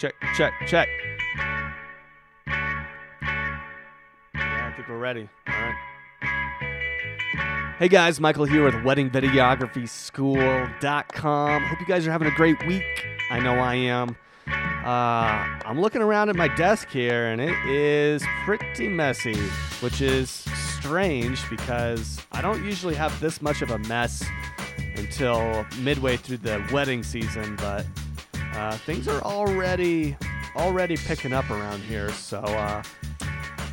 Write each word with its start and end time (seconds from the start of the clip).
check, 0.00 0.14
check, 0.34 0.54
check. 0.66 0.88
Yeah, 2.46 2.80
I 4.34 4.72
think 4.74 4.88
we're 4.88 4.96
ready. 4.96 5.28
All 5.46 5.54
right. 5.54 5.74
Hey 7.78 7.88
guys, 7.88 8.18
Michael 8.18 8.46
here 8.46 8.64
with 8.64 8.76
WeddingVideographySchool.com. 8.76 11.62
Hope 11.64 11.80
you 11.80 11.86
guys 11.86 12.06
are 12.06 12.12
having 12.12 12.28
a 12.28 12.34
great 12.34 12.66
week. 12.66 13.04
I 13.30 13.40
know 13.40 13.56
I 13.56 13.74
am. 13.74 14.16
Uh, 14.48 15.44
I'm 15.66 15.78
looking 15.78 16.00
around 16.00 16.30
at 16.30 16.36
my 16.36 16.48
desk 16.48 16.88
here 16.88 17.26
and 17.26 17.38
it 17.38 17.54
is 17.66 18.24
pretty 18.44 18.88
messy, 18.88 19.36
which 19.80 20.00
is 20.00 20.30
strange 20.78 21.46
because 21.50 22.18
I 22.32 22.40
don't 22.40 22.64
usually 22.64 22.94
have 22.94 23.20
this 23.20 23.42
much 23.42 23.60
of 23.60 23.70
a 23.70 23.76
mess 23.80 24.24
until 24.96 25.66
midway 25.80 26.16
through 26.16 26.38
the 26.38 26.66
wedding 26.72 27.02
season, 27.02 27.56
but 27.56 27.84
uh, 28.60 28.76
things 28.76 29.08
are 29.08 29.22
already 29.22 30.14
already 30.54 30.94
picking 30.94 31.32
up 31.32 31.48
around 31.48 31.80
here. 31.80 32.10
So 32.10 32.40
uh, 32.40 32.82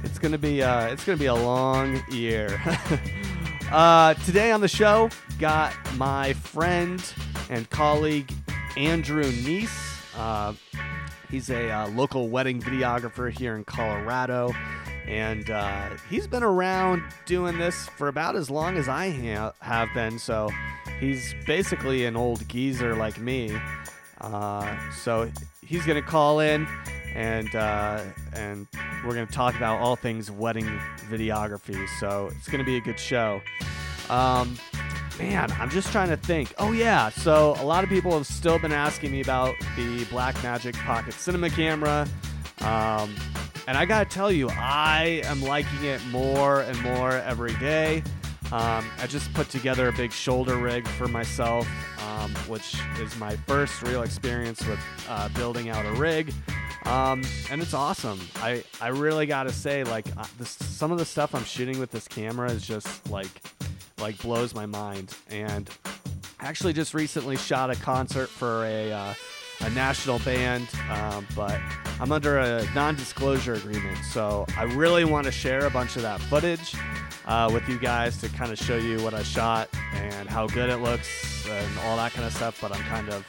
it's 0.02 0.18
gonna 0.18 0.38
be 0.38 0.64
uh, 0.64 0.88
it's 0.88 1.04
gonna 1.04 1.18
be 1.18 1.26
a 1.26 1.36
long 1.36 2.02
year. 2.10 2.62
uh, 3.72 4.14
today 4.14 4.52
on 4.52 4.62
the 4.62 4.68
show, 4.70 5.10
got 5.40 5.76
my 5.98 6.32
friend 6.32 7.04
and 7.50 7.70
colleague 7.70 8.32
Andrew 8.78 9.26
Nease. 9.26 9.78
Uh, 10.16 10.54
he's 11.30 11.50
a 11.50 11.70
uh, 11.70 11.90
local 11.90 12.30
wedding 12.30 12.62
videographer 12.62 13.30
here 13.30 13.58
in 13.58 13.66
Colorado. 13.66 14.54
And 15.06 15.50
he's 16.10 16.28
been 16.28 16.44
around 16.44 17.02
doing 17.26 17.58
this 17.58 17.88
for 17.98 18.10
about 18.10 18.36
as 18.36 18.50
long 18.50 18.76
as 18.76 18.90
I 18.90 19.10
ha- 19.10 19.54
have 19.62 19.88
been. 19.94 20.20
So 20.20 20.50
he's 21.00 21.34
basically 21.46 22.06
an 22.06 22.18
old 22.18 22.46
geezer 22.50 22.94
like 22.94 23.18
me. 23.18 23.58
Uh, 24.22 24.76
so 24.92 25.30
he's 25.62 25.86
gonna 25.86 26.02
call 26.02 26.40
in, 26.40 26.68
and 27.14 27.54
uh, 27.56 28.02
and 28.34 28.68
we're 29.06 29.14
gonna 29.14 29.26
talk 29.26 29.56
about 29.56 29.80
all 29.80 29.96
things 29.96 30.32
wedding 30.32 30.66
videography. 31.10 31.88
So 32.00 32.30
it's 32.38 32.48
gonna 32.48 32.64
be 32.64 32.78
a 32.78 32.82
good 32.82 33.00
show. 33.00 33.42
Um, 34.10 34.58
man, 35.20 35.52
I'm 35.60 35.70
just 35.70 35.92
trying 35.92 36.10
to 36.10 36.18
think. 36.18 36.54
Oh 36.58 36.72
yeah, 36.72 37.10
so 37.10 37.56
a 37.60 37.64
lot 37.64 37.84
of 37.84 37.90
people 37.90 38.12
have 38.12 38.28
still 38.28 38.60
been 38.60 38.72
asking 38.72 39.12
me 39.12 39.22
about 39.22 39.56
the 39.76 40.06
Blackmagic 40.06 40.74
Pocket 40.86 41.14
Cinema 41.14 41.50
camera. 41.50 42.08
Um, 42.62 43.16
and 43.68 43.78
I 43.78 43.86
gotta 43.86 44.10
tell 44.10 44.32
you, 44.32 44.50
I 44.50 45.22
am 45.26 45.42
liking 45.42 45.84
it 45.84 46.04
more 46.08 46.62
and 46.62 46.82
more 46.82 47.12
every 47.12 47.54
day. 47.56 48.02
Um, 48.52 48.90
I 49.00 49.08
just 49.08 49.34
put 49.34 49.50
together 49.50 49.90
a 49.90 49.92
big 49.92 50.14
shoulder 50.14 50.56
rig 50.56 50.88
for 50.88 51.10
myself, 51.10 51.68
um, 52.02 52.34
which 52.48 52.78
is 53.00 53.14
my 53.18 53.36
first 53.36 53.82
real 53.82 54.04
experience 54.04 54.66
with 54.66 54.80
uh, 55.10 55.28
building 55.30 55.70
out 55.70 55.86
a 55.86 55.92
rig. 55.92 56.34
Um, 56.86 57.24
and 57.52 57.62
it's 57.62 57.74
awesome. 57.74 58.22
I, 58.38 58.64
I 58.80 58.88
really 58.88 59.26
gotta 59.26 59.52
say, 59.52 59.84
like, 59.84 60.06
uh, 60.16 60.26
this, 60.40 60.52
some 60.52 60.94
of 60.94 60.98
the 60.98 61.04
stuff 61.04 61.36
I'm 61.36 61.44
shooting 61.44 61.78
with 61.78 61.92
this 61.92 62.08
camera 62.08 62.50
is 62.50 62.66
just 62.66 63.10
like, 63.10 63.28
like 64.00 64.18
blows 64.22 64.56
my 64.56 64.66
mind. 64.66 65.14
And 65.30 65.70
I 66.40 66.46
actually 66.46 66.72
just 66.72 66.94
recently 66.94 67.36
shot 67.36 67.70
a 67.70 67.76
concert 67.76 68.30
for 68.30 68.64
a, 68.64 68.94
uh, 68.94 69.14
a 69.62 69.70
national 69.72 70.20
band, 70.20 70.70
um, 70.90 71.28
but 71.36 71.60
I'm 72.00 72.12
under 72.12 72.38
a 72.38 72.64
non-disclosure 72.74 73.56
agreement, 73.56 73.98
so 74.06 74.46
I 74.56 74.64
really 74.64 75.04
want 75.04 75.26
to 75.26 75.32
share 75.32 75.66
a 75.66 75.70
bunch 75.70 75.96
of 75.96 76.04
that 76.04 76.22
footage 76.22 76.76
uh, 77.28 77.50
with 77.54 77.68
you 77.70 77.78
guys 77.78 78.18
to 78.22 78.30
kind 78.30 78.52
of 78.52 78.58
show 78.58 78.78
you 78.78 79.00
what 79.04 79.14
I 79.14 79.22
shot 79.22 79.70
and 79.94 80.28
how 80.28 80.48
good 80.48 80.70
it 80.70 80.78
looks 80.78 81.48
and 81.48 81.80
all 81.80 81.98
that 81.98 82.14
kind 82.14 82.26
of 82.26 82.34
stuff. 82.34 82.60
But 82.60 82.76
I'm 82.76 82.82
kind 82.84 83.10
of 83.10 83.26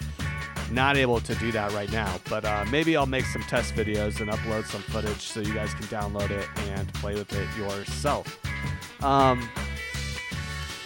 not 0.71 0.97
able 0.97 1.21
to 1.21 1.35
do 1.37 1.53
that 1.53 1.73
right 1.73 1.91
now. 1.91 2.19
But 2.29 2.45
uh, 2.45 2.65
maybe 2.71 2.97
I'll 2.97 3.07
make 3.07 3.25
some 3.27 3.43
test 3.43 3.75
videos 3.75 4.21
and 4.21 4.31
upload 4.31 4.67
some 4.67 4.83
footage 4.83 5.21
so 5.21 5.41
you 5.41 5.53
guys 5.53 5.75
can 5.75 5.87
download 5.87 6.31
it 6.31 6.49
and 6.69 6.93
play 6.95 7.15
with 7.15 7.33
it 7.33 7.49
yourself. 7.57 8.39
Um, 9.03 9.49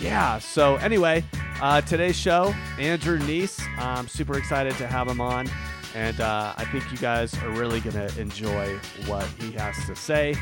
yeah. 0.00 0.38
So 0.38 0.76
anyway, 0.76 1.24
uh, 1.60 1.80
today's 1.82 2.16
show, 2.16 2.54
Andrew 2.78 3.18
Nease. 3.18 3.60
I'm 3.78 4.08
super 4.08 4.38
excited 4.38 4.76
to 4.78 4.86
have 4.86 5.08
him 5.08 5.20
on, 5.20 5.48
and 5.94 6.20
uh, 6.20 6.54
I 6.56 6.64
think 6.66 6.90
you 6.90 6.98
guys 6.98 7.34
are 7.42 7.50
really 7.50 7.80
gonna 7.80 8.10
enjoy 8.18 8.76
what 9.06 9.26
he 9.38 9.52
has 9.52 9.76
to 9.86 9.96
say. 9.96 10.34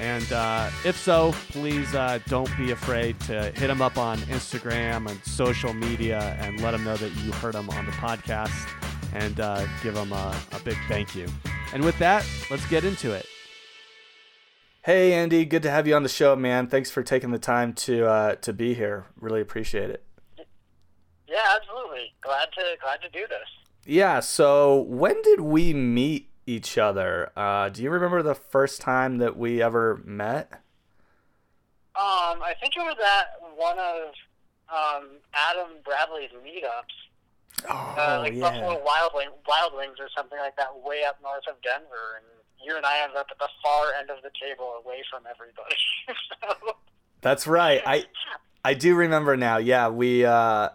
And 0.00 0.30
uh, 0.32 0.70
if 0.84 0.96
so, 0.96 1.32
please 1.50 1.94
uh, 1.94 2.18
don't 2.26 2.50
be 2.56 2.72
afraid 2.72 3.18
to 3.20 3.50
hit 3.52 3.70
him 3.70 3.80
up 3.80 3.96
on 3.96 4.18
Instagram 4.22 5.08
and 5.10 5.24
social 5.24 5.72
media 5.72 6.36
and 6.40 6.60
let 6.60 6.74
him 6.74 6.84
know 6.84 6.96
that 6.96 7.14
you 7.16 7.32
heard 7.32 7.54
him 7.54 7.70
on 7.70 7.86
the 7.86 7.92
podcast 7.92 8.68
and 9.12 9.38
uh, 9.40 9.66
give 9.82 9.96
him 9.96 10.12
a, 10.12 10.36
a 10.52 10.58
big 10.60 10.76
thank 10.88 11.14
you. 11.14 11.26
And 11.72 11.84
with 11.84 11.98
that, 11.98 12.26
let's 12.50 12.66
get 12.66 12.84
into 12.84 13.12
it. 13.12 13.26
Hey 14.82 15.14
Andy, 15.14 15.46
good 15.46 15.62
to 15.62 15.70
have 15.70 15.86
you 15.86 15.94
on 15.96 16.02
the 16.02 16.10
show, 16.10 16.36
man. 16.36 16.66
Thanks 16.66 16.90
for 16.90 17.02
taking 17.02 17.30
the 17.30 17.38
time 17.38 17.72
to 17.72 18.06
uh, 18.06 18.34
to 18.36 18.52
be 18.52 18.74
here. 18.74 19.06
Really 19.18 19.40
appreciate 19.40 19.88
it. 19.88 20.04
Yeah, 21.26 21.56
absolutely. 21.56 22.12
Glad 22.20 22.48
to 22.52 22.76
glad 22.82 23.00
to 23.00 23.08
do 23.08 23.26
this. 23.26 23.63
Yeah. 23.86 24.20
So 24.20 24.82
when 24.82 25.20
did 25.22 25.40
we 25.40 25.72
meet 25.74 26.30
each 26.46 26.78
other? 26.78 27.32
Uh, 27.36 27.68
do 27.68 27.82
you 27.82 27.90
remember 27.90 28.22
the 28.22 28.34
first 28.34 28.80
time 28.80 29.18
that 29.18 29.36
we 29.36 29.62
ever 29.62 30.00
met? 30.04 30.52
Um, 31.96 32.42
I 32.42 32.54
think 32.60 32.74
it 32.76 32.80
was 32.80 32.96
at 32.98 33.38
one 33.56 33.78
of 33.78 34.14
um, 34.68 35.10
Adam 35.32 35.76
Bradley's 35.84 36.30
meetups, 36.30 37.64
Oh 37.68 37.94
uh, 37.96 38.18
like 38.20 38.34
yeah. 38.34 38.40
Buffalo 38.40 38.82
Wild, 38.84 39.12
Wing, 39.14 39.28
Wild 39.46 39.74
Wings 39.76 39.96
or 40.00 40.08
something 40.16 40.38
like 40.38 40.56
that, 40.56 40.68
way 40.82 41.04
up 41.04 41.18
north 41.22 41.44
of 41.48 41.54
Denver. 41.62 42.16
And 42.16 42.24
you 42.64 42.76
and 42.76 42.84
I 42.84 43.02
ended 43.02 43.16
up 43.16 43.28
at 43.30 43.38
the 43.38 43.48
far 43.62 43.92
end 43.98 44.10
of 44.10 44.22
the 44.22 44.30
table, 44.40 44.74
away 44.84 45.04
from 45.10 45.22
everybody. 45.30 45.76
so, 46.66 46.76
That's 47.20 47.46
right. 47.46 47.80
I 47.86 48.06
I 48.64 48.74
do 48.74 48.96
remember 48.96 49.36
now. 49.36 49.58
Yeah, 49.58 49.88
we 49.88 50.24
uh 50.24 50.70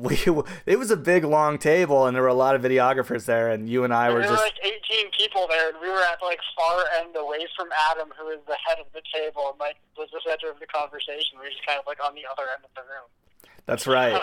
we 0.00 0.18
it 0.66 0.78
was 0.78 0.90
a 0.90 0.96
big 0.96 1.24
long 1.24 1.58
table 1.58 2.06
and 2.06 2.14
there 2.14 2.22
were 2.22 2.28
a 2.28 2.34
lot 2.34 2.54
of 2.54 2.62
videographers 2.62 3.26
there 3.26 3.50
and 3.50 3.68
you 3.68 3.84
and 3.84 3.92
I 3.92 4.06
there 4.06 4.14
were 4.14 4.20
were 4.20 4.26
just 4.26 4.42
like 4.42 4.54
18 4.90 5.10
people 5.16 5.46
there, 5.48 5.68
and 5.68 5.78
we 5.80 5.88
were 5.88 6.02
at 6.02 6.18
like 6.22 6.40
far 6.56 6.84
end, 6.98 7.14
away 7.16 7.46
from 7.56 7.68
Adam, 7.90 8.08
who 8.18 8.28
is 8.28 8.40
the 8.46 8.56
head 8.66 8.78
of 8.80 8.86
the 8.92 9.02
table, 9.14 9.50
and 9.50 9.60
like 9.60 9.76
was 9.96 10.08
the 10.12 10.20
center 10.26 10.50
of 10.50 10.58
the 10.58 10.66
conversation. 10.66 11.38
We 11.38 11.44
were 11.44 11.50
just 11.50 11.66
kind 11.66 11.78
of 11.78 11.86
like 11.86 12.02
on 12.04 12.14
the 12.14 12.22
other 12.30 12.48
end 12.54 12.64
of 12.64 12.70
the 12.74 12.82
room. 12.82 13.52
That's 13.66 13.86
right. 13.86 14.22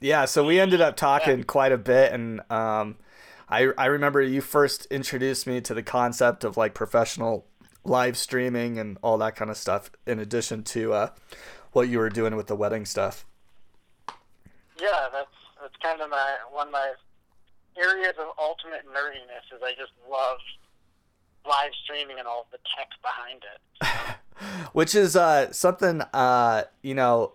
Yeah, 0.00 0.24
so 0.24 0.44
we 0.44 0.58
ended 0.58 0.80
up 0.80 0.96
talking 1.08 1.44
quite 1.44 1.72
a 1.72 1.78
bit 1.78 2.12
and 2.12 2.40
um 2.50 2.96
I 3.48 3.68
I 3.78 3.86
remember 3.86 4.20
you 4.20 4.40
first 4.40 4.86
introduced 4.86 5.46
me 5.46 5.60
to 5.60 5.74
the 5.74 5.82
concept 5.82 6.42
of 6.44 6.56
like 6.56 6.74
professional 6.74 7.46
live 7.84 8.16
streaming 8.16 8.78
and 8.78 8.98
all 9.02 9.18
that 9.18 9.36
kind 9.36 9.50
of 9.50 9.56
stuff 9.56 9.90
in 10.06 10.18
addition 10.18 10.62
to 10.62 10.92
uh 10.92 11.08
what 11.72 11.88
you 11.88 11.98
were 11.98 12.10
doing 12.10 12.36
with 12.36 12.46
the 12.46 12.56
wedding 12.56 12.84
stuff. 12.84 13.24
Yeah, 14.82 15.06
that's 15.12 15.38
that's 15.62 15.76
kind 15.80 16.00
of 16.00 16.10
my 16.10 16.36
one 16.50 16.66
of 16.66 16.72
my 16.72 16.92
areas 17.78 18.14
of 18.18 18.26
ultimate 18.38 18.82
nerdiness 18.84 19.46
is 19.54 19.62
I 19.62 19.70
just 19.78 19.92
love 20.10 20.38
live 21.46 21.70
streaming 21.84 22.18
and 22.18 22.26
all 22.26 22.46
the 22.50 22.58
tech 22.76 22.90
behind 23.00 23.42
it. 23.54 24.16
which 24.72 24.94
is 24.94 25.14
uh, 25.14 25.52
something 25.52 26.02
uh, 26.12 26.64
you 26.82 26.94
know 26.94 27.32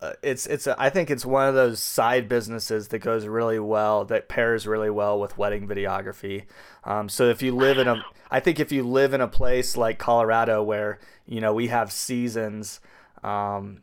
uh, 0.00 0.14
it's 0.22 0.46
it's 0.46 0.66
a, 0.66 0.74
I 0.80 0.90
think 0.90 1.10
it's 1.10 1.24
one 1.24 1.46
of 1.46 1.54
those 1.54 1.80
side 1.80 2.28
businesses 2.28 2.88
that 2.88 3.00
goes 3.00 3.26
really 3.26 3.58
well 3.58 4.04
that 4.06 4.28
pairs 4.28 4.66
really 4.66 4.90
well 4.90 5.20
with 5.20 5.38
wedding 5.38 5.68
videography. 5.68 6.46
Um, 6.84 7.08
so 7.08 7.28
if 7.28 7.42
you 7.42 7.54
live 7.54 7.78
in 7.78 7.86
a 7.86 8.02
I 8.30 8.40
think 8.40 8.58
if 8.58 8.72
you 8.72 8.82
live 8.82 9.14
in 9.14 9.20
a 9.20 9.28
place 9.28 9.76
like 9.76 9.98
Colorado 9.98 10.62
where 10.62 10.98
you 11.26 11.40
know 11.40 11.54
we 11.54 11.68
have 11.68 11.92
seasons 11.92 12.80
um, 13.22 13.82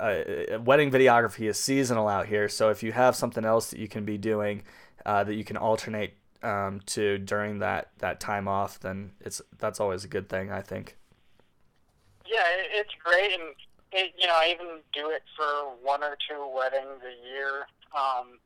uh, 0.00 0.58
wedding 0.60 0.90
videography 0.90 1.48
is 1.48 1.58
seasonal 1.58 2.08
out 2.08 2.26
here. 2.26 2.48
So 2.48 2.70
if 2.70 2.82
you 2.82 2.92
have 2.92 3.14
something 3.14 3.44
else 3.44 3.70
that 3.70 3.78
you 3.78 3.88
can 3.88 4.04
be 4.04 4.18
doing 4.18 4.62
uh, 5.06 5.24
that 5.24 5.34
you 5.34 5.44
can 5.44 5.56
alternate 5.56 6.14
um, 6.42 6.80
to 6.86 7.18
during 7.18 7.58
that 7.60 7.90
that 7.98 8.20
time 8.20 8.48
off, 8.48 8.78
then 8.80 9.12
it's 9.20 9.40
that's 9.58 9.80
always 9.80 10.04
a 10.04 10.08
good 10.08 10.28
thing. 10.28 10.50
I 10.50 10.62
think. 10.62 10.96
Yeah, 12.26 12.44
it's 12.74 12.92
great, 13.02 13.32
and 13.32 13.54
it, 13.92 14.12
you 14.18 14.26
know 14.26 14.34
I 14.34 14.52
even 14.52 14.80
do 14.92 15.10
it 15.10 15.22
for 15.36 15.46
one 15.82 16.02
or 16.02 16.16
two 16.28 16.46
weddings 16.54 17.00
a 17.02 17.26
year. 17.26 17.66
Um, 17.96 18.38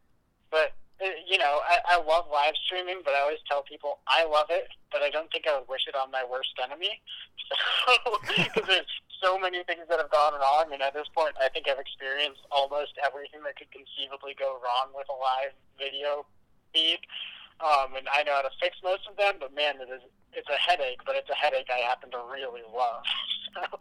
but 0.50 0.72
it, 1.00 1.24
you 1.28 1.38
know 1.38 1.60
I, 1.68 1.96
I 1.96 2.02
love 2.02 2.26
live 2.32 2.54
streaming, 2.64 3.00
but 3.04 3.14
I 3.14 3.20
always 3.20 3.40
tell 3.48 3.62
people 3.62 3.98
I 4.06 4.24
love 4.24 4.46
it, 4.50 4.68
but 4.90 5.02
I 5.02 5.10
don't 5.10 5.30
think 5.32 5.46
I 5.48 5.58
would 5.58 5.68
wish 5.68 5.86
it 5.88 5.94
on 5.94 6.10
my 6.10 6.24
worst 6.28 6.52
enemy. 6.62 7.00
So 7.84 8.18
because 8.54 8.86
so 9.22 9.38
many 9.38 9.62
things 9.64 9.86
that 9.88 9.98
have 9.98 10.10
gone 10.10 10.34
wrong, 10.34 10.72
and 10.72 10.82
at 10.82 10.92
this 10.92 11.06
point, 11.14 11.34
I 11.40 11.48
think 11.48 11.68
I've 11.68 11.78
experienced 11.78 12.42
almost 12.50 12.98
everything 13.04 13.40
that 13.44 13.56
could 13.56 13.70
conceivably 13.70 14.34
go 14.38 14.58
wrong 14.58 14.90
with 14.94 15.06
a 15.08 15.16
live 15.16 15.54
video 15.78 16.26
feed. 16.74 16.98
Um, 17.62 17.94
and 17.96 18.06
I 18.12 18.24
know 18.24 18.34
how 18.34 18.42
to 18.42 18.50
fix 18.60 18.76
most 18.82 19.06
of 19.08 19.16
them, 19.16 19.34
but 19.38 19.54
man, 19.54 19.76
it 19.80 19.88
is 19.88 20.02
it's 20.32 20.48
a 20.48 20.58
headache, 20.58 21.00
but 21.06 21.14
it's 21.14 21.30
a 21.30 21.34
headache 21.34 21.68
I 21.70 21.78
happen 21.86 22.10
to 22.10 22.18
really 22.32 22.62
love. 22.74 23.04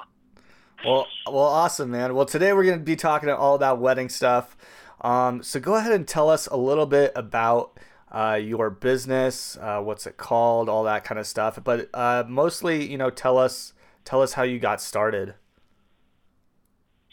So, 0.83 0.89
Well, 0.89 1.07
well, 1.27 1.43
awesome, 1.43 1.91
man. 1.91 2.13
Well, 2.13 2.25
today 2.25 2.51
we're 2.51 2.65
going 2.65 2.79
to 2.79 2.83
be 2.83 2.95
talking 2.97 3.29
all 3.29 3.55
about 3.55 3.79
wedding 3.79 4.09
stuff. 4.09 4.57
Um, 4.99 5.43
so 5.43 5.59
go 5.59 5.75
ahead 5.75 5.93
and 5.93 6.07
tell 6.07 6.29
us 6.29 6.47
a 6.47 6.57
little 6.57 6.87
bit 6.87 7.13
about 7.15 7.79
uh, 8.11 8.37
your 8.41 8.69
business, 8.69 9.57
uh, 9.61 9.79
what's 9.79 10.05
it 10.07 10.17
called, 10.17 10.67
all 10.67 10.83
that 10.83 11.03
kind 11.03 11.19
of 11.19 11.27
stuff. 11.27 11.57
But 11.63 11.89
uh, 11.93 12.25
mostly, 12.27 12.85
you 12.89 12.97
know, 12.97 13.09
tell 13.09 13.37
us 13.37 13.73
tell 14.05 14.21
us 14.21 14.33
how 14.33 14.43
you 14.43 14.59
got 14.59 14.81
started. 14.81 15.35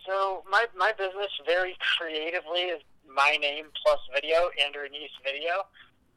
So 0.06 0.42
my 0.50 0.66
my 0.76 0.92
business 0.96 1.30
very 1.44 1.76
creatively 1.98 2.72
is 2.72 2.82
my 3.06 3.36
name 3.40 3.66
plus 3.84 3.98
video, 4.14 4.50
Andrew 4.64 4.88
Nease 4.90 5.12
Video. 5.24 5.68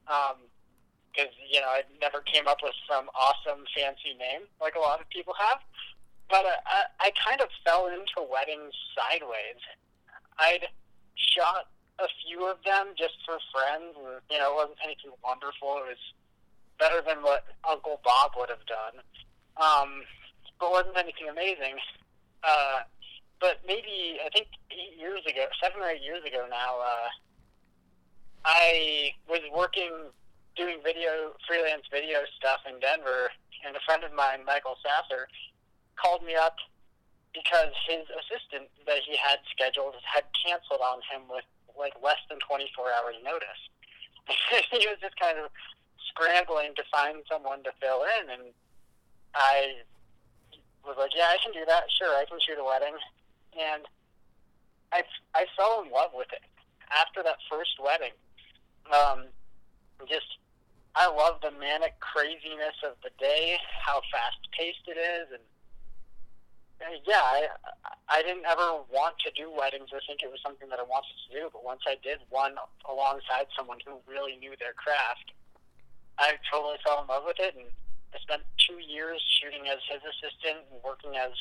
because 0.06 1.32
um, 1.34 1.50
you 1.52 1.60
know 1.60 1.68
I 1.68 1.84
never 2.00 2.22
came 2.22 2.48
up 2.48 2.60
with 2.64 2.76
some 2.90 3.10
awesome 3.16 3.66
fancy 3.76 4.16
name 4.18 4.48
like 4.62 4.76
a 4.76 4.80
lot 4.80 5.02
of 5.02 5.10
people 5.10 5.34
have, 5.38 5.60
but 6.30 6.46
uh, 6.46 6.64
I, 6.66 7.08
I 7.08 7.12
kind 7.20 7.42
of 7.42 7.50
fell 7.66 7.88
into 7.88 8.24
weddings 8.32 8.74
sideways. 8.96 9.60
I'd 10.40 10.68
shot 11.16 11.68
a 12.00 12.08
few 12.26 12.48
of 12.48 12.58
them 12.64 12.96
just 12.98 13.20
for 13.26 13.38
friends, 13.52 13.94
and 13.98 14.22
you 14.30 14.40
know, 14.40 14.54
it 14.54 14.56
wasn't 14.56 14.80
anything 14.84 15.12
wonderful. 15.24 15.84
It 15.84 15.94
was 15.94 16.04
better 16.80 17.02
than 17.06 17.22
what 17.22 17.46
Uncle 17.68 18.02
Bob 18.04 18.32
would 18.38 18.50
have 18.50 18.66
done, 18.66 19.04
um, 19.60 20.02
but 20.62 20.72
wasn't 20.72 20.96
anything 20.96 21.28
amazing. 21.28 21.82
Uh, 22.46 22.86
but 23.42 23.58
maybe 23.66 24.22
I 24.22 24.30
think 24.30 24.48
eight 24.70 24.96
years 24.96 25.26
ago, 25.26 25.50
seven 25.58 25.82
or 25.82 25.90
eight 25.90 26.06
years 26.06 26.22
ago 26.24 26.46
now, 26.46 26.78
uh, 26.78 27.10
I 28.46 29.18
was 29.28 29.42
working 29.50 30.14
doing 30.56 30.78
video 30.86 31.34
freelance 31.50 31.90
video 31.90 32.22
stuff 32.38 32.62
in 32.70 32.78
Denver, 32.80 33.34
and 33.66 33.76
a 33.76 33.82
friend 33.82 34.06
of 34.06 34.14
mine, 34.14 34.46
Michael 34.46 34.78
Sasser, 34.86 35.28
called 35.98 36.24
me 36.24 36.38
up 36.38 36.56
because 37.34 37.74
his 37.90 38.06
assistant 38.14 38.70
that 38.86 39.02
he 39.02 39.18
had 39.18 39.42
scheduled 39.50 39.98
had 40.06 40.30
canceled 40.46 40.86
on 40.86 41.02
him 41.10 41.26
with 41.26 41.46
like 41.74 41.98
less 42.04 42.22
than 42.30 42.38
24 42.46 42.94
hours 42.94 43.18
notice. 43.26 43.62
he 44.70 44.86
was 44.86 45.02
just 45.02 45.18
kind 45.18 45.42
of 45.42 45.50
scrambling 46.14 46.76
to 46.76 46.84
find 46.94 47.26
someone 47.26 47.64
to 47.64 47.72
fill 47.82 48.06
in, 48.22 48.30
and 48.30 48.54
I 49.34 49.82
was 50.86 50.98
like, 50.98 51.16
"Yeah, 51.16 51.30
I 51.30 51.38
can 51.44 51.54
do 51.54 51.66
that. 51.66 51.92
Sure, 51.92 52.16
I 52.16 52.26
can 52.26 52.40
shoot 52.40 52.60
a 52.60 52.64
wedding." 52.64 52.96
And 53.58 53.88
I 54.92 55.04
I 55.34 55.46
fell 55.58 55.84
in 55.84 55.92
love 55.92 56.12
with 56.14 56.32
it 56.34 56.44
after 56.92 57.24
that 57.24 57.38
first 57.50 57.80
wedding. 57.80 58.14
Um, 58.92 59.28
just 60.10 60.38
I 60.96 61.08
love 61.08 61.40
the 61.42 61.52
manic 61.52 62.00
craziness 62.00 62.76
of 62.84 62.96
the 63.04 63.12
day, 63.18 63.58
how 63.86 64.02
fast 64.12 64.40
paced 64.52 64.88
it 64.88 64.98
is, 64.98 65.32
and 65.32 65.44
yeah, 67.06 67.22
I, 67.22 67.48
I 68.10 68.22
didn't 68.24 68.46
ever 68.46 68.82
want 68.90 69.16
to 69.20 69.32
do 69.32 69.52
weddings 69.52 69.90
or 69.94 70.02
think 70.08 70.24
it 70.24 70.32
was 70.32 70.42
something 70.42 70.68
that 70.70 70.80
I 70.80 70.84
wanted 70.84 71.14
to 71.30 71.40
do, 71.40 71.50
but 71.54 71.64
once 71.64 71.82
I 71.88 71.96
did 72.04 72.20
one 72.30 72.56
alongside 72.90 73.48
someone 73.56 73.78
who 73.86 74.02
really 74.10 74.36
knew 74.38 74.54
their 74.60 74.74
craft, 74.74 75.32
I 76.18 76.34
totally 76.52 76.78
fell 76.84 77.02
in 77.02 77.08
love 77.08 77.24
with 77.26 77.40
it, 77.40 77.56
and 77.56 77.70
I 78.14 78.20
spent 78.20 78.42
two 78.58 78.80
years 78.80 79.22
shooting 79.42 79.68
as 79.68 79.80
his 79.90 80.02
assistant 80.04 80.66
and 80.72 80.84
working 80.84 81.16
as 81.16 81.32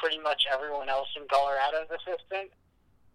pretty 0.00 0.18
much 0.18 0.44
everyone 0.52 0.88
else 0.88 1.08
in 1.16 1.26
Colorado's 1.28 1.88
assistant, 1.90 2.50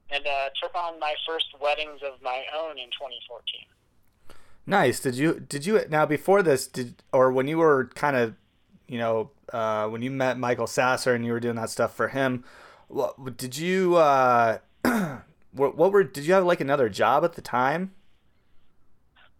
and 0.09 0.25
uh, 0.25 0.49
took 0.61 0.75
on 0.75 0.99
my 0.99 1.13
first 1.27 1.47
weddings 1.61 2.01
of 2.03 2.21
my 2.21 2.43
own 2.55 2.77
in 2.77 2.89
2014. 2.91 3.65
Nice. 4.65 4.99
Did 4.99 5.15
you 5.15 5.39
did 5.39 5.65
you 5.65 5.81
now 5.89 6.05
before 6.05 6.41
this 6.41 6.67
did 6.67 7.03
or 7.11 7.31
when 7.31 7.47
you 7.47 7.57
were 7.57 7.89
kind 7.95 8.15
of 8.15 8.35
you 8.87 8.97
know, 8.97 9.31
uh, 9.51 9.87
when 9.87 10.01
you 10.01 10.11
met 10.11 10.37
Michael 10.37 10.67
Sasser 10.67 11.13
and 11.13 11.25
you 11.25 11.31
were 11.31 11.39
doing 11.39 11.55
that 11.55 11.69
stuff 11.69 11.95
for 11.95 12.09
him, 12.09 12.43
what 12.87 13.37
did 13.37 13.57
you? 13.57 13.95
Uh, 13.95 14.59
what, 15.51 15.75
what 15.75 15.91
were? 15.91 16.03
Did 16.03 16.25
you 16.25 16.33
have 16.33 16.45
like 16.45 16.61
another 16.61 16.89
job 16.89 17.23
at 17.23 17.33
the 17.33 17.41
time? 17.41 17.93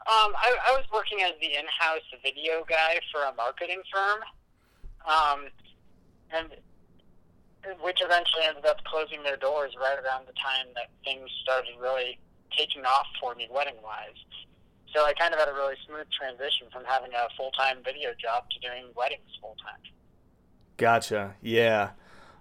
Um, 0.03 0.35
I, 0.35 0.51
I 0.67 0.71
was 0.75 0.83
working 0.91 1.21
as 1.23 1.31
the 1.39 1.55
in-house 1.55 2.03
video 2.21 2.65
guy 2.67 2.99
for 3.11 3.23
a 3.23 3.33
marketing 3.35 3.81
firm, 3.87 4.19
um, 5.07 5.47
and 6.31 6.47
which 7.81 7.99
eventually 8.03 8.43
ended 8.43 8.65
up 8.65 8.83
closing 8.83 9.23
their 9.23 9.37
doors 9.37 9.71
right 9.79 9.95
around 9.95 10.27
the 10.27 10.35
time 10.35 10.67
that 10.75 10.91
things 11.05 11.29
started 11.41 11.71
really 11.79 12.19
taking 12.57 12.83
off 12.83 13.07
for 13.21 13.33
me 13.35 13.47
wedding-wise. 13.49 14.19
So 14.93 15.05
I 15.05 15.13
kind 15.13 15.33
of 15.33 15.39
had 15.39 15.47
a 15.47 15.53
really 15.53 15.75
smooth 15.87 16.07
transition 16.11 16.67
from 16.71 16.83
having 16.85 17.11
a 17.13 17.27
full 17.35 17.51
time 17.51 17.77
video 17.83 18.11
job 18.19 18.43
to 18.51 18.59
doing 18.59 18.85
weddings 18.95 19.31
full 19.39 19.55
time. 19.63 19.79
Gotcha. 20.77 21.35
Yeah. 21.41 21.91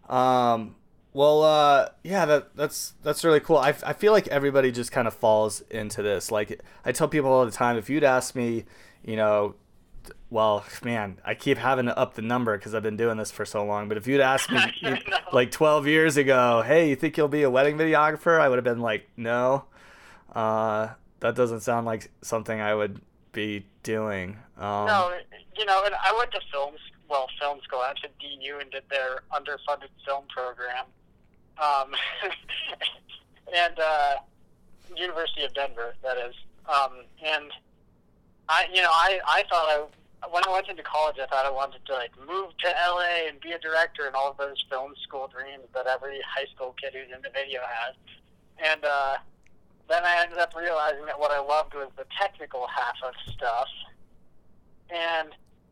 Um, 0.08 0.74
well, 1.12 1.42
uh, 1.42 1.88
yeah, 2.02 2.24
that 2.24 2.56
that's 2.56 2.94
that's 3.02 3.24
really 3.24 3.40
cool. 3.40 3.58
I, 3.58 3.74
I 3.84 3.92
feel 3.92 4.12
like 4.12 4.28
everybody 4.28 4.72
just 4.72 4.92
kind 4.92 5.06
of 5.06 5.14
falls 5.14 5.60
into 5.70 6.02
this. 6.02 6.30
Like 6.30 6.60
I 6.84 6.92
tell 6.92 7.08
people 7.08 7.30
all 7.30 7.44
the 7.44 7.52
time, 7.52 7.76
if 7.76 7.90
you'd 7.90 8.04
ask 8.04 8.34
me, 8.34 8.64
you 9.04 9.16
know, 9.16 9.54
well, 10.30 10.64
man, 10.82 11.18
I 11.24 11.34
keep 11.34 11.58
having 11.58 11.86
to 11.86 11.98
up 11.98 12.14
the 12.14 12.22
number 12.22 12.56
because 12.56 12.74
I've 12.74 12.82
been 12.82 12.96
doing 12.96 13.18
this 13.18 13.30
for 13.30 13.44
so 13.44 13.64
long. 13.64 13.88
But 13.88 13.98
if 13.98 14.06
you'd 14.06 14.20
asked 14.20 14.50
me 14.50 14.60
like 15.32 15.50
12 15.50 15.86
years 15.86 16.16
ago, 16.16 16.62
hey, 16.66 16.88
you 16.88 16.96
think 16.96 17.16
you'll 17.16 17.28
be 17.28 17.42
a 17.42 17.50
wedding 17.50 17.76
videographer? 17.76 18.40
I 18.40 18.48
would 18.48 18.56
have 18.56 18.64
been 18.64 18.80
like, 18.80 19.08
no. 19.16 19.64
Uh, 20.34 20.88
that 21.20 21.34
doesn't 21.36 21.60
sound 21.60 21.86
like 21.86 22.10
something 22.22 22.60
I 22.60 22.74
would 22.74 23.00
be 23.32 23.66
doing. 23.82 24.38
Um, 24.56 24.86
no, 24.86 25.12
you 25.56 25.64
know, 25.66 25.82
and 25.84 25.94
I 25.94 26.14
went 26.16 26.30
to 26.32 26.40
films, 26.50 26.78
well, 27.08 27.28
film 27.38 27.60
school. 27.62 27.80
I 27.80 27.88
went 27.88 27.98
to 27.98 28.08
DU 28.18 28.58
and 28.58 28.70
did 28.70 28.84
their 28.90 29.20
underfunded 29.32 29.90
film 30.06 30.24
program, 30.34 30.86
um, 31.58 31.94
and 33.56 33.78
uh, 33.78 34.14
University 34.96 35.44
of 35.44 35.54
Denver, 35.54 35.94
that 36.02 36.16
is. 36.18 36.34
Um, 36.68 37.04
and 37.24 37.50
I, 38.48 38.66
you 38.72 38.82
know, 38.82 38.90
I, 38.90 39.20
I 39.26 39.44
thought 39.48 39.66
I 39.68 39.84
when 40.30 40.42
I 40.46 40.52
went 40.52 40.68
into 40.68 40.82
college, 40.82 41.16
I 41.20 41.26
thought 41.26 41.46
I 41.46 41.50
wanted 41.50 41.84
to 41.86 41.94
like 41.94 42.12
move 42.18 42.56
to 42.58 42.68
LA 42.68 43.28
and 43.28 43.40
be 43.40 43.52
a 43.52 43.58
director 43.58 44.06
and 44.06 44.14
all 44.14 44.30
of 44.30 44.36
those 44.36 44.64
film 44.70 44.94
school 45.02 45.28
dreams 45.28 45.66
that 45.74 45.86
every 45.86 46.20
high 46.22 46.46
school 46.54 46.74
kid 46.80 46.94
who's 46.94 47.14
into 47.14 47.28
video 47.34 47.60
has. 47.66 47.96
And 48.62 48.84
uh, 48.84 49.16
then 49.88 50.04
I 50.04 50.22
ended 50.22 50.38
up 50.38 50.54
realizing 50.54 51.06
that 51.06 51.18
what 51.18 51.30
I 51.30 51.40
loved 51.40 51.74
was 51.74 51.88
the 51.96 52.06
technical 52.20 52.66
half 52.68 52.94
of 53.04 53.14
stuff. 53.32 53.68
And 54.90 55.30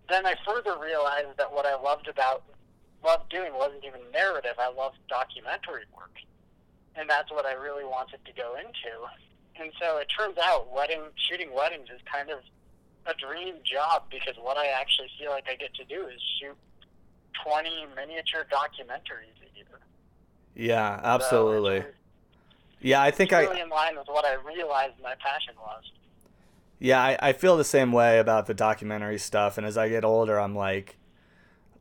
then 0.09 0.27
I 0.27 0.35
further 0.45 0.77
realized 0.83 1.37
that 1.39 1.53
what 1.53 1.67
I 1.67 1.81
loved 1.81 2.09
about 2.09 2.43
loved 3.05 3.31
doing 3.31 3.53
wasn't 3.55 3.85
even 3.85 4.01
narrative. 4.13 4.55
I 4.59 4.73
loved 4.73 4.99
documentary 5.09 5.85
work. 5.97 6.15
And 6.97 7.09
that's 7.09 7.31
what 7.31 7.47
I 7.47 7.53
really 7.53 7.85
wanted 7.85 8.25
to 8.25 8.33
go 8.33 8.57
into. 8.57 8.93
And 9.61 9.73
so 9.81 9.99
it 9.99 10.09
turns 10.17 10.39
out 10.39 10.73
wedding 10.73 11.03
shooting 11.17 11.55
weddings 11.55 11.89
is 11.95 12.01
kind 12.11 12.31
of 12.31 12.41
a 13.07 13.15
dream 13.15 13.57
job 13.65 14.05
because 14.11 14.35
what 14.41 14.57
I 14.57 14.67
actually 14.67 15.09
feel 15.19 15.31
like 15.31 15.47
I 15.49 15.57
get 15.57 15.75
to 15.75 15.85
do 15.85 16.07
is 16.07 16.21
shoot 16.41 16.57
20 17.45 17.87
miniature 17.97 18.47
documentaries 18.51 19.37
a 19.41 19.57
year. 19.57 19.81
Yeah, 20.55 21.01
absolutely. 21.03 21.81
So 21.81 21.87
yeah, 22.81 23.03
I 23.03 23.11
think 23.11 23.33
I 23.33 23.43
really 23.43 23.61
I. 23.61 23.65
in 23.65 23.69
line 23.69 23.97
with 23.97 24.09
what 24.09 24.25
I 24.25 24.35
realized 24.35 24.95
my 25.03 25.15
passion 25.21 25.55
was. 25.61 25.83
Yeah, 26.79 27.01
I, 27.01 27.19
I 27.21 27.33
feel 27.35 27.59
the 27.59 27.65
same 27.65 27.93
way 27.93 28.19
about 28.19 28.47
the 28.47 28.55
documentary 28.55 29.19
stuff, 29.19 29.59
and 29.59 29.67
as 29.67 29.77
I 29.77 29.91
get 29.91 30.03
older, 30.03 30.41
I'm 30.41 30.55
like, 30.55 30.97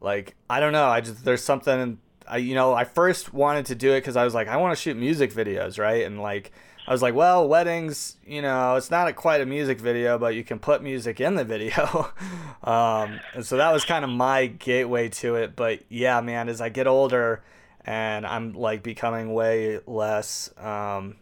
like 0.01 0.35
I 0.49 0.59
don't 0.59 0.73
know, 0.73 0.87
I 0.87 1.01
just 1.01 1.23
there's 1.23 1.43
something 1.43 1.99
I 2.27 2.37
you 2.37 2.55
know 2.55 2.73
I 2.73 2.83
first 2.83 3.33
wanted 3.33 3.67
to 3.67 3.75
do 3.75 3.91
it 3.93 4.01
because 4.01 4.15
I 4.15 4.23
was 4.23 4.33
like 4.33 4.47
I 4.47 4.57
want 4.57 4.75
to 4.75 4.81
shoot 4.81 4.97
music 4.97 5.33
videos, 5.33 5.79
right? 5.79 6.05
And 6.05 6.21
like 6.21 6.51
I 6.87 6.91
was 6.91 7.03
like, 7.03 7.13
well, 7.13 7.47
weddings, 7.47 8.17
you 8.25 8.41
know, 8.41 8.75
it's 8.75 8.89
not 8.89 9.07
a, 9.07 9.13
quite 9.13 9.41
a 9.41 9.45
music 9.45 9.79
video, 9.79 10.17
but 10.17 10.33
you 10.33 10.43
can 10.43 10.57
put 10.57 10.81
music 10.81 11.21
in 11.21 11.35
the 11.35 11.43
video. 11.43 12.11
um, 12.63 13.19
and 13.35 13.45
so 13.45 13.57
that 13.57 13.71
was 13.71 13.85
kind 13.85 14.03
of 14.03 14.09
my 14.09 14.47
gateway 14.47 15.09
to 15.09 15.35
it. 15.35 15.55
But 15.55 15.83
yeah, 15.89 16.19
man, 16.21 16.49
as 16.49 16.61
I 16.61 16.69
get 16.69 16.87
older 16.87 17.43
and 17.85 18.25
I'm 18.25 18.53
like 18.53 18.81
becoming 18.81 19.33
way 19.33 19.79
less 19.85 20.49
um, 20.57 21.17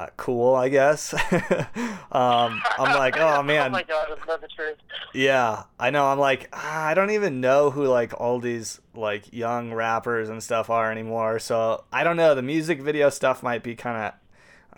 uh, 0.00 0.06
cool, 0.16 0.54
I 0.54 0.70
guess. 0.70 1.12
um, 2.10 2.62
I'm 2.78 2.96
like, 2.96 3.18
oh 3.18 3.42
man. 3.42 3.66
oh 3.66 3.70
my 3.70 3.82
god, 3.82 4.08
that's 4.08 4.40
the 4.40 4.48
truth. 4.48 4.78
Yeah, 5.12 5.64
I 5.78 5.90
know. 5.90 6.06
I'm 6.06 6.18
like, 6.18 6.48
ah, 6.54 6.86
I 6.86 6.94
don't 6.94 7.10
even 7.10 7.40
know 7.40 7.70
who 7.70 7.86
like 7.86 8.18
all 8.18 8.40
these 8.40 8.80
like 8.94 9.30
young 9.32 9.74
rappers 9.74 10.30
and 10.30 10.42
stuff 10.42 10.70
are 10.70 10.90
anymore. 10.90 11.38
So 11.38 11.84
I 11.92 12.02
don't 12.02 12.16
know. 12.16 12.34
The 12.34 12.42
music 12.42 12.80
video 12.80 13.10
stuff 13.10 13.42
might 13.42 13.62
be 13.62 13.74
kind 13.76 14.14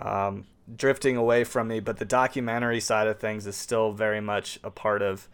of 0.00 0.06
um, 0.06 0.46
drifting 0.74 1.16
away 1.16 1.44
from 1.44 1.68
me, 1.68 1.78
but 1.78 1.98
the 1.98 2.04
documentary 2.04 2.80
side 2.80 3.06
of 3.06 3.20
things 3.20 3.46
is 3.46 3.54
still 3.56 3.92
very 3.92 4.20
much 4.20 4.58
a 4.64 4.70
part 4.70 5.02
of 5.02 5.28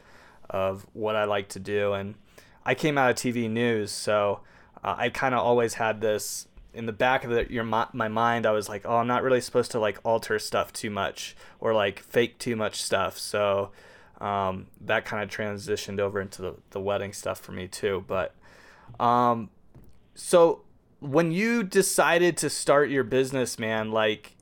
of 0.50 0.86
what 0.92 1.16
I 1.16 1.24
like 1.24 1.48
to 1.50 1.60
do. 1.60 1.94
And 1.94 2.14
I 2.62 2.74
came 2.74 2.98
out 2.98 3.10
of 3.10 3.16
TV 3.16 3.48
news, 3.48 3.90
so 3.90 4.40
uh, 4.84 4.96
I 4.98 5.08
kind 5.08 5.34
of 5.34 5.40
always 5.40 5.74
had 5.74 6.02
this 6.02 6.46
in 6.74 6.86
the 6.86 6.92
back 6.92 7.24
of 7.24 7.30
the, 7.30 7.50
your 7.50 7.64
my 7.64 8.08
mind. 8.08 8.46
I 8.46 8.52
was 8.52 8.68
like, 8.68 8.82
oh, 8.84 8.96
I'm 8.96 9.06
not 9.06 9.22
really 9.22 9.40
supposed 9.40 9.70
to 9.72 9.78
like 9.78 9.98
alter 10.04 10.38
stuff 10.38 10.72
too 10.72 10.90
much 10.90 11.36
or 11.60 11.74
like 11.74 12.00
fake 12.00 12.38
too 12.38 12.56
much 12.56 12.82
stuff. 12.82 13.18
So 13.18 13.70
um, 14.20 14.66
that 14.80 15.04
kind 15.04 15.22
of 15.22 15.30
transitioned 15.30 16.00
over 16.00 16.20
into 16.20 16.42
the, 16.42 16.54
the 16.70 16.80
wedding 16.80 17.12
stuff 17.12 17.40
for 17.40 17.52
me 17.52 17.68
too. 17.68 18.04
But 18.06 18.34
um, 19.00 19.50
so 20.14 20.62
when 21.00 21.32
you 21.32 21.62
decided 21.62 22.36
to 22.38 22.50
start 22.50 22.90
your 22.90 23.04
business, 23.04 23.58
man, 23.58 23.90
like 23.90 24.36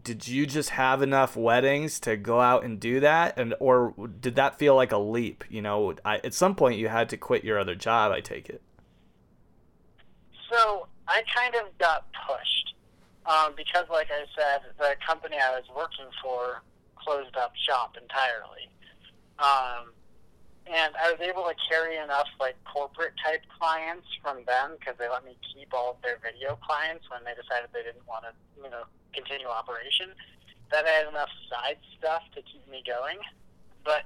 did 0.00 0.26
you 0.26 0.46
just 0.46 0.70
have 0.70 1.02
enough 1.02 1.36
weddings 1.36 2.00
to 2.00 2.16
go 2.16 2.40
out 2.40 2.64
and 2.64 2.80
do 2.80 3.00
that 3.00 3.38
and 3.38 3.54
or 3.60 3.92
did 4.20 4.36
that 4.36 4.58
feel 4.58 4.74
like 4.74 4.90
a 4.90 4.98
leap 4.98 5.44
you 5.50 5.60
know 5.60 5.94
I, 6.04 6.16
at 6.18 6.32
some 6.32 6.54
point 6.54 6.78
you 6.78 6.88
had 6.88 7.10
to 7.10 7.18
quit 7.18 7.44
your 7.44 7.58
other 7.58 7.74
job 7.74 8.10
i 8.10 8.20
take 8.20 8.48
it 8.48 8.62
so 10.50 10.86
i 11.12 11.22
kind 11.34 11.54
of 11.54 11.76
got 11.78 12.06
pushed 12.26 12.74
um, 13.26 13.52
because 13.56 13.84
like 13.90 14.08
i 14.10 14.24
said 14.36 14.60
the 14.78 14.96
company 15.06 15.36
i 15.36 15.50
was 15.54 15.64
working 15.76 16.08
for 16.22 16.62
closed 16.96 17.36
up 17.36 17.52
shop 17.56 17.96
entirely 18.00 18.68
um, 19.38 19.92
and 20.66 20.94
I 20.94 21.10
was 21.10 21.20
able 21.20 21.42
to 21.44 21.54
carry 21.68 21.96
enough 21.96 22.28
like 22.38 22.54
corporate 22.64 23.14
type 23.24 23.42
clients 23.58 24.06
from 24.22 24.44
them 24.46 24.78
because 24.78 24.94
they 24.98 25.08
let 25.08 25.24
me 25.24 25.36
keep 25.42 25.74
all 25.74 25.90
of 25.90 26.02
their 26.02 26.18
video 26.22 26.56
clients 26.62 27.10
when 27.10 27.24
they 27.24 27.34
decided 27.34 27.70
they 27.74 27.82
didn't 27.82 28.06
want 28.06 28.24
to, 28.24 28.32
you 28.62 28.70
know, 28.70 28.86
continue 29.12 29.48
operation. 29.48 30.14
That 30.70 30.86
I 30.86 31.02
had 31.02 31.08
enough 31.08 31.28
side 31.50 31.78
stuff 31.98 32.22
to 32.34 32.40
keep 32.42 32.64
me 32.70 32.82
going, 32.86 33.18
but 33.84 34.04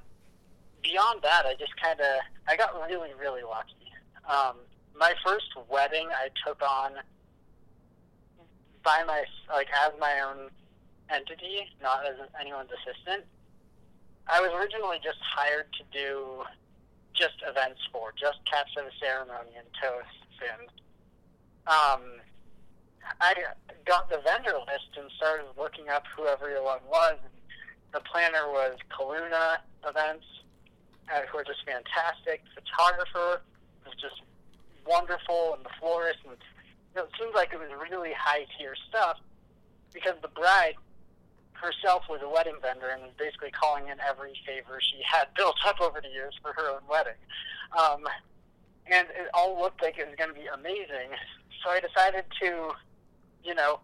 beyond 0.82 1.20
that, 1.22 1.46
I 1.46 1.54
just 1.54 1.76
kind 1.76 2.00
of 2.00 2.24
I 2.48 2.56
got 2.56 2.74
really 2.88 3.12
really 3.14 3.42
lucky. 3.44 3.92
Um, 4.26 4.56
my 4.98 5.14
first 5.24 5.46
wedding 5.68 6.08
I 6.10 6.28
took 6.44 6.62
on 6.62 6.92
by 8.82 9.02
my 9.06 9.24
like 9.52 9.68
as 9.84 9.92
my 10.00 10.20
own 10.20 10.50
entity, 11.10 11.68
not 11.82 12.06
as 12.06 12.16
anyone's 12.40 12.70
assistant. 12.70 13.24
I 14.28 14.40
was 14.40 14.50
originally 14.52 14.98
just 15.02 15.18
hired 15.22 15.66
to 15.74 15.84
do 15.92 16.42
just 17.14 17.36
events 17.46 17.80
for, 17.92 18.12
just 18.18 18.38
capture 18.44 18.82
the 18.82 18.92
ceremony 19.00 19.54
and 19.56 19.66
toasts. 19.80 20.36
And 20.42 20.68
um, 21.66 22.20
I 23.20 23.34
got 23.84 24.10
the 24.10 24.20
vendor 24.24 24.58
list 24.66 24.98
and 24.98 25.10
started 25.16 25.46
looking 25.56 25.88
up 25.88 26.04
who 26.16 26.26
everyone 26.26 26.80
was. 26.88 27.18
And 27.22 27.32
the 27.92 28.00
planner 28.00 28.50
was 28.50 28.76
Kaluna 28.90 29.58
Events, 29.86 30.26
uh, 31.12 31.22
who 31.30 31.38
are 31.38 31.44
just 31.44 31.64
fantastic. 31.64 32.42
Photographer 32.54 33.42
was 33.86 33.94
just 34.00 34.20
wonderful, 34.86 35.54
and 35.54 35.64
the 35.64 35.70
florist. 35.80 36.20
And 36.24 36.36
you 36.94 37.00
know, 37.00 37.04
it 37.04 37.10
seemed 37.18 37.34
like 37.34 37.52
it 37.52 37.58
was 37.58 37.70
really 37.90 38.12
high 38.16 38.46
tier 38.58 38.74
stuff 38.88 39.18
because 39.92 40.14
the 40.22 40.28
bride 40.28 40.74
herself 41.52 42.04
was 42.08 42.20
a 42.22 42.28
wedding 42.28 42.56
vendor 42.60 42.88
and 42.88 43.02
was 43.02 43.12
basically 43.18 43.50
calling 43.50 43.88
in 43.88 43.96
every 44.00 44.34
favor 44.46 44.78
she 44.80 45.00
had 45.02 45.26
built 45.36 45.56
up 45.66 45.80
over 45.80 46.00
the 46.00 46.08
years 46.08 46.34
for 46.42 46.52
her 46.52 46.70
own 46.70 46.84
wedding. 46.88 47.18
Um, 47.72 48.04
and 48.86 49.08
it 49.10 49.28
all 49.34 49.58
looked 49.58 49.82
like 49.82 49.98
it 49.98 50.06
was 50.06 50.14
going 50.16 50.30
to 50.30 50.38
be 50.38 50.46
amazing. 50.46 51.10
So 51.64 51.70
I 51.70 51.80
decided 51.80 52.24
to, 52.42 52.70
you 53.42 53.54
know, 53.54 53.80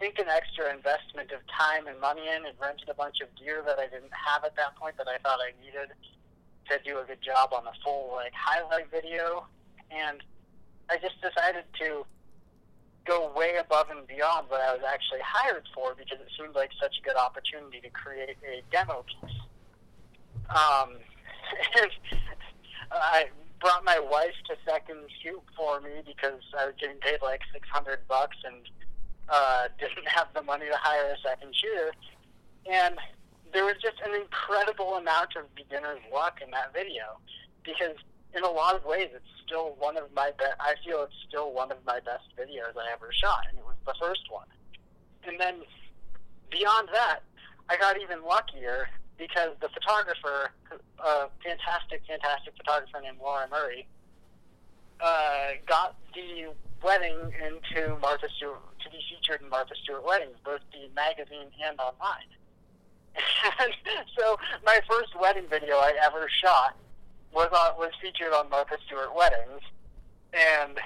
sink 0.00 0.18
an 0.18 0.26
extra 0.28 0.74
investment 0.74 1.30
of 1.30 1.38
time 1.46 1.86
and 1.86 2.00
money 2.00 2.26
in 2.26 2.44
and 2.44 2.54
rented 2.58 2.88
a 2.88 2.94
bunch 2.94 3.20
of 3.20 3.28
gear 3.38 3.62
that 3.66 3.78
I 3.78 3.86
didn't 3.86 4.12
have 4.12 4.44
at 4.44 4.56
that 4.56 4.74
point 4.74 4.96
that 4.98 5.06
I 5.06 5.18
thought 5.22 5.38
I 5.38 5.54
needed 5.62 5.94
to 6.68 6.78
do 6.82 6.98
a 6.98 7.04
good 7.04 7.22
job 7.22 7.52
on 7.52 7.64
the 7.64 7.76
full 7.84 8.10
like 8.16 8.32
highlight 8.34 8.90
video. 8.90 9.46
And 9.94 10.22
I 10.90 10.96
just 10.98 11.20
decided 11.22 11.64
to 11.80 12.04
go 13.06 13.30
way 13.36 13.56
above 13.60 13.90
and 13.90 14.06
beyond 14.06 14.48
what 14.48 14.60
I 14.60 14.72
was 14.72 14.82
actually 14.86 15.20
hired 15.24 15.64
for 15.74 15.94
because 15.94 16.18
it 16.20 16.28
seemed 16.38 16.54
like 16.54 16.70
such 16.80 16.96
a 17.00 17.02
good 17.04 17.16
opportunity 17.16 17.80
to 17.80 17.90
create 17.90 18.36
a 18.42 18.62
demo 18.72 19.04
piece. 19.04 19.36
Um, 20.48 20.96
and 21.80 21.90
I 22.90 23.26
brought 23.60 23.84
my 23.84 23.98
wife 23.98 24.34
to 24.48 24.56
second 24.64 24.98
shoot 25.22 25.42
for 25.56 25.80
me 25.80 26.02
because 26.06 26.40
I 26.58 26.66
was 26.66 26.74
getting 26.80 26.96
paid 26.96 27.20
like 27.22 27.40
six 27.52 27.68
hundred 27.68 28.00
bucks 28.08 28.36
and 28.44 28.68
uh, 29.28 29.68
didn't 29.78 30.08
have 30.08 30.28
the 30.34 30.42
money 30.42 30.66
to 30.66 30.76
hire 30.76 31.12
a 31.12 31.18
second 31.26 31.54
shooter. 31.54 31.92
And 32.70 32.96
there 33.52 33.64
was 33.64 33.76
just 33.82 33.96
an 34.04 34.14
incredible 34.14 34.94
amount 34.94 35.36
of 35.36 35.54
beginner's 35.54 36.00
luck 36.12 36.40
in 36.42 36.50
that 36.50 36.72
video 36.72 37.20
because 37.62 37.96
in 38.36 38.42
a 38.42 38.50
lot 38.50 38.74
of 38.74 38.84
ways, 38.84 39.08
it's 39.14 39.24
still 39.46 39.74
one 39.78 39.96
of 39.96 40.12
my 40.14 40.30
best. 40.38 40.54
I 40.60 40.74
feel 40.84 41.02
it's 41.02 41.14
still 41.28 41.52
one 41.52 41.70
of 41.70 41.78
my 41.86 42.00
best 42.00 42.24
videos 42.38 42.76
I 42.76 42.92
ever 42.92 43.10
shot, 43.12 43.46
and 43.48 43.58
it 43.58 43.64
was 43.64 43.76
the 43.86 43.94
first 44.00 44.22
one. 44.30 44.46
And 45.26 45.38
then 45.38 45.62
beyond 46.50 46.88
that, 46.92 47.20
I 47.68 47.76
got 47.76 48.00
even 48.00 48.24
luckier 48.24 48.88
because 49.16 49.50
the 49.60 49.68
photographer, 49.68 50.50
a 50.98 51.28
fantastic, 51.42 52.02
fantastic 52.06 52.54
photographer 52.56 53.00
named 53.00 53.18
Laura 53.22 53.46
Murray, 53.50 53.86
uh, 55.00 55.50
got 55.66 55.96
the 56.14 56.52
wedding 56.82 57.16
into 57.40 57.96
Martha 58.00 58.28
Stewart 58.36 58.60
to 58.82 58.90
be 58.90 58.98
featured 59.08 59.40
in 59.42 59.48
Martha 59.48 59.74
Stewart 59.82 60.04
Weddings, 60.04 60.36
both 60.44 60.60
the 60.72 60.92
magazine 60.94 61.48
and 61.64 61.78
online. 61.78 62.28
and 63.60 63.72
so 64.18 64.36
my 64.66 64.80
first 64.88 65.18
wedding 65.18 65.46
video 65.48 65.76
I 65.76 65.94
ever 66.02 66.28
shot 66.42 66.76
was 67.34 67.50
on, 67.52 67.78
was 67.78 67.90
featured 68.00 68.32
on 68.32 68.48
Martha 68.48 68.76
Stewart 68.86 69.14
Weddings, 69.14 69.60
and 70.32 70.78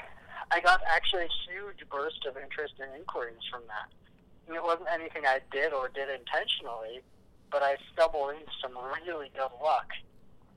I 0.51 0.61
got 0.61 0.81
actually 0.89 1.25
a 1.25 1.35
huge 1.47 1.89
burst 1.91 2.25
of 2.27 2.37
interest 2.37 2.75
and 2.81 2.89
inquiries 2.99 3.45
from 3.51 3.63
that. 3.69 3.93
And 4.47 4.57
it 4.57 4.63
wasn't 4.63 4.89
anything 4.93 5.25
I 5.27 5.41
did 5.53 5.73
or 5.73 5.89
did 5.89 6.09
intentionally, 6.09 7.05
but 7.51 7.63
I 7.63 7.77
stumbled 7.93 8.31
into 8.33 8.51
some 8.63 8.73
really 9.05 9.31
good 9.35 9.53
luck 9.63 9.93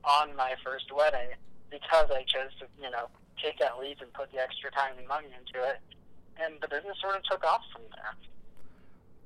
on 0.04 0.34
my 0.34 0.54
first 0.64 0.90
wedding 0.92 1.36
because 1.70 2.10
I 2.10 2.24
chose 2.24 2.50
to, 2.60 2.66
you 2.82 2.90
know, 2.90 3.08
take 3.42 3.58
that 3.58 3.78
leap 3.78 3.98
and 4.00 4.12
put 4.12 4.32
the 4.32 4.38
extra 4.38 4.70
time 4.70 4.92
and 4.98 5.06
money 5.06 5.28
into 5.28 5.66
it. 5.68 5.80
And 6.42 6.54
the 6.60 6.68
business 6.68 6.96
sort 7.00 7.16
of 7.16 7.22
took 7.24 7.44
off 7.44 7.62
from 7.72 7.82
there. 7.94 8.14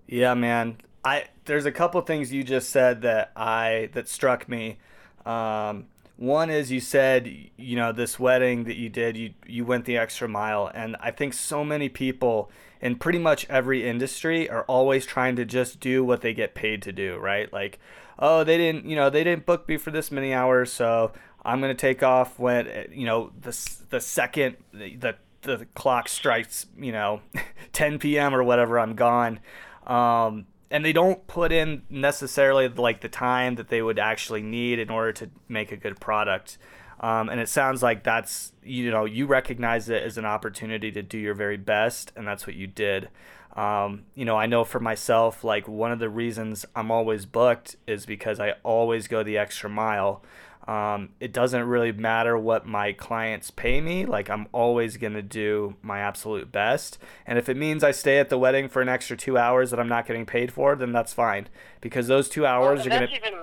Yeah, 0.08 0.34
man. 0.34 0.78
I 1.04 1.26
there's 1.44 1.66
a 1.66 1.72
couple 1.72 2.00
things 2.00 2.32
you 2.32 2.42
just 2.42 2.70
said 2.70 3.02
that 3.02 3.30
I 3.36 3.90
that 3.92 4.08
struck 4.08 4.48
me. 4.48 4.78
Um, 5.24 5.86
one 6.16 6.48
is 6.48 6.72
you 6.72 6.80
said, 6.80 7.32
you 7.56 7.76
know, 7.76 7.92
this 7.92 8.18
wedding 8.18 8.64
that 8.64 8.76
you 8.76 8.88
did, 8.88 9.16
you 9.16 9.34
you 9.46 9.64
went 9.64 9.84
the 9.84 9.98
extra 9.98 10.28
mile, 10.28 10.70
and 10.74 10.96
I 11.00 11.10
think 11.10 11.34
so 11.34 11.64
many 11.64 11.88
people 11.88 12.50
in 12.80 12.96
pretty 12.96 13.18
much 13.18 13.46
every 13.50 13.86
industry 13.86 14.48
are 14.48 14.64
always 14.64 15.04
trying 15.04 15.36
to 15.36 15.44
just 15.44 15.78
do 15.80 16.04
what 16.04 16.22
they 16.22 16.32
get 16.32 16.54
paid 16.54 16.82
to 16.82 16.92
do, 16.92 17.18
right? 17.18 17.52
Like, 17.52 17.78
oh, 18.18 18.44
they 18.44 18.56
didn't, 18.56 18.86
you 18.86 18.96
know, 18.96 19.10
they 19.10 19.24
didn't 19.24 19.46
book 19.46 19.68
me 19.68 19.76
for 19.76 19.90
this 19.90 20.10
many 20.10 20.32
hours, 20.32 20.72
so 20.72 21.12
I'm 21.44 21.60
gonna 21.60 21.74
take 21.74 22.02
off 22.02 22.38
when, 22.38 22.88
you 22.92 23.04
know, 23.04 23.32
the 23.38 23.56
the 23.90 24.00
second 24.00 24.56
the 24.72 25.16
the 25.42 25.66
clock 25.74 26.08
strikes, 26.08 26.66
you 26.78 26.92
know, 26.92 27.20
10 27.72 27.98
p.m. 27.98 28.34
or 28.34 28.42
whatever, 28.42 28.78
I'm 28.78 28.94
gone. 28.94 29.40
Um, 29.86 30.46
and 30.70 30.84
they 30.84 30.92
don't 30.92 31.26
put 31.26 31.52
in 31.52 31.82
necessarily 31.88 32.68
like 32.68 33.00
the 33.00 33.08
time 33.08 33.54
that 33.56 33.68
they 33.68 33.82
would 33.82 33.98
actually 33.98 34.42
need 34.42 34.78
in 34.78 34.90
order 34.90 35.12
to 35.12 35.30
make 35.48 35.72
a 35.72 35.76
good 35.76 36.00
product. 36.00 36.58
Um, 37.00 37.28
and 37.28 37.40
it 37.40 37.48
sounds 37.48 37.82
like 37.82 38.04
that's 38.04 38.52
you 38.62 38.90
know 38.90 39.04
you 39.04 39.26
recognize 39.26 39.88
it 39.88 40.02
as 40.02 40.16
an 40.18 40.24
opportunity 40.24 40.90
to 40.92 41.02
do 41.02 41.18
your 41.18 41.34
very 41.34 41.58
best, 41.58 42.12
and 42.16 42.26
that's 42.26 42.46
what 42.46 42.56
you 42.56 42.66
did. 42.66 43.08
Um, 43.54 44.02
you 44.14 44.26
know, 44.26 44.36
I 44.36 44.46
know 44.46 44.64
for 44.64 44.80
myself, 44.80 45.42
like 45.42 45.66
one 45.66 45.90
of 45.90 45.98
the 45.98 46.10
reasons 46.10 46.66
I'm 46.74 46.90
always 46.90 47.24
booked 47.24 47.76
is 47.86 48.04
because 48.04 48.38
I 48.38 48.54
always 48.62 49.08
go 49.08 49.22
the 49.22 49.38
extra 49.38 49.70
mile. 49.70 50.22
Um, 50.66 51.10
it 51.20 51.32
doesn't 51.32 51.62
really 51.64 51.92
matter 51.92 52.36
what 52.36 52.66
my 52.66 52.92
clients 52.92 53.50
pay 53.50 53.80
me. 53.80 54.04
Like, 54.04 54.28
I'm 54.28 54.48
always 54.52 54.96
going 54.96 55.12
to 55.12 55.22
do 55.22 55.76
my 55.80 56.00
absolute 56.00 56.50
best. 56.50 56.98
And 57.24 57.38
if 57.38 57.48
it 57.48 57.56
means 57.56 57.84
I 57.84 57.92
stay 57.92 58.18
at 58.18 58.30
the 58.30 58.38
wedding 58.38 58.68
for 58.68 58.82
an 58.82 58.88
extra 58.88 59.16
two 59.16 59.38
hours 59.38 59.70
that 59.70 59.78
I'm 59.78 59.88
not 59.88 60.06
getting 60.06 60.26
paid 60.26 60.52
for, 60.52 60.74
then 60.74 60.92
that's 60.92 61.12
fine. 61.12 61.48
Because 61.80 62.08
those 62.08 62.28
two 62.28 62.44
hours 62.44 62.80
well, 62.80 62.86
are 62.86 62.98
going 62.98 63.10
to. 63.10 63.16
even 63.16 63.38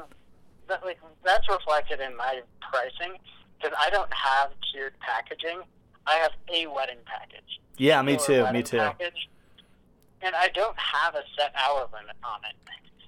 that, 0.68 0.84
like, 0.84 1.00
That's 1.24 1.48
reflected 1.48 2.02
in 2.02 2.16
my 2.18 2.42
pricing. 2.62 3.18
Because 3.58 3.78
I 3.80 3.90
don't 3.90 4.14
have 4.14 4.52
tiered 4.72 4.94
packaging, 5.00 5.62
I 6.06 6.16
have 6.16 6.32
a 6.54 6.68
wedding 6.68 6.98
package. 7.06 7.62
Yeah, 7.78 8.02
me 8.02 8.18
too. 8.18 8.46
Me 8.52 8.62
too. 8.62 8.78
Package, 8.78 9.30
and 10.22 10.36
I 10.36 10.50
don't 10.50 10.78
have 10.78 11.16
a 11.16 11.24
set 11.38 11.54
hour 11.56 11.88
limit 11.94 12.16
on 12.24 12.42
it. 12.44 12.56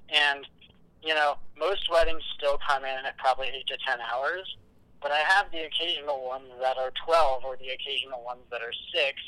And 0.10 0.48
you 1.06 1.14
know, 1.14 1.38
most 1.58 1.86
weddings 1.92 2.24
still 2.36 2.58
come 2.68 2.84
in 2.84 3.06
at 3.06 3.16
probably 3.20 3.48
eight 3.54 3.68
to 3.68 3.78
ten 3.86 4.00
hours, 4.02 4.58
but 5.02 5.12
I 5.12 5.20
have 5.20 5.52
the 5.52 5.62
occasional 5.62 6.26
ones 6.26 6.50
that 6.60 6.78
are 6.78 6.92
twelve 7.06 7.46
or 7.46 7.56
the 7.58 7.70
occasional 7.70 8.24
ones 8.26 8.42
that 8.50 8.62
are 8.66 8.74
six. 8.90 9.22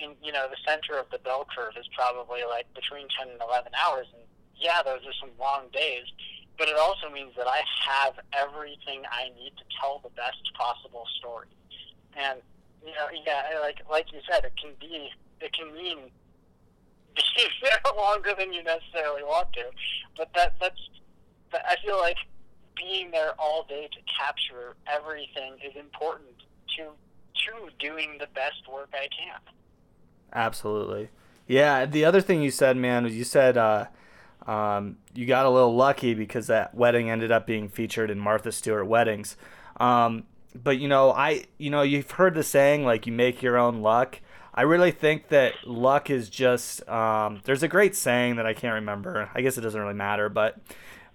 And 0.00 0.16
you 0.24 0.32
know, 0.32 0.48
the 0.48 0.56
center 0.64 0.98
of 0.98 1.12
the 1.12 1.18
bell 1.18 1.46
curve 1.54 1.76
is 1.78 1.84
probably 1.94 2.40
like 2.48 2.72
between 2.72 3.06
ten 3.12 3.28
and 3.28 3.40
eleven 3.40 3.72
hours. 3.76 4.08
And 4.16 4.24
yeah, 4.56 4.80
those 4.82 5.04
are 5.04 5.12
some 5.20 5.28
long 5.38 5.68
days, 5.76 6.08
but 6.56 6.68
it 6.72 6.76
also 6.80 7.12
means 7.12 7.36
that 7.36 7.46
I 7.46 7.60
have 7.84 8.16
everything 8.32 9.04
I 9.12 9.28
need 9.36 9.52
to 9.60 9.64
tell 9.76 10.00
the 10.00 10.10
best 10.16 10.40
possible 10.56 11.04
story. 11.20 11.52
And 12.16 12.40
you 12.80 12.96
know, 12.96 13.12
yeah, 13.12 13.60
like 13.60 13.84
like 13.92 14.08
you 14.10 14.24
said, 14.24 14.48
it 14.48 14.56
can 14.56 14.72
be 14.80 15.12
it 15.44 15.52
can 15.52 15.68
mean 15.76 16.08
being 17.36 17.52
there 17.62 17.92
longer 17.92 18.32
than 18.38 18.54
you 18.54 18.64
necessarily 18.64 19.22
want 19.22 19.52
to, 19.52 19.68
but 20.16 20.32
that 20.32 20.56
that's 20.58 20.80
I 21.52 21.76
feel 21.84 21.98
like 21.98 22.16
being 22.76 23.10
there 23.10 23.32
all 23.38 23.64
day 23.68 23.88
to 23.92 23.98
capture 24.18 24.74
everything 24.86 25.54
is 25.64 25.76
important 25.76 26.30
to 26.76 26.90
to 27.34 27.70
doing 27.78 28.16
the 28.18 28.26
best 28.34 28.68
work 28.70 28.90
I 28.92 29.08
can. 29.08 29.40
Absolutely. 30.32 31.08
Yeah, 31.46 31.86
the 31.86 32.04
other 32.04 32.20
thing 32.20 32.42
you 32.42 32.50
said, 32.50 32.76
man, 32.76 33.04
was 33.04 33.16
you 33.16 33.24
said 33.24 33.56
uh, 33.56 33.86
um, 34.46 34.98
you 35.14 35.26
got 35.26 35.46
a 35.46 35.50
little 35.50 35.74
lucky 35.74 36.14
because 36.14 36.46
that 36.46 36.74
wedding 36.74 37.10
ended 37.10 37.30
up 37.30 37.46
being 37.46 37.68
featured 37.68 38.10
in 38.10 38.18
Martha 38.18 38.52
Stewart 38.52 38.86
weddings. 38.86 39.36
Um, 39.78 40.24
but 40.54 40.78
you 40.78 40.88
know, 40.88 41.12
I 41.12 41.44
you 41.58 41.70
know 41.70 41.82
you've 41.82 42.10
heard 42.10 42.34
the 42.34 42.42
saying 42.42 42.84
like 42.84 43.06
you 43.06 43.12
make 43.12 43.42
your 43.42 43.56
own 43.58 43.82
luck. 43.82 44.20
I 44.52 44.62
really 44.62 44.90
think 44.90 45.28
that 45.28 45.52
luck 45.64 46.10
is 46.10 46.28
just 46.28 46.86
um, 46.88 47.40
there's 47.44 47.62
a 47.62 47.68
great 47.68 47.94
saying 47.94 48.36
that 48.36 48.46
I 48.46 48.54
can't 48.54 48.74
remember. 48.74 49.30
I 49.34 49.42
guess 49.42 49.56
it 49.56 49.60
doesn't 49.60 49.80
really 49.80 49.94
matter, 49.94 50.28
but 50.28 50.58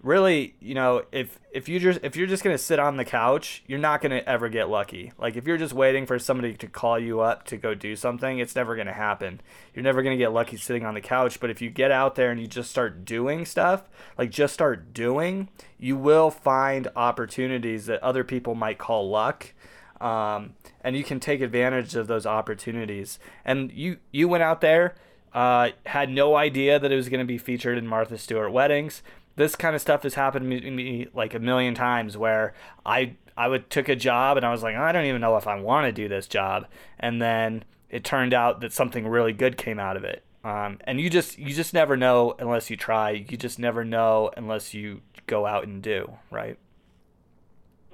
really, 0.05 0.53
you 0.59 0.75
know, 0.75 1.03
if 1.11 1.39
if 1.51 1.67
you 1.67 1.79
just 1.79 1.99
if 2.03 2.15
you're 2.15 2.27
just 2.27 2.43
gonna 2.43 2.59
sit 2.59 2.77
on 2.77 2.95
the 2.95 3.03
couch, 3.03 3.63
you're 3.65 3.79
not 3.79 4.01
gonna 4.01 4.21
ever 4.27 4.47
get 4.49 4.69
lucky. 4.69 5.11
Like 5.17 5.35
if 5.35 5.47
you're 5.47 5.57
just 5.57 5.73
waiting 5.73 6.05
for 6.05 6.19
somebody 6.19 6.53
to 6.53 6.67
call 6.67 6.99
you 6.99 7.21
up 7.21 7.43
to 7.47 7.57
go 7.57 7.73
do 7.73 7.95
something, 7.95 8.37
it's 8.37 8.55
never 8.55 8.75
gonna 8.75 8.93
happen. 8.93 9.41
You're 9.73 9.83
never 9.83 10.03
gonna 10.03 10.15
get 10.15 10.31
lucky 10.31 10.57
sitting 10.57 10.85
on 10.85 10.93
the 10.93 11.01
couch. 11.01 11.39
But 11.39 11.49
if 11.49 11.61
you 11.61 11.71
get 11.71 11.91
out 11.91 12.15
there 12.15 12.29
and 12.29 12.39
you 12.39 12.45
just 12.45 12.69
start 12.69 13.03
doing 13.03 13.45
stuff, 13.45 13.89
like 14.17 14.29
just 14.29 14.53
start 14.53 14.93
doing, 14.93 15.49
you 15.79 15.97
will 15.97 16.29
find 16.29 16.87
opportunities 16.95 17.87
that 17.87 18.01
other 18.03 18.23
people 18.23 18.53
might 18.53 18.77
call 18.77 19.09
luck. 19.09 19.53
Um, 19.99 20.53
and 20.81 20.95
you 20.95 21.03
can 21.03 21.19
take 21.19 21.41
advantage 21.41 21.95
of 21.95 22.05
those 22.05 22.27
opportunities. 22.27 23.17
And 23.43 23.71
you 23.71 23.97
you 24.11 24.27
went 24.27 24.43
out 24.43 24.61
there, 24.61 24.93
uh, 25.33 25.69
had 25.87 26.09
no 26.09 26.35
idea 26.35 26.77
that 26.77 26.91
it 26.91 26.95
was 26.95 27.09
going 27.09 27.21
to 27.21 27.25
be 27.25 27.37
featured 27.37 27.77
in 27.77 27.87
Martha 27.87 28.17
Stewart 28.17 28.51
weddings 28.51 29.01
this 29.35 29.55
kind 29.55 29.75
of 29.75 29.81
stuff 29.81 30.03
has 30.03 30.15
happened 30.15 30.49
to 30.49 30.71
me 30.71 31.07
like 31.13 31.33
a 31.33 31.39
million 31.39 31.75
times 31.75 32.17
where 32.17 32.53
I 32.85 33.15
I 33.37 33.47
would 33.47 33.69
took 33.69 33.89
a 33.89 33.95
job 33.95 34.37
and 34.37 34.45
I 34.45 34.51
was 34.51 34.63
like, 34.63 34.75
I 34.75 34.91
don't 34.91 35.05
even 35.05 35.21
know 35.21 35.37
if 35.37 35.47
I 35.47 35.59
want 35.59 35.85
to 35.87 35.91
do 35.91 36.07
this 36.07 36.27
job, 36.27 36.67
and 36.99 37.21
then 37.21 37.63
it 37.89 38.03
turned 38.03 38.33
out 38.33 38.61
that 38.61 38.73
something 38.73 39.07
really 39.07 39.33
good 39.33 39.57
came 39.57 39.79
out 39.79 39.97
of 39.97 40.03
it. 40.03 40.23
Um, 40.43 40.77
and 40.81 41.01
you 41.01 41.09
just 41.09 41.37
you 41.37 41.53
just 41.53 41.73
never 41.73 41.97
know 41.97 42.35
unless 42.39 42.69
you 42.69 42.77
try. 42.77 43.11
You 43.11 43.37
just 43.37 43.59
never 43.59 43.83
know 43.83 44.31
unless 44.37 44.73
you 44.73 45.01
go 45.27 45.45
out 45.45 45.65
and 45.65 45.81
do, 45.81 46.11
right? 46.31 46.57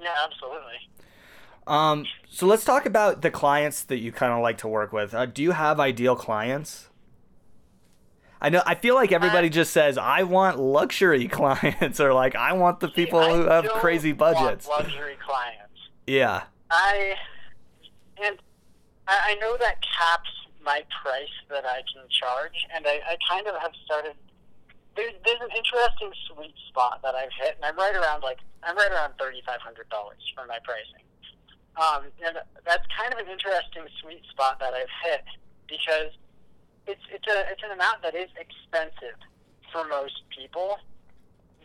Yeah, 0.00 0.14
absolutely. 0.24 0.90
Um, 1.66 2.06
so 2.28 2.46
let's 2.46 2.64
talk 2.64 2.86
about 2.86 3.22
the 3.22 3.30
clients 3.30 3.82
that 3.84 3.98
you 3.98 4.12
kind 4.12 4.32
of 4.32 4.40
like 4.40 4.58
to 4.58 4.68
work 4.68 4.92
with. 4.92 5.14
Uh, 5.14 5.26
do 5.26 5.42
you 5.42 5.52
have 5.52 5.80
ideal 5.80 6.16
clients? 6.16 6.88
I 8.42 8.48
know. 8.48 8.60
I 8.66 8.74
feel 8.74 8.96
like 8.96 9.12
everybody 9.12 9.48
just 9.48 9.72
says, 9.72 9.96
"I 9.96 10.24
want 10.24 10.58
luxury 10.58 11.28
clients," 11.38 12.00
or 12.00 12.12
like, 12.12 12.34
"I 12.34 12.52
want 12.54 12.80
the 12.80 12.88
people 12.88 13.22
See, 13.22 13.30
who 13.30 13.44
have 13.44 13.68
crazy 13.68 14.10
budgets." 14.10 14.66
luxury 14.66 15.16
clients. 15.24 15.78
Yeah. 16.08 16.42
I 16.68 17.14
and 18.20 18.36
I, 19.06 19.30
I 19.30 19.34
know 19.36 19.56
that 19.58 19.76
caps 19.80 20.28
my 20.64 20.82
price 21.02 21.36
that 21.50 21.64
I 21.64 21.82
can 21.94 22.02
charge, 22.10 22.66
and 22.74 22.84
I, 22.86 23.00
I 23.06 23.16
kind 23.30 23.46
of 23.46 23.54
have 23.62 23.72
started. 23.84 24.14
There's 24.96 25.14
there's 25.24 25.40
an 25.40 25.54
interesting 25.56 26.10
sweet 26.26 26.54
spot 26.68 27.00
that 27.04 27.14
I've 27.14 27.32
hit, 27.40 27.54
and 27.56 27.64
I'm 27.64 27.76
right 27.76 27.94
around 27.94 28.22
like 28.24 28.38
I'm 28.64 28.76
right 28.76 28.90
around 28.90 29.14
thirty 29.20 29.40
five 29.46 29.60
hundred 29.60 29.88
dollars 29.88 30.20
for 30.34 30.44
my 30.46 30.58
pricing. 30.64 31.06
Um, 31.78 32.10
and 32.26 32.36
that's 32.66 32.84
kind 32.98 33.14
of 33.14 33.20
an 33.20 33.30
interesting 33.30 33.86
sweet 34.02 34.22
spot 34.30 34.58
that 34.58 34.74
I've 34.74 34.92
hit 35.04 35.24
because 35.68 36.12
it's 36.86 37.02
it's 37.12 37.26
a 37.26 37.50
it's 37.50 37.62
an 37.62 37.72
amount 37.72 38.02
that 38.02 38.14
is 38.14 38.28
expensive 38.38 39.18
for 39.72 39.86
most 39.88 40.22
people, 40.36 40.78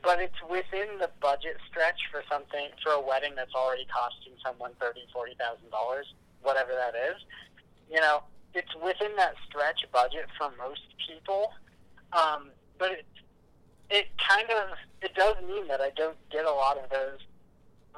but 0.04 0.20
it's 0.20 0.42
within 0.50 1.00
the 1.00 1.10
budget 1.22 1.58
stretch 1.70 2.00
for 2.12 2.24
something 2.30 2.70
for 2.84 2.94
a 2.94 3.02
wedding 3.02 3.34
that's 3.36 3.54
already 3.54 3.86
costing 3.94 4.34
someone 4.46 4.72
thirty 4.80 5.06
forty 5.12 5.36
thousand 5.36 5.70
dollars, 5.72 6.14
whatever 6.42 6.72
that 6.72 6.94
is. 6.96 7.22
You 7.90 8.02
know, 8.02 8.24
it's 8.54 8.74
within 8.76 9.16
that 9.18 9.36
stretch 9.48 9.86
budget 9.92 10.28
for 10.38 10.52
most 10.58 10.86
people, 11.08 11.54
um, 12.14 12.50
but 12.78 12.92
it 12.92 13.06
it 13.90 14.08
kind 14.18 14.50
of 14.50 14.78
it 15.02 15.16
does 15.16 15.36
mean 15.48 15.68
that 15.68 15.82
I 15.82 15.92
don't 15.96 16.18
get 16.30 16.46
a 16.46 16.52
lot 16.52 16.78
of 16.78 16.90
those 16.90 17.20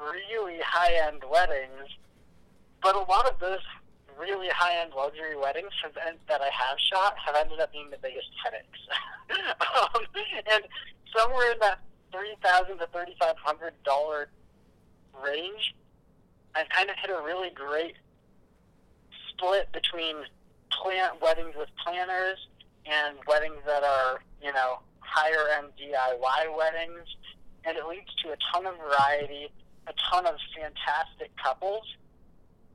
really 0.00 0.58
high 0.64 0.94
end 1.06 1.22
weddings, 1.30 1.88
but 2.82 2.94
a 2.94 3.00
lot 3.00 3.26
of 3.30 3.38
those 3.40 3.60
really 4.20 4.48
high 4.48 4.80
end 4.80 4.92
luxury 4.94 5.36
weddings 5.36 5.72
have, 5.82 5.94
that 5.94 6.40
I 6.40 6.50
have 6.52 6.78
shot 6.78 7.16
have 7.24 7.34
ended 7.34 7.60
up 7.60 7.72
being 7.72 7.90
the 7.90 7.98
biggest 7.98 8.28
headaches. 8.44 8.78
um, 9.60 10.02
and 10.52 10.64
somewhere 11.16 11.52
in 11.52 11.58
that 11.60 11.80
three 12.12 12.34
thousand 12.42 12.78
to 12.78 12.86
thirty 12.88 13.14
five 13.18 13.36
hundred 13.42 13.72
dollar 13.84 14.28
range, 15.24 15.74
I 16.54 16.64
kind 16.64 16.90
of 16.90 16.96
hit 16.96 17.10
a 17.10 17.22
really 17.24 17.50
great 17.50 17.96
split 19.30 19.72
between 19.72 20.16
plan 20.70 21.10
weddings 21.22 21.54
with 21.56 21.68
planners 21.84 22.38
and 22.86 23.16
weddings 23.26 23.62
that 23.66 23.82
are 23.82 24.20
you 24.42 24.52
know 24.52 24.80
higher 25.00 25.48
end 25.58 25.68
DIY 25.80 26.56
weddings, 26.56 27.08
and 27.64 27.76
it 27.76 27.86
leads 27.86 28.14
to 28.22 28.32
a 28.32 28.36
ton 28.52 28.66
of 28.66 28.76
variety, 28.76 29.48
a 29.86 29.92
ton 30.10 30.26
of 30.26 30.34
fantastic 30.54 31.30
couples 31.42 31.84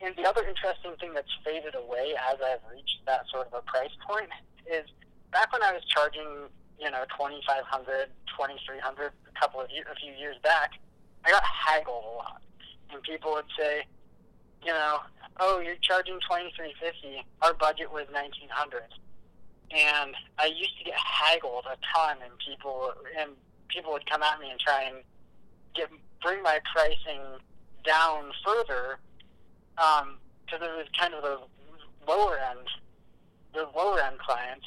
and 0.01 0.15
the 0.15 0.23
other 0.23 0.43
interesting 0.45 0.91
thing 0.99 1.13
that's 1.13 1.31
faded 1.43 1.75
away 1.75 2.15
as 2.31 2.37
I've 2.43 2.63
reached 2.71 2.99
that 3.05 3.25
sort 3.31 3.47
of 3.47 3.53
a 3.53 3.61
price 3.61 3.93
point 4.07 4.29
is 4.67 4.85
back 5.31 5.51
when 5.53 5.63
I 5.63 5.71
was 5.71 5.83
charging, 5.85 6.49
you 6.79 6.91
know, 6.91 7.03
twenty 7.15 7.41
five 7.47 7.63
hundred, 7.63 8.09
twenty 8.35 8.55
three 8.65 8.79
hundred 8.79 9.11
a 9.27 9.39
couple 9.39 9.61
of 9.61 9.69
years, 9.71 9.85
a 9.91 9.95
few 9.95 10.11
years 10.13 10.35
back, 10.43 10.71
I 11.23 11.31
got 11.31 11.43
haggled 11.43 12.03
a 12.03 12.15
lot, 12.17 12.41
and 12.91 13.01
people 13.03 13.33
would 13.33 13.49
say, 13.57 13.85
you 14.63 14.71
know, 14.71 14.99
oh, 15.39 15.59
you're 15.59 15.79
charging 15.81 16.19
twenty 16.27 16.51
three 16.55 16.73
fifty. 16.79 17.23
Our 17.41 17.53
budget 17.53 17.91
was 17.91 18.05
nineteen 18.11 18.49
hundred, 18.49 18.91
and 19.71 20.15
I 20.37 20.47
used 20.47 20.77
to 20.79 20.83
get 20.83 20.95
haggled 20.95 21.65
a 21.65 21.77
ton, 21.95 22.17
and 22.23 22.33
people 22.45 22.91
and 23.19 23.31
people 23.69 23.91
would 23.93 24.09
come 24.09 24.23
at 24.23 24.39
me 24.39 24.51
and 24.51 24.59
try 24.59 24.83
and 24.83 24.97
get 25.73 25.89
bring 26.21 26.43
my 26.43 26.59
pricing 26.73 27.21
down 27.83 28.31
further 28.43 28.99
um, 29.77 30.17
it 30.51 30.61
was 30.61 30.87
kind 30.97 31.13
of 31.13 31.23
the 31.23 31.39
lower 32.07 32.37
end, 32.37 32.67
the 33.53 33.67
lower 33.75 33.99
end 33.99 34.19
clients. 34.19 34.65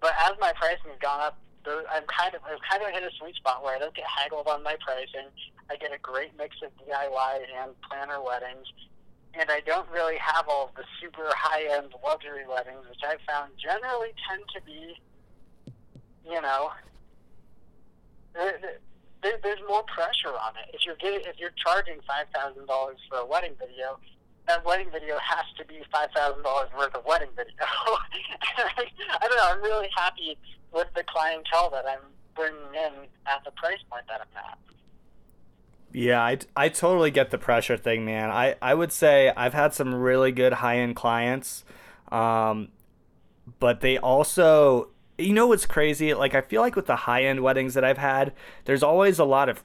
But 0.00 0.12
as 0.24 0.32
my 0.40 0.52
pricing 0.56 0.90
has 0.90 0.98
gone 1.00 1.20
up, 1.20 1.38
I'm 1.66 2.04
kind 2.06 2.34
of 2.34 2.42
I've 2.46 2.62
kind 2.70 2.82
of 2.82 2.92
hit 2.94 3.02
a 3.02 3.10
sweet 3.18 3.34
spot 3.34 3.64
where 3.64 3.74
I 3.74 3.78
don't 3.78 3.94
get 3.94 4.04
haggled 4.06 4.46
on 4.46 4.62
my 4.62 4.76
pricing. 4.84 5.28
I 5.68 5.76
get 5.76 5.92
a 5.92 5.98
great 5.98 6.30
mix 6.38 6.56
of 6.62 6.70
DIY 6.78 7.42
and 7.58 7.72
planner 7.82 8.22
weddings, 8.22 8.66
and 9.34 9.50
I 9.50 9.60
don't 9.66 9.88
really 9.90 10.16
have 10.18 10.48
all 10.48 10.70
the 10.76 10.84
super 11.00 11.26
high 11.34 11.64
end 11.76 11.92
luxury 12.04 12.46
weddings, 12.48 12.86
which 12.88 13.00
I've 13.02 13.20
found 13.26 13.52
generally 13.58 14.14
tend 14.28 14.42
to 14.54 14.62
be, 14.62 14.94
you 16.24 16.40
know, 16.40 16.70
there, 18.34 19.38
there's 19.42 19.60
more 19.68 19.82
pressure 19.84 20.34
on 20.36 20.54
it. 20.62 20.74
If 20.74 20.86
you're 20.86 20.96
getting, 20.96 21.26
if 21.26 21.38
you're 21.38 21.54
charging 21.56 21.98
five 22.06 22.26
thousand 22.34 22.66
dollars 22.66 22.98
for 23.08 23.18
a 23.18 23.26
wedding 23.26 23.54
video, 23.58 23.98
that 24.46 24.64
wedding 24.64 24.90
video 24.90 25.16
has 25.18 25.44
to 25.58 25.64
be 25.64 25.82
five 25.92 26.10
thousand 26.14 26.42
dollars 26.42 26.68
worth 26.76 26.94
of 26.94 27.04
wedding 27.04 27.30
video. 27.36 27.54
I 27.60 28.86
don't 29.20 29.36
know. 29.36 29.48
I'm 29.48 29.62
really 29.62 29.88
happy 29.96 30.38
with 30.72 30.88
the 30.94 31.04
clientele 31.04 31.70
that 31.70 31.84
I'm 31.86 32.00
bringing 32.34 32.74
in 32.74 32.92
at 33.26 33.42
the 33.44 33.50
price 33.52 33.78
point 33.90 34.04
that 34.08 34.20
I'm 34.20 34.36
at. 34.36 34.58
Yeah, 35.92 36.22
I, 36.22 36.38
I 36.54 36.68
totally 36.68 37.10
get 37.10 37.30
the 37.30 37.38
pressure 37.38 37.76
thing, 37.76 38.04
man. 38.04 38.30
I, 38.30 38.56
I 38.60 38.74
would 38.74 38.92
say 38.92 39.32
I've 39.36 39.54
had 39.54 39.72
some 39.72 39.94
really 39.94 40.30
good 40.30 40.54
high 40.54 40.78
end 40.78 40.94
clients, 40.94 41.64
um, 42.12 42.68
but 43.58 43.80
they 43.80 43.96
also, 43.96 44.90
you 45.16 45.32
know, 45.32 45.46
what's 45.46 45.64
crazy? 45.64 46.12
Like, 46.12 46.34
I 46.34 46.42
feel 46.42 46.60
like 46.60 46.76
with 46.76 46.86
the 46.86 46.96
high 46.96 47.24
end 47.24 47.40
weddings 47.40 47.74
that 47.74 47.84
I've 47.84 47.98
had, 47.98 48.34
there's 48.66 48.82
always 48.82 49.18
a 49.18 49.24
lot 49.24 49.48
of 49.48 49.64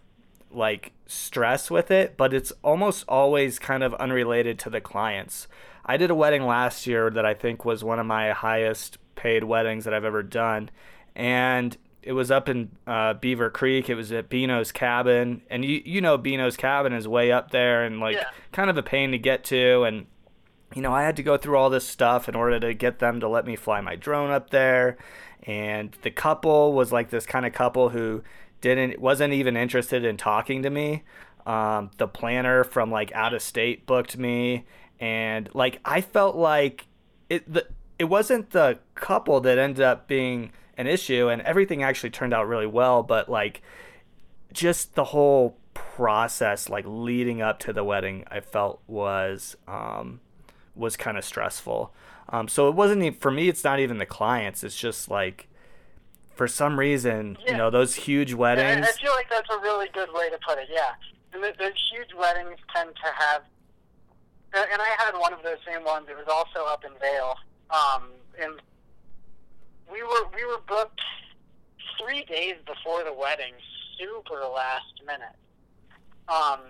like 0.53 0.93
stress 1.05 1.69
with 1.69 1.91
it, 1.91 2.17
but 2.17 2.33
it's 2.33 2.51
almost 2.63 3.05
always 3.07 3.59
kind 3.59 3.83
of 3.83 3.93
unrelated 3.95 4.59
to 4.59 4.69
the 4.69 4.81
clients. 4.81 5.47
I 5.85 5.97
did 5.97 6.11
a 6.11 6.15
wedding 6.15 6.45
last 6.45 6.85
year 6.87 7.09
that 7.09 7.25
I 7.25 7.33
think 7.33 7.65
was 7.65 7.83
one 7.83 7.99
of 7.99 8.05
my 8.05 8.31
highest 8.31 8.97
paid 9.15 9.43
weddings 9.43 9.85
that 9.85 9.93
I've 9.93 10.05
ever 10.05 10.23
done, 10.23 10.69
and 11.15 11.75
it 12.03 12.13
was 12.13 12.31
up 12.31 12.49
in 12.49 12.69
uh, 12.87 13.13
Beaver 13.13 13.49
Creek. 13.49 13.89
It 13.89 13.95
was 13.95 14.11
at 14.11 14.29
Beano's 14.29 14.71
Cabin, 14.71 15.41
and 15.49 15.63
you 15.63 15.81
you 15.85 16.01
know 16.01 16.17
Beano's 16.17 16.57
Cabin 16.57 16.93
is 16.93 17.07
way 17.07 17.31
up 17.31 17.51
there 17.51 17.83
and 17.83 17.99
like 17.99 18.15
yeah. 18.15 18.29
kind 18.51 18.69
of 18.69 18.77
a 18.77 18.83
pain 18.83 19.11
to 19.11 19.17
get 19.17 19.43
to, 19.45 19.83
and 19.83 20.05
you 20.75 20.81
know 20.81 20.93
I 20.93 21.03
had 21.03 21.15
to 21.17 21.23
go 21.23 21.37
through 21.37 21.57
all 21.57 21.69
this 21.69 21.87
stuff 21.87 22.29
in 22.29 22.35
order 22.35 22.59
to 22.59 22.73
get 22.73 22.99
them 22.99 23.19
to 23.19 23.27
let 23.27 23.45
me 23.45 23.55
fly 23.55 23.81
my 23.81 23.95
drone 23.95 24.31
up 24.31 24.49
there, 24.49 24.97
and 25.43 25.95
the 26.03 26.11
couple 26.11 26.73
was 26.73 26.91
like 26.91 27.09
this 27.09 27.25
kind 27.25 27.45
of 27.45 27.53
couple 27.53 27.89
who 27.89 28.23
didn't 28.61 28.99
wasn't 28.99 29.33
even 29.33 29.57
interested 29.57 30.05
in 30.05 30.17
talking 30.17 30.63
to 30.63 30.69
me. 30.69 31.03
Um, 31.45 31.89
the 31.97 32.07
planner 32.07 32.63
from 32.63 32.91
like 32.91 33.11
out 33.13 33.33
of 33.33 33.41
state 33.41 33.85
booked 33.85 34.17
me, 34.17 34.65
and 34.99 35.49
like 35.53 35.79
I 35.83 36.01
felt 36.01 36.35
like 36.35 36.87
it 37.29 37.51
the 37.51 37.67
it 37.99 38.05
wasn't 38.05 38.51
the 38.51 38.79
couple 38.95 39.41
that 39.41 39.57
ended 39.57 39.83
up 39.83 40.07
being 40.07 40.51
an 40.77 40.87
issue, 40.87 41.27
and 41.27 41.41
everything 41.41 41.83
actually 41.83 42.11
turned 42.11 42.33
out 42.33 42.47
really 42.47 42.67
well. 42.67 43.03
But 43.03 43.29
like 43.29 43.61
just 44.53 44.95
the 44.95 45.05
whole 45.05 45.57
process, 45.73 46.69
like 46.69 46.85
leading 46.87 47.41
up 47.41 47.59
to 47.59 47.73
the 47.73 47.83
wedding, 47.83 48.23
I 48.29 48.39
felt 48.39 48.81
was 48.87 49.55
um, 49.67 50.21
was 50.75 50.95
kind 50.95 51.17
of 51.17 51.25
stressful. 51.25 51.93
Um, 52.29 52.47
so 52.47 52.69
it 52.69 52.75
wasn't 52.75 53.03
even, 53.03 53.19
for 53.19 53.31
me. 53.31 53.49
It's 53.49 53.63
not 53.63 53.79
even 53.79 53.97
the 53.97 54.05
clients. 54.05 54.63
It's 54.63 54.77
just 54.77 55.09
like 55.09 55.47
for 56.41 56.47
some 56.47 56.79
reason, 56.79 57.37
yeah. 57.45 57.51
you 57.51 57.57
know, 57.59 57.69
those 57.69 57.93
huge 57.93 58.33
weddings. 58.33 58.83
I, 58.83 58.89
I 58.89 58.93
feel 58.93 59.11
like 59.11 59.29
that's 59.29 59.47
a 59.53 59.59
really 59.59 59.87
good 59.93 60.09
way 60.11 60.27
to 60.31 60.39
put 60.43 60.57
it. 60.57 60.69
Yeah, 60.73 60.89
and 61.33 61.43
the, 61.43 61.53
those 61.59 61.77
huge 61.93 62.17
weddings 62.17 62.57
tend 62.75 62.89
to 62.95 63.11
have. 63.13 63.43
And 64.51 64.81
I 64.81 64.95
had 64.97 65.11
one 65.19 65.33
of 65.33 65.43
those 65.43 65.59
same 65.71 65.83
ones. 65.83 66.07
It 66.09 66.17
was 66.17 66.25
also 66.27 66.65
up 66.65 66.83
in 66.83 66.93
Vail, 66.99 67.35
um, 67.69 68.09
and 68.41 68.59
we 69.91 70.01
were 70.01 70.25
we 70.35 70.43
were 70.43 70.57
booked 70.67 71.01
three 71.99 72.23
days 72.23 72.55
before 72.65 73.03
the 73.03 73.13
wedding, 73.13 73.53
super 73.99 74.41
last 74.51 74.97
minute. 75.05 75.37
Um, 76.27 76.61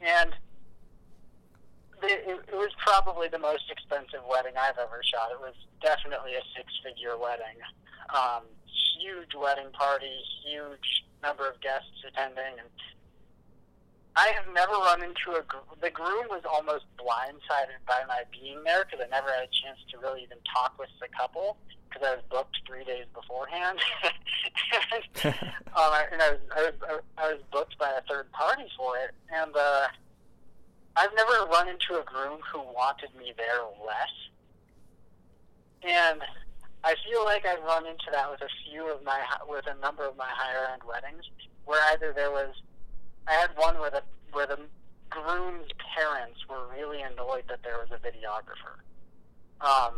and 0.00 0.30
it, 2.04 2.38
it 2.52 2.54
was 2.54 2.70
probably 2.78 3.26
the 3.26 3.40
most 3.40 3.64
expensive 3.68 4.20
wedding 4.30 4.52
I've 4.56 4.78
ever 4.78 5.02
shot. 5.02 5.32
It 5.32 5.40
was 5.40 5.54
definitely 5.82 6.34
a 6.34 6.42
six-figure 6.54 7.18
wedding. 7.18 7.58
Um, 8.14 8.46
huge 8.98 9.34
wedding 9.34 9.70
party, 9.72 10.20
huge 10.44 11.04
number 11.22 11.48
of 11.48 11.60
guests 11.60 12.04
attending, 12.06 12.58
and 12.58 12.68
I 14.16 14.32
have 14.34 14.52
never 14.52 14.72
run 14.72 15.02
into 15.02 15.38
a. 15.38 15.42
The 15.80 15.90
groom 15.90 16.26
was 16.28 16.42
almost 16.44 16.84
blindsided 16.98 17.78
by 17.86 18.02
my 18.08 18.22
being 18.32 18.64
there 18.64 18.84
because 18.84 19.04
I 19.06 19.08
never 19.08 19.28
had 19.30 19.44
a 19.44 19.52
chance 19.54 19.78
to 19.92 19.98
really 19.98 20.22
even 20.22 20.38
talk 20.52 20.78
with 20.78 20.90
the 21.00 21.06
couple 21.16 21.56
because 21.88 22.02
I 22.06 22.16
was 22.16 22.24
booked 22.30 22.58
three 22.66 22.84
days 22.84 23.06
beforehand, 23.14 23.78
and, 24.92 25.34
um, 25.76 25.92
and 26.12 26.20
I 26.20 26.30
was, 26.30 26.40
I 26.50 26.62
was 26.62 27.02
I 27.16 27.32
was 27.32 27.42
booked 27.52 27.78
by 27.78 27.90
a 27.90 28.02
third 28.10 28.30
party 28.32 28.66
for 28.76 28.96
it, 28.98 29.14
and 29.32 29.54
uh, 29.54 29.86
I've 30.96 31.14
never 31.14 31.46
run 31.46 31.68
into 31.68 32.00
a 32.00 32.04
groom 32.04 32.40
who 32.52 32.58
wanted 32.74 33.14
me 33.16 33.32
there 33.36 33.62
less, 33.86 34.14
and 35.82 36.20
I 36.84 36.94
feel 37.08 37.24
like 37.24 37.44
I've 37.44 37.62
run 37.64 37.86
into 37.86 38.06
that 38.12 38.30
with 38.30 38.40
a 38.40 38.48
few 38.64 38.92
of 38.92 39.02
my 39.04 39.20
with 39.48 39.66
a 39.66 39.78
number 39.80 40.06
of 40.06 40.16
my 40.16 40.28
higher 40.28 40.72
end 40.72 40.82
weddings, 40.86 41.24
where 41.64 41.82
either 41.92 42.12
there 42.12 42.30
was 42.30 42.54
I 43.26 43.32
had 43.32 43.50
one 43.56 43.78
where 43.78 43.90
the 43.90 44.02
where 44.32 44.46
the 44.46 44.58
groom's 45.10 45.66
parents 45.96 46.38
were 46.48 46.68
really 46.72 47.02
annoyed 47.02 47.44
that 47.48 47.62
there 47.62 47.78
was 47.78 47.88
a 47.90 47.98
videographer. 47.98 48.78
Um, 49.60 49.94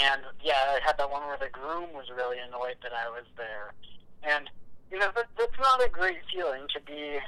and 0.00 0.22
yeah, 0.42 0.76
I 0.76 0.80
had 0.84 0.98
that 0.98 1.10
one 1.10 1.22
where 1.26 1.38
the 1.38 1.50
groom 1.50 1.92
was 1.92 2.06
really 2.14 2.38
annoyed 2.38 2.76
that 2.82 2.92
I 2.92 3.08
was 3.08 3.24
there. 3.36 3.74
And 4.22 4.50
you 4.90 4.98
know, 4.98 5.10
that, 5.14 5.26
that's 5.38 5.58
not 5.60 5.84
a 5.84 5.88
great 5.88 6.18
feeling 6.32 6.66
to 6.74 6.80
be. 6.80 7.18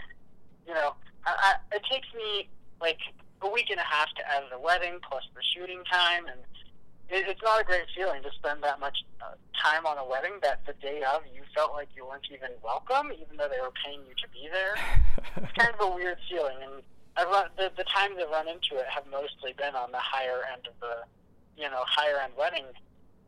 You 0.66 0.74
know, 0.74 0.94
I, 1.26 1.54
I, 1.70 1.76
it 1.76 1.82
takes 1.90 2.08
me 2.14 2.48
like 2.80 2.98
a 3.42 3.48
week 3.48 3.70
and 3.70 3.78
a 3.78 3.84
half 3.84 4.08
to 4.16 4.36
edit 4.36 4.50
a 4.52 4.60
wedding 4.60 4.98
plus 5.08 5.24
the 5.34 5.42
shooting 5.54 5.82
time 5.90 6.26
and 6.26 6.40
it, 7.10 7.26
it's 7.28 7.42
not 7.42 7.60
a 7.60 7.64
great 7.64 7.86
feeling 7.94 8.22
to 8.22 8.30
spend 8.32 8.62
that 8.62 8.80
much 8.80 9.04
uh, 9.20 9.34
time 9.58 9.84
on 9.84 9.98
a 9.98 10.06
wedding 10.06 10.38
that 10.42 10.64
the 10.66 10.72
day 10.80 11.02
of 11.02 11.22
you 11.34 11.42
felt 11.54 11.72
like 11.72 11.88
you 11.94 12.06
weren't 12.06 12.26
even 12.32 12.50
welcome, 12.62 13.12
even 13.12 13.36
though 13.36 13.50
they 13.50 13.60
were 13.60 13.74
paying 13.84 14.00
you 14.08 14.14
to 14.14 14.28
be 14.30 14.48
there. 14.50 14.74
it's 15.36 15.52
kind 15.58 15.74
of 15.74 15.80
a 15.80 15.90
weird 15.94 16.18
feeling, 16.30 16.56
and 16.62 16.82
I 17.16 17.24
run 17.24 17.50
the 17.56 17.70
the 17.76 17.84
times 17.84 18.16
I 18.18 18.30
run 18.30 18.48
into 18.48 18.78
it 18.78 18.86
have 18.88 19.06
mostly 19.10 19.52
been 19.58 19.74
on 19.74 19.90
the 19.90 20.00
higher 20.00 20.46
end 20.52 20.66
of 20.66 20.74
the, 20.80 21.04
you 21.60 21.68
know, 21.68 21.82
higher 21.84 22.22
end 22.22 22.32
wedding 22.38 22.66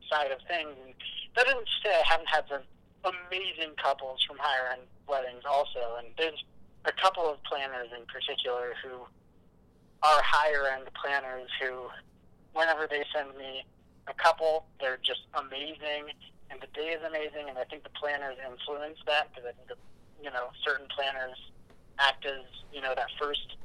side 0.09 0.31
of 0.31 0.39
things. 0.47 0.71
And 0.85 0.95
that 1.35 1.45
doesn't 1.45 1.69
say 1.83 1.91
I 1.91 2.03
haven't 2.07 2.29
had 2.29 2.45
some 2.47 2.63
amazing 3.03 3.75
couples 3.81 4.23
from 4.23 4.37
higher 4.39 4.71
end 4.71 4.87
weddings 5.07 5.43
also, 5.43 5.99
and 5.99 6.07
there's 6.17 6.43
a 6.85 6.91
couple 6.91 7.27
of 7.29 7.43
planners 7.43 7.89
in 7.95 8.05
particular 8.07 8.73
who 8.83 9.03
are 10.03 10.21
higher 10.23 10.67
end 10.67 10.89
planners 10.99 11.49
who, 11.61 11.87
whenever 12.53 12.87
they 12.87 13.03
send 13.15 13.37
me 13.37 13.63
a 14.07 14.13
couple. 14.13 14.65
They're 14.79 14.99
just 15.03 15.21
amazing, 15.33 16.11
and 16.49 16.59
the 16.61 16.67
day 16.73 16.95
is 16.95 17.01
amazing. 17.03 17.49
And 17.49 17.57
I 17.57 17.63
think 17.63 17.83
the 17.83 17.95
planners 17.95 18.37
influence 18.39 18.97
that 19.07 19.29
because 19.29 19.49
I 19.49 19.53
think 19.53 19.67
the, 19.67 19.79
you 20.23 20.31
know 20.31 20.49
certain 20.63 20.87
planners 20.95 21.37
act 21.99 22.25
as 22.25 22.43
you 22.73 22.81
know 22.81 22.93
that 22.95 23.07
first 23.19 23.57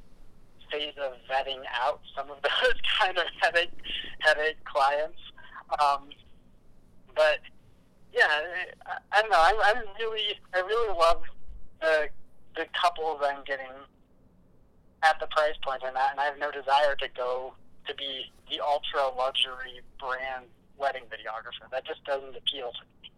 phase 0.70 0.94
of 1.00 1.14
vetting 1.30 1.62
out 1.72 2.00
some 2.16 2.30
of 2.30 2.38
those 2.42 2.78
kind 2.98 3.18
of 3.18 3.24
headache 3.40 3.72
headache 4.20 4.62
clients. 4.64 5.18
Um, 5.80 6.10
but 7.14 7.40
yeah, 8.12 8.28
I, 8.86 8.98
I 9.12 9.22
don't 9.22 9.30
know. 9.30 9.36
I, 9.36 9.54
I 9.64 9.82
really 9.98 10.38
I 10.54 10.60
really 10.60 10.96
love 10.96 11.22
the 11.80 12.08
the 12.56 12.66
couples 12.80 13.20
I'm 13.22 13.44
getting 13.44 13.66
at 15.02 15.20
the 15.20 15.26
price 15.28 15.54
point 15.62 15.82
and 15.86 15.94
that, 15.94 16.10
and 16.12 16.20
I 16.20 16.24
have 16.24 16.38
no 16.38 16.50
desire 16.50 16.96
to 16.96 17.08
go 17.16 17.54
to 17.88 17.94
be 17.94 18.30
the 18.50 18.60
ultra 18.60 19.08
luxury 19.16 19.80
brand 19.98 20.46
wedding 20.78 21.04
videographer. 21.04 21.70
That 21.70 21.84
just 21.86 22.04
doesn't 22.04 22.36
appeal 22.36 22.70
to 22.72 22.84
me. 23.02 23.10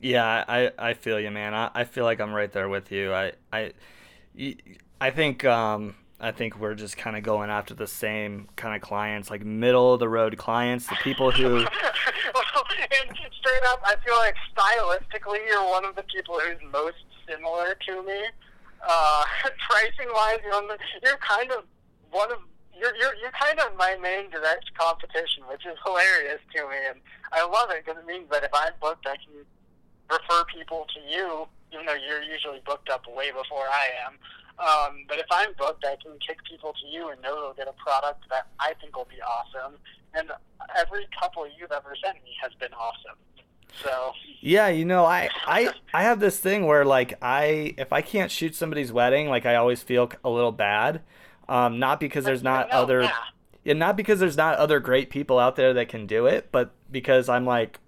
Yeah, 0.00 0.44
I, 0.48 0.72
I 0.78 0.94
feel 0.94 1.20
you, 1.20 1.30
man. 1.30 1.54
I, 1.54 1.70
I 1.74 1.84
feel 1.84 2.04
like 2.04 2.20
I'm 2.20 2.32
right 2.32 2.50
there 2.50 2.68
with 2.68 2.90
you. 2.90 3.12
I 3.12 3.32
I, 3.52 3.72
I 5.00 5.10
think 5.10 5.44
um 5.44 5.94
I 6.20 6.32
think 6.32 6.58
we're 6.58 6.74
just 6.74 6.98
kind 6.98 7.16
of 7.16 7.22
going 7.22 7.48
after 7.48 7.72
the 7.72 7.86
same 7.86 8.48
kind 8.56 8.76
of 8.76 8.82
clients, 8.82 9.30
like 9.30 9.42
middle 9.42 9.94
of 9.94 10.00
the 10.00 10.08
road 10.08 10.36
clients, 10.36 10.86
the 10.86 10.96
people 11.02 11.30
who. 11.30 11.54
well, 12.34 12.64
and 12.78 13.16
straight 13.38 13.62
up, 13.68 13.80
I 13.84 13.96
feel 14.04 14.16
like 14.16 14.34
stylistically, 14.54 15.46
you're 15.46 15.64
one 15.64 15.86
of 15.86 15.96
the 15.96 16.02
people 16.02 16.38
who's 16.38 16.60
most 16.70 16.96
similar 17.28 17.74
to 17.86 18.02
me. 18.02 18.20
Uh, 18.86 19.24
pricing 19.68 20.12
wise, 20.12 20.38
you're, 20.44 20.60
the, 20.62 20.78
you're 21.02 21.18
kind 21.18 21.50
of 21.52 21.64
one 22.10 22.30
of 22.30 22.38
you're, 22.80 22.96
you're, 22.96 23.14
you're 23.20 23.36
kind 23.36 23.60
of 23.60 23.76
my 23.76 23.96
main 24.00 24.30
direct 24.30 24.72
competition, 24.74 25.44
which 25.48 25.66
is 25.66 25.76
hilarious 25.84 26.40
to 26.56 26.62
me. 26.64 26.76
And 26.88 26.98
I 27.32 27.44
love 27.44 27.70
it 27.70 27.84
because 27.84 28.00
it 28.00 28.06
means 28.06 28.28
that 28.30 28.42
if 28.42 28.50
I'm 28.54 28.72
booked, 28.80 29.06
I 29.06 29.16
can 29.20 29.44
refer 30.08 30.44
people 30.48 30.86
to 30.94 31.00
you, 31.04 31.46
even 31.72 31.86
though 31.86 31.94
you're 31.94 32.22
usually 32.22 32.60
booked 32.64 32.88
up 32.88 33.04
way 33.06 33.30
before 33.30 33.68
I 33.68 33.86
am. 34.08 34.16
Um, 34.58 35.04
but 35.08 35.18
if 35.18 35.26
I'm 35.30 35.52
booked, 35.58 35.84
I 35.84 35.96
can 36.02 36.18
kick 36.26 36.38
people 36.48 36.72
to 36.72 36.86
you 36.88 37.08
and 37.10 37.20
know 37.22 37.36
they'll 37.40 37.54
get 37.54 37.68
a 37.68 37.76
product 37.82 38.24
that 38.30 38.48
I 38.58 38.74
think 38.80 38.96
will 38.96 39.08
be 39.08 39.20
awesome. 39.22 39.76
And 40.14 40.30
every 40.76 41.06
couple 41.18 41.46
you've 41.46 41.72
ever 41.72 41.94
sent 42.02 42.16
me 42.24 42.32
has 42.42 42.52
been 42.58 42.72
awesome. 42.74 43.16
So 43.84 44.12
yeah, 44.40 44.68
you 44.68 44.84
know, 44.84 45.04
I 45.04 45.28
I 45.46 45.72
I 45.94 46.02
have 46.02 46.18
this 46.18 46.38
thing 46.40 46.66
where 46.66 46.84
like 46.84 47.14
I 47.22 47.74
if 47.78 47.92
I 47.92 48.02
can't 48.02 48.30
shoot 48.30 48.54
somebody's 48.54 48.92
wedding, 48.92 49.28
like 49.28 49.46
I 49.46 49.54
always 49.54 49.82
feel 49.82 50.10
a 50.24 50.30
little 50.30 50.52
bad. 50.52 51.02
Um, 51.50 51.80
not 51.80 51.98
because 51.98 52.24
there's 52.24 52.44
not 52.44 52.70
other, 52.70 53.02
yeah. 53.02 53.12
and 53.66 53.80
not 53.80 53.96
because 53.96 54.20
there's 54.20 54.36
not 54.36 54.56
other 54.56 54.78
great 54.78 55.10
people 55.10 55.40
out 55.40 55.56
there 55.56 55.74
that 55.74 55.88
can 55.88 56.06
do 56.06 56.26
it, 56.26 56.48
but 56.52 56.70
because 56.90 57.28
I'm 57.28 57.44
like, 57.44 57.80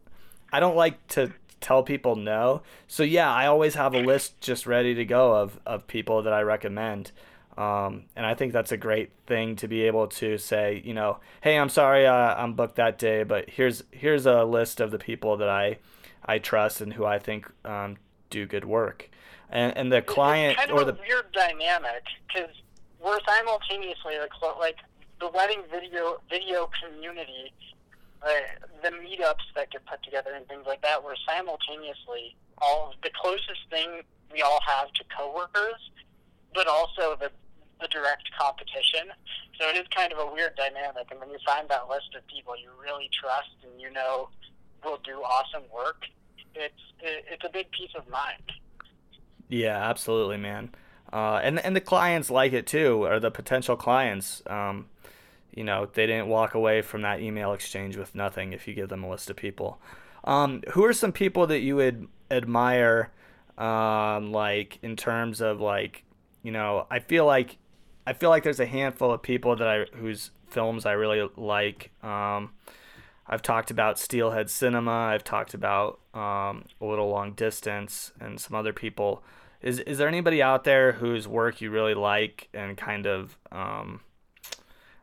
I 0.53 0.59
don't 0.59 0.75
like 0.75 1.07
to 1.09 1.33
tell 1.61 1.85
people 1.85 2.17
no. 2.17 2.63
So 2.89 3.05
yeah, 3.05 3.33
I 3.33 3.47
always 3.47 3.77
have 3.77 3.95
a 3.95 4.01
list 4.01 4.41
just 4.41 4.67
ready 4.67 4.95
to 4.95 5.05
go 5.05 5.37
of 5.37 5.61
of 5.65 5.87
people 5.87 6.23
that 6.23 6.33
I 6.33 6.43
recommend. 6.43 7.13
Um, 7.57 8.05
and 8.17 8.27
I 8.27 8.35
think 8.35 8.53
that's 8.53 8.73
a 8.73 8.77
great 8.77 9.11
thing 9.27 9.57
to 9.57 9.69
be 9.69 9.83
able 9.83 10.09
to 10.09 10.39
say, 10.39 10.83
you 10.85 10.95
know, 10.95 11.19
hey, 11.43 11.59
I'm 11.59 11.69
sorry 11.69 12.07
uh, 12.07 12.35
I'm 12.35 12.55
booked 12.55 12.77
that 12.77 12.99
day, 12.99 13.23
but 13.23 13.49
here's 13.49 13.85
here's 13.93 14.27
a 14.27 14.45
list 14.45 14.81
of 14.81 14.91
the 14.91 14.99
people 14.99 15.37
that 15.37 15.49
I 15.49 15.79
I 16.25 16.39
trust 16.39 16.81
and 16.81 16.93
who 16.93 17.05
I 17.05 17.19
think 17.19 17.49
um, 17.65 17.97
do 18.29 18.47
good 18.47 18.65
work. 18.65 19.09
And, 19.51 19.77
and 19.77 19.93
the 19.93 20.01
client 20.01 20.53
it's 20.53 20.61
kind 20.61 20.73
or 20.73 20.81
of 20.81 20.87
the 20.87 21.03
weird 21.03 21.31
dynamic 21.33 22.05
because 22.27 22.62
we're 23.03 23.19
simultaneously 23.27 24.19
like 24.19 24.59
like 24.59 24.77
the 25.21 25.29
wedding 25.29 25.63
video 25.71 26.19
video 26.31 26.71
community, 26.83 27.53
uh, 28.23 28.29
the 28.83 28.91
meetups 28.91 29.47
that 29.55 29.71
get 29.71 29.85
put 29.87 30.03
together 30.03 30.31
and 30.35 30.47
things 30.49 30.65
like 30.67 30.83
that. 30.83 31.03
We're 31.03 31.17
simultaneously 31.29 32.37
all 32.59 32.95
the 33.03 33.11
closest 33.21 33.69
thing 33.71 34.03
we 34.33 34.43
all 34.43 34.61
have 34.67 34.93
to 34.93 35.05
coworkers, 35.17 35.91
but 36.55 36.67
also 36.67 37.17
the 37.19 37.31
the 37.81 37.89
direct 37.89 38.31
competition. 38.39 39.11
So 39.59 39.69
it 39.69 39.77
is 39.77 39.87
kind 39.95 40.13
of 40.13 40.19
a 40.19 40.33
weird 40.33 40.55
dynamic. 40.57 41.11
And 41.11 41.19
when 41.19 41.31
you 41.31 41.39
find 41.45 41.69
that 41.69 41.89
list 41.89 42.15
of 42.17 42.27
people 42.29 42.55
you 42.57 42.71
really 42.81 43.11
trust 43.13 43.51
and 43.65 43.81
you 43.81 43.91
know 43.91 44.29
will 44.85 44.99
do 45.05 45.23
awesome 45.23 45.65
work, 45.75 46.05
it's 46.55 46.75
it, 47.01 47.25
it's 47.31 47.45
a 47.45 47.51
big 47.51 47.71
peace 47.73 47.91
of 47.97 48.09
mind. 48.09 48.43
Yeah, 49.49 49.77
absolutely, 49.77 50.37
man 50.37 50.71
uh, 51.13 51.41
and 51.43 51.59
and 51.61 51.77
the 51.77 51.81
clients 51.81 52.31
like 52.31 52.53
it 52.53 52.67
too, 52.67 53.05
or 53.05 53.21
the 53.21 53.31
potential 53.31 53.77
clients. 53.77 54.43
Um, 54.47 54.87
you 55.55 55.65
know, 55.65 55.87
they 55.93 56.07
didn't 56.07 56.29
walk 56.29 56.55
away 56.55 56.81
from 56.83 57.03
that 57.03 57.21
email 57.21 57.53
exchange 57.53 57.97
with 57.97 58.15
nothing 58.15 58.53
if 58.53 58.67
you 58.67 58.75
give 58.75 58.89
them 58.89 59.05
a 59.05 59.11
list 59.11 59.29
of 59.29 59.37
people. 59.37 59.79
Um, 60.25 60.63
who 60.71 60.85
are 60.85 60.93
some 60.93 61.13
people 61.13 61.47
that 61.49 61.61
you 61.61 61.77
would 61.77 62.09
admire, 62.31 63.11
um, 63.59 64.33
like 64.33 64.79
in 64.83 64.97
terms 64.97 65.41
of 65.41 65.61
like, 65.61 66.05
you 66.43 66.53
know, 66.53 66.87
I 66.91 67.01
feel 67.01 67.27
like, 67.27 67.59
I 68.07 68.15
feel 68.15 68.31
like 68.31 68.45
there's 68.45 68.61
a 68.61 68.67
handful 68.67 69.13
of 69.13 69.21
people 69.21 69.57
that 69.57 69.69
I 69.69 69.85
whose 69.97 70.31
films 70.47 70.87
I 70.87 70.93
really 70.93 71.29
like. 71.37 71.91
Um, 72.03 72.53
I've 73.27 73.43
talked 73.43 73.71
about 73.71 73.99
Steelhead 73.99 74.51
Cinema. 74.51 74.91
I've 74.91 75.25
talked 75.25 75.55
about 75.55 76.01
um, 76.15 76.65
a 76.81 76.85
little 76.85 77.09
long 77.09 77.33
distance 77.33 78.13
and 78.21 78.41
some 78.41 78.57
other 78.57 78.73
people. 78.73 79.23
Is 79.63 79.79
is 79.81 79.99
there 79.99 80.09
anybody 80.09 80.43
out 80.43 80.65
there 80.65 80.93
whose 80.93 81.29
work 81.29 81.61
you 81.61 81.71
really 81.71 81.95
like 81.95 82.49
and 82.53 82.77
kind 82.77 83.07
of 83.07 83.39
um, 83.51 84.01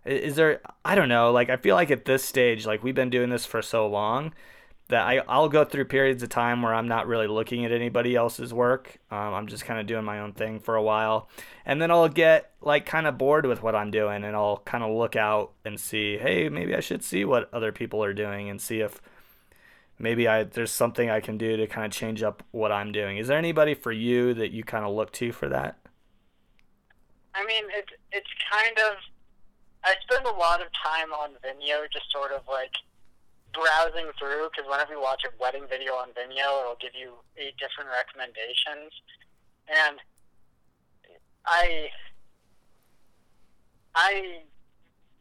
is 0.06 0.36
there 0.36 0.62
I 0.84 0.96
don't 0.96 1.10
know 1.10 1.32
like 1.32 1.50
I 1.50 1.58
feel 1.58 1.76
like 1.76 1.92
at 1.92 2.06
this 2.06 2.24
stage 2.24 2.66
like 2.66 2.84
we've 2.84 2.96
been 2.96 3.10
doing 3.10 3.30
this 3.30 3.46
for 3.46 3.62
so 3.62 3.88
long 3.88 4.34
that 4.90 5.08
I 5.08 5.22
I'll 5.28 5.50
go 5.50 5.64
through 5.64 5.86
periods 5.86 6.22
of 6.24 6.30
time 6.30 6.62
where 6.62 6.74
I'm 6.74 6.88
not 6.88 7.08
really 7.08 7.28
looking 7.28 7.64
at 7.64 7.72
anybody 7.72 8.16
else's 8.16 8.54
work. 8.54 8.98
Um, 9.10 9.34
I'm 9.34 9.48
just 9.48 9.66
kind 9.66 9.80
of 9.80 9.88
doing 9.88 10.04
my 10.04 10.20
own 10.20 10.34
thing 10.34 10.60
for 10.60 10.76
a 10.76 10.84
while, 10.84 11.30
and 11.66 11.82
then 11.82 11.92
I'll 11.92 12.10
get 12.10 12.52
like 12.62 12.86
kind 12.86 13.08
of 13.08 13.18
bored 13.18 13.46
with 13.46 13.64
what 13.64 13.76
I'm 13.76 13.92
doing, 13.92 14.24
and 14.24 14.36
I'll 14.36 14.58
kind 14.66 14.84
of 14.84 14.92
look 14.92 15.16
out 15.16 15.52
and 15.64 15.80
see, 15.80 16.18
hey, 16.18 16.50
maybe 16.50 16.76
I 16.76 16.80
should 16.80 17.04
see 17.04 17.24
what 17.24 17.54
other 17.54 17.72
people 17.72 18.04
are 18.04 18.14
doing 18.14 18.50
and 18.50 18.60
see 18.60 18.82
if 18.82 19.00
maybe 20.00 20.28
I 20.28 20.44
there's 20.44 20.72
something 20.72 21.10
I 21.10 21.20
can 21.20 21.38
do 21.38 21.58
to 21.58 21.68
kind 21.68 21.86
of 21.86 21.92
change 21.92 22.24
up 22.24 22.42
what 22.52 22.72
I'm 22.72 22.92
doing. 22.92 23.18
Is 23.18 23.28
there 23.28 23.38
anybody 23.38 23.74
for 23.74 23.92
you 23.92 24.34
that 24.34 24.52
you 24.52 24.64
kind 24.64 24.86
of 24.86 24.96
look 24.96 25.12
to 25.14 25.32
for 25.32 25.50
that? 25.50 25.78
I 27.36 27.46
mean, 27.46 27.66
it's 27.76 27.92
it's 28.12 28.30
kind 28.52 28.78
of 28.80 28.98
I 29.84 29.96
spend 30.10 30.26
a 30.26 30.38
lot 30.38 30.62
of 30.62 30.68
time 30.84 31.14
on 31.14 31.32
Vimeo, 31.44 31.92
just 31.92 32.12
sort 32.12 32.32
of 32.32 32.42
like 32.50 32.74
browsing 33.54 34.10
through 34.20 34.50
because 34.52 34.70
whenever 34.70 34.94
you 34.94 35.02
watch 35.02 35.24
a 35.26 35.32
wedding 35.42 35.66
video 35.70 35.94
on 35.94 36.10
Vimeo, 36.10 36.62
it'll 36.62 36.80
give 36.82 36.96
you 37.00 37.14
eight 37.38 37.56
different 37.58 37.90
recommendations, 37.92 38.92
and 39.68 40.00
I 41.46 41.90
I 43.96 44.42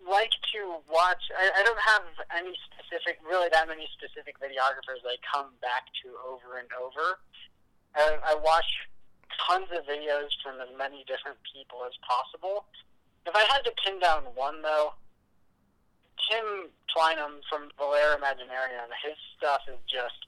like 0.08 0.30
to 0.54 0.78
watch. 0.90 1.22
I, 1.36 1.60
I 1.60 1.62
don't 1.62 1.80
have 1.80 2.02
any 2.36 2.54
specific, 2.88 3.20
really 3.20 3.52
that 3.52 3.68
many 3.68 3.84
specific 3.92 4.40
videographers 4.40 5.04
I 5.04 5.20
come 5.20 5.52
back 5.60 5.92
to 6.00 6.16
over 6.24 6.56
and 6.56 6.68
over. 6.72 7.20
I, 7.92 8.32
I 8.32 8.34
watch 8.40 8.88
tons 9.44 9.68
of 9.76 9.84
videos 9.84 10.32
from 10.40 10.56
as 10.64 10.72
many 10.72 11.04
different 11.04 11.36
people 11.44 11.84
as 11.84 11.92
possible. 12.00 12.64
If 13.28 13.36
I 13.36 13.44
had 13.52 13.60
to 13.68 13.72
pin 13.84 14.00
down 14.00 14.24
one 14.32 14.62
though, 14.64 14.96
Tim 16.28 16.72
Twynham 16.88 17.44
from 17.52 17.68
Volair 17.76 18.16
Imaginarium, 18.16 18.88
his 19.04 19.16
stuff 19.36 19.60
is 19.68 19.78
just 19.84 20.26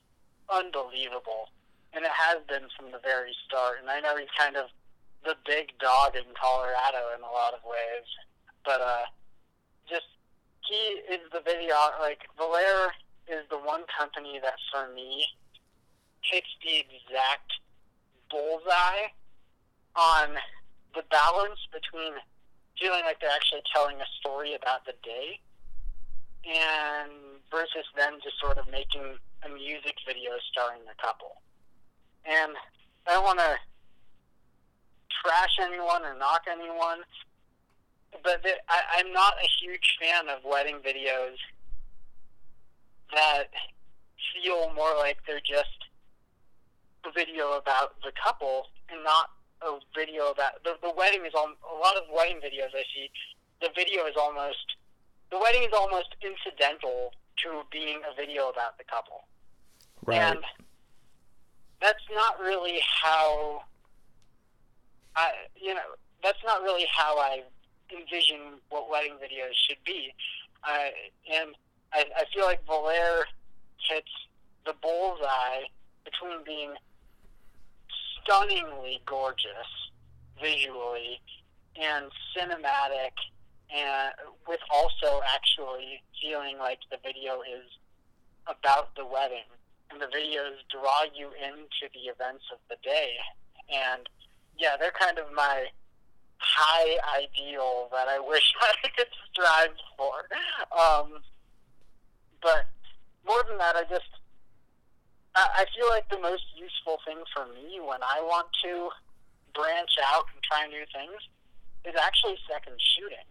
unbelievable. 0.49 1.49
And 1.93 2.05
it 2.05 2.13
has 2.13 2.39
been 2.47 2.69
from 2.77 2.93
the 2.93 3.01
very 3.03 3.35
start. 3.45 3.81
And 3.81 3.89
I 3.89 3.99
know 3.99 4.15
he's 4.15 4.31
kind 4.37 4.55
of 4.55 4.69
the 5.25 5.35
big 5.45 5.73
dog 5.81 6.15
in 6.15 6.29
Colorado 6.39 7.11
in 7.17 7.21
a 7.21 7.31
lot 7.33 7.53
of 7.53 7.59
ways. 7.65 8.07
But 8.63 8.81
uh 8.81 9.09
just 9.89 10.07
he 10.67 11.13
is 11.13 11.21
the 11.31 11.41
video 11.45 11.75
like 11.99 12.19
Volair 12.39 12.89
is 13.27 13.43
the 13.49 13.57
one 13.57 13.83
company 13.97 14.39
that 14.41 14.55
for 14.71 14.93
me 14.93 15.25
hits 16.21 16.47
the 16.63 16.79
exact 16.79 17.51
bullseye 18.29 19.09
on 19.95 20.37
the 20.95 21.03
balance 21.09 21.59
between 21.71 22.13
feeling 22.79 23.03
like 23.05 23.19
they're 23.19 23.29
actually 23.33 23.61
telling 23.73 23.97
a 23.97 24.09
story 24.19 24.55
about 24.55 24.85
the 24.85 24.93
day 25.03 25.39
and 26.45 27.11
versus 27.51 27.85
them 27.95 28.17
just 28.23 28.39
sort 28.39 28.57
of 28.57 28.65
making 28.71 29.17
a 29.45 29.49
music 29.49 29.95
video 30.07 30.31
starring 30.51 30.81
the 30.85 30.95
couple. 31.01 31.41
And 32.25 32.53
I 33.07 33.13
don't 33.13 33.23
want 33.23 33.39
to 33.39 33.57
trash 35.21 35.57
anyone 35.61 36.03
or 36.03 36.17
knock 36.17 36.43
anyone, 36.49 36.99
but 38.23 38.43
the, 38.43 38.51
I, 38.69 38.99
I'm 38.99 39.11
not 39.13 39.33
a 39.43 39.49
huge 39.61 39.97
fan 39.99 40.29
of 40.29 40.43
wedding 40.43 40.77
videos 40.85 41.37
that 43.13 43.49
feel 44.33 44.71
more 44.73 44.95
like 44.97 45.17
they're 45.27 45.43
just 45.45 45.89
a 47.05 47.11
video 47.11 47.57
about 47.57 47.99
the 48.03 48.11
couple 48.21 48.67
and 48.89 49.03
not 49.03 49.31
a 49.61 49.77
video 49.95 50.29
about 50.31 50.63
the, 50.63 50.75
the 50.81 50.93
wedding 50.95 51.25
is 51.25 51.33
all 51.35 51.49
a 51.49 51.77
lot 51.77 51.95
of 51.97 52.03
wedding 52.13 52.37
videos 52.37 52.73
I 52.73 52.83
see 52.93 53.09
the 53.61 53.69
video 53.75 54.05
is 54.05 54.15
almost 54.19 54.77
the 55.31 55.39
wedding 55.39 55.63
is 55.63 55.73
almost 55.73 56.15
incidental 56.21 57.13
to 57.37 57.61
being 57.71 58.01
a 58.09 58.15
video 58.15 58.49
about 58.49 58.77
the 58.77 58.83
couple. 58.83 59.23
Right. 60.05 60.17
And 60.17 60.39
that's 61.81 62.03
not 62.13 62.39
really 62.39 62.79
how 63.01 63.63
I 65.15 65.31
you 65.55 65.73
know, 65.73 65.95
that's 66.23 66.43
not 66.45 66.61
really 66.61 66.85
how 66.95 67.17
I 67.17 67.43
envision 67.91 68.59
what 68.69 68.89
wedding 68.89 69.13
videos 69.13 69.53
should 69.67 69.83
be. 69.85 70.13
Uh, 70.63 70.89
and 71.31 71.55
I, 71.93 72.05
I 72.17 72.23
feel 72.33 72.45
like 72.45 72.65
Volair 72.65 73.23
hits 73.89 74.11
the 74.65 74.73
bullseye 74.81 75.65
between 76.05 76.43
being 76.45 76.73
stunningly 78.23 79.01
gorgeous 79.05 79.91
visually 80.39 81.19
and 81.75 82.05
cinematic 82.35 83.11
and 83.73 84.13
with 84.47 84.59
also 84.73 85.21
actually 85.33 86.01
feeling 86.21 86.57
like 86.57 86.79
the 86.91 86.97
video 87.03 87.41
is 87.41 87.65
about 88.47 88.93
the 88.95 89.05
wedding 89.05 89.47
and 89.91 90.01
the 90.01 90.05
videos 90.07 90.59
draw 90.69 91.03
you 91.15 91.27
into 91.27 91.87
the 91.93 92.11
events 92.11 92.43
of 92.51 92.59
the 92.69 92.75
day 92.83 93.15
and 93.69 94.09
yeah 94.57 94.75
they're 94.79 94.93
kind 94.99 95.17
of 95.17 95.25
my 95.33 95.65
high 96.41 96.97
ideal 97.21 97.87
that 97.91 98.07
I 98.07 98.19
wish 98.19 98.53
I 98.61 98.87
could 98.97 99.07
strive 99.31 99.77
for. 99.97 100.25
Um, 100.73 101.21
but 102.41 102.65
more 103.25 103.43
than 103.47 103.57
that, 103.59 103.75
I 103.75 103.83
just 103.89 104.09
I 105.33 105.63
feel 105.73 105.87
like 105.87 106.09
the 106.09 106.19
most 106.19 106.43
useful 106.57 106.99
thing 107.05 107.23
for 107.33 107.45
me 107.55 107.79
when 107.79 108.03
I 108.03 108.19
want 108.19 108.47
to 108.65 108.89
branch 109.55 109.95
out 110.11 110.25
and 110.33 110.43
try 110.43 110.67
new 110.67 110.83
things 110.91 111.23
is 111.87 111.95
actually 111.95 112.35
second 112.51 112.75
shooting. 112.75 113.23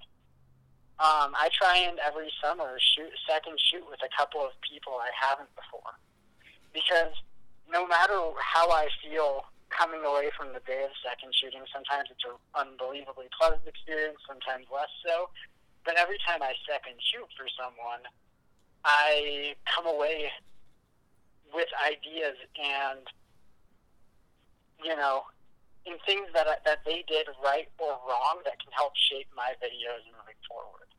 Um, 0.96 1.36
I 1.36 1.50
try 1.52 1.76
and 1.76 1.98
every 2.00 2.32
summer 2.42 2.76
shoot 2.80 3.12
second 3.28 3.58
shoot 3.60 3.84
with 3.88 4.00
a 4.00 4.08
couple 4.16 4.40
of 4.40 4.52
people 4.64 4.96
I 4.96 5.12
haven't 5.12 5.48
before, 5.56 5.92
because 6.72 7.12
no 7.68 7.86
matter 7.86 8.16
how 8.40 8.70
I 8.70 8.88
feel 9.04 9.44
coming 9.80 10.04
away 10.04 10.28
from 10.36 10.52
the 10.52 10.60
day 10.68 10.84
of 10.84 10.92
second 11.00 11.32
shooting, 11.32 11.64
sometimes 11.72 12.12
it's 12.12 12.20
an 12.28 12.36
unbelievably 12.52 13.32
pleasant 13.32 13.64
experience, 13.64 14.20
sometimes 14.28 14.68
less 14.68 14.92
so. 15.00 15.32
But 15.88 15.96
every 15.96 16.20
time 16.20 16.44
I 16.44 16.52
second 16.68 17.00
shoot 17.00 17.24
for 17.32 17.48
someone, 17.56 18.04
I 18.84 19.56
come 19.64 19.88
away 19.88 20.28
with 21.56 21.72
ideas 21.80 22.36
and, 22.60 23.08
you 24.84 24.92
know, 24.92 25.24
in 25.88 25.96
things 26.04 26.28
that 26.36 26.44
I, 26.44 26.60
that 26.68 26.84
they 26.84 27.00
did 27.08 27.32
right 27.40 27.72
or 27.80 27.96
wrong 28.04 28.44
that 28.44 28.60
can 28.60 28.72
help 28.76 28.92
shape 29.08 29.32
my 29.32 29.56
videos 29.64 30.04
moving 30.12 30.36
forward. 30.44 30.92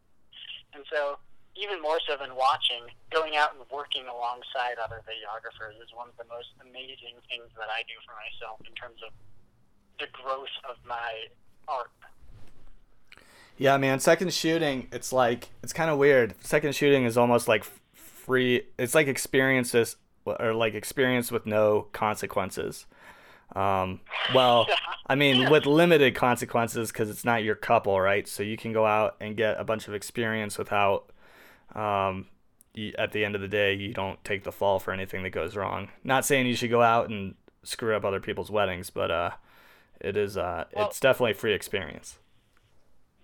And 0.73 0.81
so 0.89 1.21
even 1.55 1.81
more 1.81 1.99
so 2.07 2.15
than 2.15 2.35
watching, 2.35 2.87
going 3.11 3.35
out 3.35 3.53
and 3.53 3.63
working 3.71 4.07
alongside 4.07 4.79
other 4.83 5.01
videographers 5.03 5.75
is 5.81 5.89
one 5.93 6.07
of 6.07 6.17
the 6.17 6.27
most 6.29 6.49
amazing 6.61 7.19
things 7.27 7.51
that 7.57 7.67
I 7.67 7.83
do 7.83 7.95
for 8.05 8.15
myself 8.15 8.59
in 8.67 8.73
terms 8.75 8.99
of 9.05 9.11
the 9.99 10.07
growth 10.11 10.55
of 10.69 10.77
my 10.87 11.27
art. 11.67 11.91
Yeah, 13.57 13.77
man. 13.77 13.99
Second 13.99 14.33
shooting, 14.33 14.87
it's 14.91 15.13
like 15.13 15.49
it's 15.61 15.73
kind 15.73 15.91
of 15.91 15.97
weird. 15.97 16.33
Second 16.41 16.73
shooting 16.73 17.03
is 17.03 17.17
almost 17.17 17.47
like 17.47 17.63
free. 17.93 18.63
It's 18.79 18.95
like 18.95 19.07
experiences 19.07 19.97
or 20.25 20.53
like 20.53 20.73
experience 20.73 21.31
with 21.31 21.45
no 21.45 21.87
consequences. 21.91 22.85
Um, 23.55 23.99
well, 24.33 24.67
I 25.07 25.15
mean, 25.15 25.49
with 25.49 25.65
limited 25.65 26.15
consequences 26.15 26.91
because 26.91 27.09
it's 27.09 27.25
not 27.25 27.43
your 27.43 27.55
couple, 27.55 27.99
right? 27.99 28.27
So 28.27 28.41
you 28.41 28.57
can 28.57 28.73
go 28.73 28.85
out 28.85 29.15
and 29.19 29.35
get 29.35 29.59
a 29.59 29.63
bunch 29.63 29.87
of 29.87 29.93
experience 29.93 30.57
without 30.57 31.10
um, 31.75 32.27
at 32.97 33.11
the 33.11 33.25
end 33.25 33.35
of 33.35 33.41
the 33.41 33.47
day, 33.47 33.73
you 33.73 33.93
don't 33.93 34.23
take 34.23 34.43
the 34.43 34.51
fall 34.51 34.79
for 34.79 34.91
anything 34.91 35.23
that 35.23 35.31
goes 35.31 35.55
wrong. 35.55 35.89
Not 36.03 36.25
saying 36.25 36.47
you 36.47 36.55
should 36.55 36.69
go 36.69 36.81
out 36.81 37.09
and 37.09 37.35
screw 37.63 37.95
up 37.95 38.05
other 38.05 38.19
people's 38.19 38.49
weddings, 38.49 38.89
but 38.89 39.11
uh, 39.11 39.31
it 39.99 40.17
is 40.17 40.37
uh, 40.37 40.65
well, 40.73 40.87
it's 40.87 40.99
definitely 40.99 41.31
a 41.31 41.35
free 41.35 41.53
experience. 41.53 42.19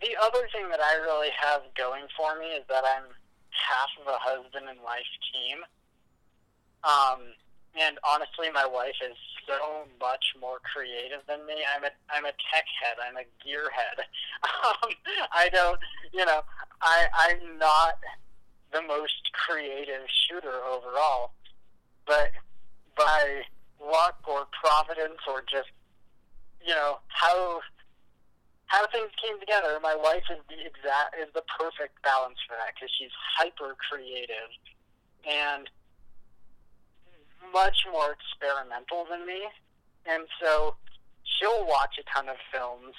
The 0.01 0.15
other 0.21 0.47
thing 0.51 0.69
that 0.69 0.79
I 0.79 0.95
really 1.01 1.29
have 1.41 1.62
going 1.75 2.03
for 2.15 2.38
me 2.38 2.47
is 2.47 2.63
that 2.69 2.83
I'm 2.86 3.10
half 3.49 3.89
of 4.01 4.07
a 4.07 4.17
husband 4.19 4.65
and 4.69 4.79
wife 4.83 5.10
team. 5.33 5.57
Um, 6.83 7.33
and 7.79 7.97
honestly, 8.03 8.49
my 8.53 8.65
wife 8.65 8.95
is 9.03 9.17
so 9.47 9.88
much 9.99 10.36
more 10.39 10.60
creative 10.62 11.21
than 11.27 11.45
me. 11.45 11.55
I'm 11.75 11.83
a 11.83 11.91
I'm 12.10 12.25
a 12.25 12.36
tech 12.53 12.65
head. 12.81 12.97
I'm 13.01 13.17
a 13.17 13.25
gear 13.43 13.69
head. 13.71 14.05
Um, 14.63 14.91
I 15.33 15.49
don't, 15.49 15.79
you 16.13 16.25
know, 16.25 16.41
I 16.81 17.07
I'm 17.17 17.57
not 17.57 17.97
the 18.71 18.82
most 18.82 19.32
creative 19.34 20.06
shooter 20.08 20.63
overall. 20.65 21.34
But 22.06 22.32
by 22.95 23.43
luck 23.80 24.17
or 24.27 24.47
providence 24.51 25.21
or 25.27 25.43
just 25.49 25.69
you 26.65 26.73
know 26.73 26.99
how 27.08 27.62
how 28.67 28.86
things 28.91 29.12
came 29.23 29.39
together, 29.39 29.80
my 29.82 29.95
wife 29.95 30.27
is 30.32 30.39
the 30.49 30.60
exact 30.60 31.15
is 31.15 31.32
the 31.34 31.43
perfect 31.60 32.01
balance 32.03 32.38
for 32.47 32.56
that 32.60 32.75
because 32.75 32.91
she's 32.97 33.13
hyper 33.38 33.75
creative 33.80 34.51
and 35.23 35.69
much 37.53 37.88
more 37.91 38.12
experimental 38.12 39.08
than 39.10 39.25
me, 39.25 39.47
and 40.06 40.27
so 40.41 40.75
she'll 41.23 41.65
watch 41.65 41.95
a 41.99 42.03
ton 42.12 42.27
of 42.27 42.36
films 42.51 42.95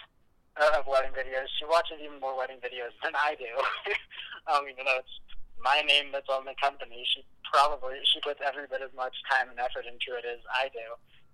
uh, 0.56 0.78
of 0.78 0.86
wedding 0.86 1.12
videos. 1.12 1.52
She 1.58 1.64
watches 1.68 2.00
even 2.02 2.20
more 2.20 2.36
wedding 2.36 2.58
videos 2.64 2.96
than 3.04 3.12
I 3.14 3.36
do, 3.36 3.52
um, 4.48 4.64
even 4.64 4.84
though 4.88 5.04
it's 5.04 5.16
my 5.62 5.82
name 5.86 6.10
that's 6.12 6.28
on 6.28 6.44
the 6.44 6.54
company. 6.60 7.04
She 7.14 7.24
probably 7.44 7.98
she 8.04 8.20
puts 8.20 8.40
every 8.44 8.66
bit 8.66 8.82
as 8.82 8.92
much 8.94 9.14
time 9.30 9.50
and 9.50 9.58
effort 9.58 9.86
into 9.86 10.16
it 10.18 10.24
as 10.24 10.40
I 10.52 10.70
do, 10.70 10.86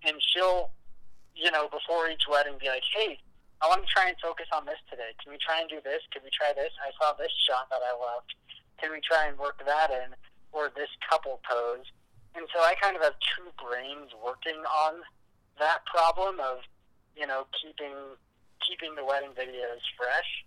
and 0.06 0.16
she'll, 0.20 0.70
you 1.34 1.50
know, 1.50 1.68
before 1.68 2.08
each 2.08 2.24
wedding, 2.30 2.56
be 2.60 2.68
like, 2.68 2.84
"Hey, 2.94 3.20
I 3.60 3.68
want 3.68 3.82
to 3.84 3.90
try 3.90 4.08
and 4.08 4.16
focus 4.20 4.46
on 4.52 4.64
this 4.66 4.80
today. 4.90 5.14
Can 5.22 5.32
we 5.32 5.38
try 5.38 5.60
and 5.60 5.68
do 5.68 5.80
this? 5.82 6.02
Can 6.12 6.22
we 6.22 6.30
try 6.30 6.52
this? 6.52 6.72
I 6.80 6.90
saw 7.00 7.12
this 7.14 7.32
shot 7.48 7.68
that 7.70 7.82
I 7.82 7.92
loved. 7.96 8.34
Can 8.80 8.90
we 8.92 9.00
try 9.00 9.26
and 9.26 9.38
work 9.38 9.62
that 9.64 9.90
in, 9.90 10.16
or 10.52 10.70
this 10.74 10.90
couple 11.08 11.40
pose?" 11.44 11.86
And 12.34 12.48
so 12.50 12.60
I 12.60 12.74
kind 12.82 12.96
of 12.96 13.02
have 13.02 13.14
two 13.36 13.46
brains 13.62 14.10
working 14.18 14.58
on 14.66 15.02
that 15.58 15.86
problem 15.86 16.40
of, 16.40 16.66
you 17.14 17.26
know, 17.26 17.46
keeping 17.54 17.94
keeping 18.66 18.94
the 18.96 19.04
wedding 19.04 19.30
videos 19.36 19.84
fresh 19.96 20.44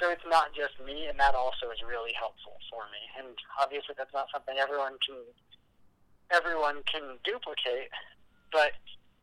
so 0.00 0.10
it's 0.10 0.26
not 0.26 0.50
just 0.54 0.74
me, 0.82 1.06
and 1.06 1.18
that 1.20 1.34
also 1.34 1.70
is 1.70 1.78
really 1.86 2.12
helpful 2.18 2.58
for 2.70 2.82
me. 2.90 3.02
And 3.14 3.34
obviously, 3.60 3.94
that's 3.96 4.12
not 4.12 4.26
something 4.34 4.58
everyone 4.58 4.98
can 4.98 5.22
everyone 6.34 6.82
can 6.90 7.20
duplicate. 7.22 7.94
But 8.50 8.74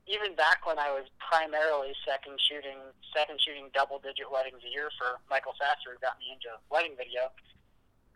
even 0.08 0.36
back 0.36 0.64
when 0.64 0.80
I 0.80 0.92
was 0.92 1.12
primarily 1.20 1.92
second 2.08 2.40
shooting 2.40 2.80
second 3.12 3.40
shooting 3.44 3.68
double 3.76 4.00
digit 4.00 4.32
weddings 4.32 4.64
a 4.64 4.72
year 4.72 4.88
for 4.96 5.20
Michael 5.28 5.56
Sasser, 5.60 5.96
who 5.96 6.00
got 6.00 6.16
me 6.24 6.32
into 6.32 6.52
wedding 6.72 6.96
video, 6.96 7.28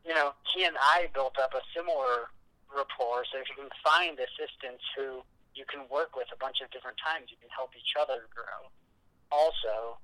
you 0.07 0.15
know, 0.15 0.31
he 0.55 0.63
and 0.63 0.79
I 0.79 1.11
built 1.11 1.35
up 1.35 1.51
a 1.51 1.63
similar 1.75 2.31
rapport. 2.71 3.27
So 3.27 3.43
if 3.43 3.51
you 3.51 3.59
can 3.59 3.73
find 3.83 4.15
assistants 4.15 4.83
who 4.95 5.27
you 5.55 5.67
can 5.67 5.87
work 5.91 6.15
with 6.15 6.31
a 6.31 6.39
bunch 6.39 6.63
of 6.63 6.71
different 6.71 6.99
times, 7.03 7.27
you 7.31 7.39
can 7.39 7.51
help 7.51 7.75
each 7.75 7.99
other 7.99 8.31
grow. 8.31 8.71
Also, 9.31 9.99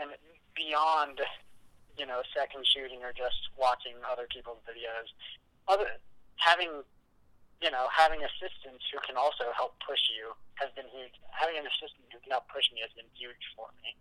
and 0.00 0.16
beyond 0.56 1.20
you 1.98 2.06
know, 2.06 2.22
second 2.34 2.66
shooting 2.66 3.02
or 3.02 3.12
just 3.12 3.50
watching 3.58 3.94
other 4.06 4.26
people's 4.30 4.62
videos. 4.66 5.08
Other 5.68 5.86
having 6.36 6.82
you 7.62 7.70
know, 7.70 7.86
having 7.92 8.20
assistants 8.24 8.84
who 8.92 8.98
can 9.06 9.16
also 9.16 9.52
help 9.56 9.76
push 9.86 10.00
you 10.16 10.32
has 10.54 10.70
been 10.74 10.86
huge. 10.92 11.12
Having 11.30 11.58
an 11.58 11.66
assistant 11.66 12.08
who 12.12 12.18
can 12.20 12.30
help 12.32 12.48
push 12.48 12.64
me 12.72 12.80
has 12.80 12.90
been 12.96 13.08
huge 13.14 13.36
for 13.54 13.68
me. 13.84 13.96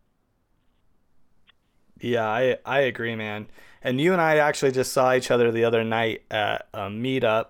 Yeah, 2.00 2.28
I 2.28 2.58
I 2.66 2.80
agree, 2.82 3.16
man. 3.16 3.48
And 3.82 4.00
you 4.00 4.14
and 4.14 4.22
I 4.22 4.38
actually 4.38 4.72
just 4.72 4.94
saw 4.94 5.14
each 5.14 5.32
other 5.32 5.52
the 5.52 5.66
other 5.66 5.84
night 5.84 6.24
at 6.32 6.68
a 6.74 6.88
meetup 6.88 7.48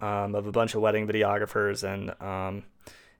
um, 0.00 0.34
of 0.34 0.46
a 0.46 0.52
bunch 0.52 0.74
of 0.74 0.80
wedding 0.80 1.06
videographers, 1.08 1.82
and 1.82 2.14
um, 2.22 2.64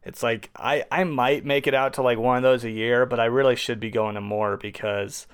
it's 0.04 0.22
like 0.22 0.50
I 0.54 0.84
I 0.90 1.02
might 1.04 1.44
make 1.44 1.66
it 1.66 1.74
out 1.74 1.94
to 1.94 2.02
like 2.02 2.18
one 2.18 2.36
of 2.36 2.44
those 2.44 2.64
a 2.64 2.70
year, 2.70 3.06
but 3.06 3.18
I 3.18 3.24
really 3.24 3.56
should 3.56 3.80
be 3.80 3.90
going 3.90 4.14
to 4.14 4.20
more 4.20 4.56
because 4.56 5.26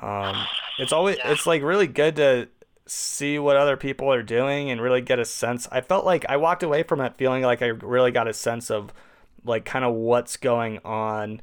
um, 0.00 0.46
it's 0.78 0.92
always 0.92 1.16
yeah. 1.18 1.32
it's 1.32 1.46
like 1.46 1.62
really 1.62 1.86
good 1.86 2.16
to 2.16 2.48
see 2.86 3.38
what 3.38 3.56
other 3.56 3.76
people 3.76 4.12
are 4.12 4.22
doing 4.22 4.70
and 4.70 4.80
really 4.80 5.00
get 5.00 5.18
a 5.18 5.24
sense. 5.24 5.68
I 5.70 5.80
felt 5.80 6.04
like 6.04 6.24
I 6.28 6.36
walked 6.36 6.62
away 6.62 6.82
from 6.82 7.00
it 7.00 7.14
feeling 7.16 7.42
like 7.42 7.62
I 7.62 7.66
really 7.66 8.10
got 8.10 8.26
a 8.26 8.32
sense 8.32 8.70
of 8.70 8.92
like 9.44 9.64
kind 9.64 9.84
of 9.84 9.94
what's 9.94 10.36
going 10.36 10.80
on 10.84 11.40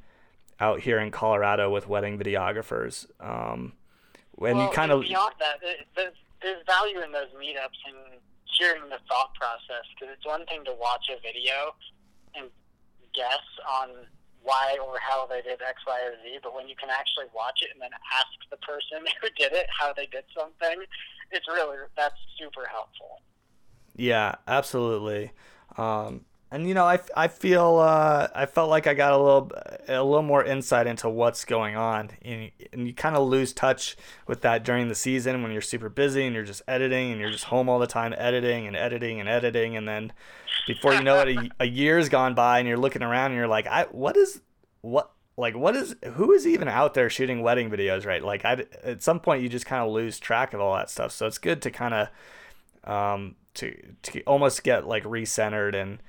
out 0.59 0.81
here 0.81 0.99
in 0.99 1.11
Colorado 1.11 1.69
with 1.69 1.87
wedding 1.87 2.17
videographers. 2.17 3.05
Um, 3.19 3.73
when 4.31 4.57
well, 4.57 4.67
you 4.67 4.73
kind 4.73 4.91
of 4.91 5.01
beyond 5.01 5.33
that, 5.39 5.59
there's, 5.95 6.13
there's 6.41 6.65
value 6.65 7.01
in 7.01 7.11
those 7.11 7.29
meetups 7.39 7.79
and 7.87 8.19
hearing 8.57 8.83
the 8.89 8.99
thought 9.07 9.33
process 9.35 9.85
because 9.95 10.13
it's 10.15 10.25
one 10.25 10.45
thing 10.47 10.63
to 10.65 10.73
watch 10.79 11.09
a 11.09 11.21
video 11.21 11.73
and 12.35 12.49
guess 13.13 13.43
on 13.81 13.89
why 14.47 14.77
or 14.79 14.97
how 14.99 15.27
they 15.27 15.41
did 15.41 15.59
X, 15.61 15.83
Y, 15.85 15.99
or 16.07 16.15
Z, 16.23 16.39
but 16.41 16.55
when 16.55 16.69
you 16.69 16.75
can 16.79 16.89
actually 16.89 17.27
watch 17.35 17.59
it 17.61 17.69
and 17.73 17.81
then 17.81 17.91
ask 18.15 18.31
the 18.49 18.57
person 18.63 19.03
who 19.21 19.27
did 19.35 19.51
it 19.51 19.67
how 19.67 19.91
they 19.91 20.07
did 20.07 20.23
something, 20.31 20.87
it's 21.31 21.47
really 21.47 21.77
that's 21.97 22.15
super 22.39 22.65
helpful. 22.65 23.19
Yeah, 23.97 24.35
absolutely. 24.47 25.31
Um, 25.77 26.23
and 26.49 26.67
you 26.67 26.73
know, 26.73 26.85
I, 26.85 26.99
I 27.15 27.27
feel 27.27 27.77
uh, 27.77 28.27
I 28.33 28.45
felt 28.45 28.69
like 28.69 28.87
I 28.87 28.93
got 28.93 29.11
a 29.11 29.17
little 29.17 29.51
a 29.87 30.03
little 30.03 30.21
more 30.21 30.43
insight 30.43 30.87
into 30.87 31.09
what's 31.09 31.43
going 31.43 31.75
on, 31.75 32.11
and, 32.21 32.51
and 32.71 32.87
you 32.87 32.93
kind 32.93 33.17
of 33.17 33.27
lose 33.27 33.51
touch 33.51 33.97
with 34.27 34.41
that 34.41 34.63
during 34.63 34.87
the 34.87 34.95
season 34.95 35.43
when 35.43 35.51
you're 35.51 35.61
super 35.61 35.89
busy 35.89 36.25
and 36.25 36.33
you're 36.33 36.45
just 36.45 36.61
editing 36.67 37.11
and 37.11 37.19
you're 37.19 37.31
just 37.31 37.45
home 37.45 37.67
all 37.67 37.79
the 37.79 37.87
time 37.87 38.13
editing 38.17 38.65
and 38.65 38.77
editing 38.77 39.19
and 39.19 39.27
editing, 39.27 39.75
and 39.75 39.87
then 39.87 40.13
before 40.67 40.93
you 40.93 41.03
know 41.03 41.19
it, 41.19 41.37
a, 41.37 41.49
a 41.61 41.65
year's 41.65 42.07
gone 42.07 42.33
by 42.33 42.59
and 42.59 42.67
you're 42.67 42.77
looking 42.77 43.03
around 43.03 43.31
and 43.31 43.35
you're 43.35 43.47
like, 43.47 43.67
I 43.67 43.83
what 43.91 44.15
is 44.15 44.41
what 44.81 45.11
like 45.35 45.55
what 45.55 45.75
is 45.75 45.95
who 46.13 46.31
is 46.31 46.47
even 46.47 46.69
out 46.69 46.93
there 46.93 47.09
shooting 47.09 47.41
wedding 47.41 47.69
videos 47.69 48.05
right? 48.05 48.23
Like 48.23 48.45
I, 48.45 48.65
at 48.83 49.03
some 49.03 49.19
point 49.19 49.43
you 49.43 49.49
just 49.49 49.65
kind 49.65 49.83
of 49.83 49.91
lose 49.91 50.17
track 50.17 50.53
of 50.53 50.61
all 50.61 50.75
that 50.75 50.89
stuff. 50.89 51.11
So 51.11 51.27
it's 51.27 51.37
good 51.37 51.61
to 51.63 51.71
kind 51.71 51.93
of 51.93 52.89
um 52.89 53.35
to 53.55 53.75
to 54.03 54.21
almost 54.23 54.63
get 54.63 54.87
like 54.87 55.03
recentered 55.03 55.75
and 55.75 55.99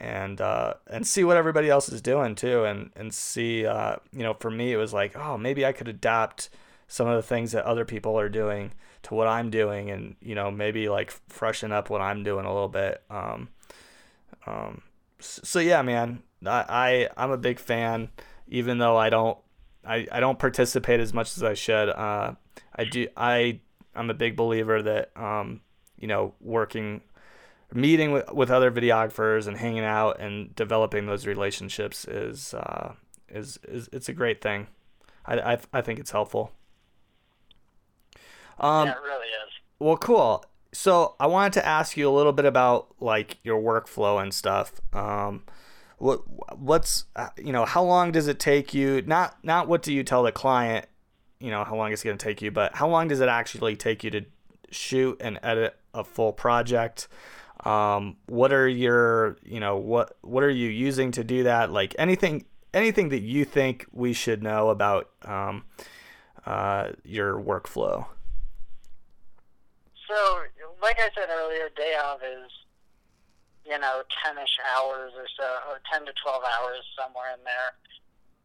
and 0.00 0.40
uh, 0.40 0.74
and 0.86 1.06
see 1.06 1.24
what 1.24 1.36
everybody 1.36 1.68
else 1.68 1.88
is 1.88 2.00
doing 2.00 2.34
too, 2.34 2.64
and 2.64 2.90
and 2.96 3.12
see 3.12 3.66
uh, 3.66 3.96
you 4.12 4.22
know 4.22 4.34
for 4.34 4.50
me 4.50 4.72
it 4.72 4.76
was 4.76 4.92
like 4.92 5.16
oh 5.16 5.36
maybe 5.38 5.66
I 5.66 5.72
could 5.72 5.88
adapt 5.88 6.50
some 6.86 7.06
of 7.06 7.16
the 7.16 7.22
things 7.22 7.52
that 7.52 7.64
other 7.64 7.84
people 7.84 8.18
are 8.18 8.28
doing 8.28 8.72
to 9.04 9.14
what 9.14 9.28
I'm 9.28 9.50
doing, 9.50 9.90
and 9.90 10.16
you 10.20 10.34
know 10.34 10.50
maybe 10.50 10.88
like 10.88 11.10
freshen 11.28 11.72
up 11.72 11.90
what 11.90 12.00
I'm 12.00 12.22
doing 12.22 12.44
a 12.46 12.52
little 12.52 12.68
bit. 12.68 13.02
Um, 13.10 13.48
um, 14.46 14.82
so 15.20 15.58
yeah, 15.58 15.82
man, 15.82 16.22
I, 16.46 17.08
I 17.16 17.24
am 17.24 17.30
a 17.30 17.38
big 17.38 17.58
fan, 17.58 18.10
even 18.48 18.78
though 18.78 18.96
I 18.96 19.10
don't 19.10 19.38
I, 19.84 20.06
I 20.12 20.20
don't 20.20 20.38
participate 20.38 21.00
as 21.00 21.12
much 21.12 21.36
as 21.36 21.42
I 21.42 21.54
should. 21.54 21.88
Uh, 21.88 22.34
I 22.74 22.84
do 22.84 23.08
I 23.16 23.60
I'm 23.94 24.10
a 24.10 24.14
big 24.14 24.36
believer 24.36 24.82
that 24.82 25.10
um, 25.16 25.60
you 25.98 26.06
know 26.06 26.34
working 26.40 27.02
meeting 27.72 28.12
with, 28.12 28.32
with 28.32 28.50
other 28.50 28.70
videographers 28.70 29.46
and 29.46 29.56
hanging 29.56 29.84
out 29.84 30.20
and 30.20 30.54
developing 30.54 31.06
those 31.06 31.26
relationships 31.26 32.06
is 32.06 32.54
uh, 32.54 32.94
is, 33.28 33.58
is 33.68 33.88
it's 33.92 34.08
a 34.08 34.12
great 34.12 34.40
thing. 34.40 34.68
I, 35.26 35.38
I, 35.52 35.58
I 35.72 35.80
think 35.82 35.98
it's 35.98 36.10
helpful. 36.10 36.52
Um, 38.58 38.88
yeah, 38.88 38.94
it 38.94 39.02
really 39.02 39.26
is. 39.26 39.52
Well, 39.78 39.96
cool. 39.96 40.44
So 40.72 41.14
I 41.20 41.26
wanted 41.26 41.54
to 41.54 41.66
ask 41.66 41.96
you 41.96 42.08
a 42.08 42.12
little 42.12 42.32
bit 42.32 42.44
about 42.44 42.94
like 43.00 43.38
your 43.42 43.60
workflow 43.60 44.20
and 44.22 44.32
stuff. 44.32 44.80
Um, 44.92 45.44
what 45.98 46.20
what's 46.58 47.04
uh, 47.16 47.28
you 47.36 47.52
know 47.52 47.64
how 47.64 47.82
long 47.82 48.12
does 48.12 48.28
it 48.28 48.38
take 48.38 48.72
you? 48.74 49.02
Not 49.02 49.36
not 49.42 49.68
what 49.68 49.82
do 49.82 49.92
you 49.92 50.02
tell 50.02 50.22
the 50.22 50.32
client? 50.32 50.86
You 51.40 51.50
know 51.50 51.64
how 51.64 51.76
long 51.76 51.92
it's 51.92 52.02
going 52.02 52.18
to 52.18 52.24
take 52.24 52.42
you, 52.42 52.50
but 52.50 52.74
how 52.76 52.88
long 52.88 53.08
does 53.08 53.20
it 53.20 53.28
actually 53.28 53.76
take 53.76 54.04
you 54.04 54.10
to 54.10 54.24
shoot 54.70 55.16
and 55.20 55.38
edit 55.42 55.76
a 55.94 56.04
full 56.04 56.32
project? 56.32 57.08
Um, 57.64 58.16
what 58.26 58.52
are 58.52 58.68
your 58.68 59.36
you 59.42 59.60
know 59.60 59.76
what 59.76 60.16
what 60.22 60.44
are 60.44 60.50
you 60.50 60.68
using 60.68 61.10
to 61.12 61.24
do 61.24 61.44
that? 61.44 61.72
Like 61.72 61.94
anything 61.98 62.44
anything 62.72 63.08
that 63.08 63.22
you 63.22 63.44
think 63.44 63.86
we 63.92 64.12
should 64.12 64.42
know 64.42 64.68
about 64.68 65.10
um, 65.24 65.64
uh, 66.46 66.90
your 67.04 67.40
workflow? 67.40 68.06
So 70.06 70.40
like 70.80 70.96
i 70.98 71.10
said 71.14 71.28
earlier 71.28 71.68
day 71.76 71.94
of 72.00 72.20
is 72.22 72.50
you 73.66 73.78
know 73.78 74.02
10ish 74.24 74.56
hours 74.76 75.12
or 75.16 75.26
so 75.36 75.44
or 75.68 75.80
10 75.92 76.06
to 76.06 76.12
12 76.22 76.42
hours 76.42 76.84
somewhere 76.96 77.34
in 77.34 77.44
there. 77.44 77.74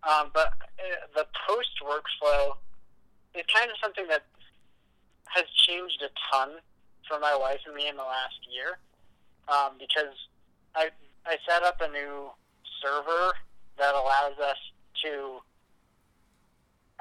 Um, 0.04 0.32
but 0.34 0.48
uh, 0.48 1.08
the 1.16 1.26
post 1.48 1.80
workflow 1.80 2.56
is 3.36 3.46
kind 3.54 3.72
of 3.72 3.78
something 3.82 4.08
that 4.10 4.24
has 5.26 5.46
changed 5.56 6.04
a 6.04 6.10
ton 6.30 6.60
for 7.08 7.20
my 7.20 7.36
wife 7.36 7.62
and 7.66 7.76
me 7.76 7.88
in 7.88 7.96
the 7.96 8.04
last 8.04 8.40
year 8.52 8.78
um, 9.48 9.76
because 9.80 10.16
I 10.76 10.90
I 11.26 11.38
set 11.48 11.64
up 11.64 11.80
a 11.82 11.88
new 11.88 12.32
server 12.82 13.34
that 13.78 13.96
allows 13.96 14.38
us 14.40 14.60
to 15.04 15.40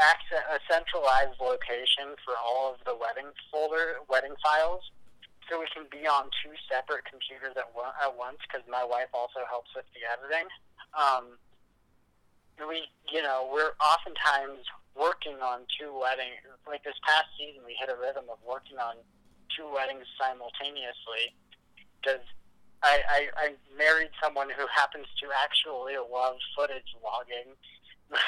access 0.01 0.43
a 0.51 0.59
centralized 0.71 1.39
location 1.39 2.17
for 2.25 2.35
all 2.39 2.73
of 2.73 2.79
the 2.87 2.95
wedding 2.95 3.31
folder 3.51 4.03
wedding 4.09 4.35
files, 4.43 4.83
so 5.51 5.61
we 5.61 5.67
can 5.75 5.87
be 5.91 6.07
on 6.07 6.31
two 6.43 6.55
separate 6.71 7.05
computers 7.05 7.55
at 7.57 7.69
one, 7.75 7.93
at 8.03 8.15
once. 8.17 8.39
Because 8.47 8.67
my 8.71 8.85
wife 8.85 9.11
also 9.13 9.43
helps 9.51 9.71
with 9.75 9.87
the 9.95 10.03
editing. 10.07 10.49
Um, 10.95 11.39
we, 12.63 12.87
you 13.11 13.23
know, 13.23 13.49
we're 13.51 13.75
oftentimes 13.83 14.63
working 14.95 15.41
on 15.41 15.65
two 15.73 15.91
weddings. 15.93 16.39
Like 16.69 16.85
this 16.85 16.99
past 17.03 17.33
season, 17.35 17.65
we 17.67 17.75
hit 17.75 17.89
a 17.89 17.97
rhythm 17.99 18.29
of 18.31 18.39
working 18.45 18.79
on 18.79 19.01
two 19.51 19.69
weddings 19.69 20.09
simultaneously 20.17 21.37
because 22.03 22.27
I, 22.83 22.99
I, 23.07 23.21
I 23.39 23.47
married 23.79 24.11
someone 24.19 24.51
who 24.51 24.67
happens 24.67 25.07
to 25.23 25.31
actually 25.31 25.95
love 25.95 26.37
footage 26.59 26.91
logging 26.99 27.55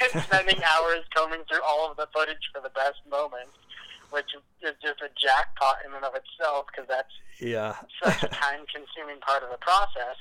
and 0.00 0.22
spending 0.24 0.60
hours 0.64 1.04
combing 1.14 1.44
through 1.44 1.62
all 1.62 1.90
of 1.90 1.96
the 1.96 2.08
footage 2.12 2.50
for 2.52 2.60
the 2.60 2.72
best 2.72 2.98
moments, 3.08 3.52
which 4.10 4.32
is 4.34 4.74
just 4.80 5.04
a 5.04 5.12
jackpot 5.14 5.84
in 5.84 5.92
and 5.92 6.04
of 6.04 6.16
itself 6.16 6.66
because 6.72 6.88
that's 6.88 7.12
yeah 7.38 7.76
such 8.02 8.24
a 8.24 8.32
time-consuming 8.32 9.20
part 9.20 9.44
of 9.44 9.50
the 9.52 9.60
process. 9.60 10.16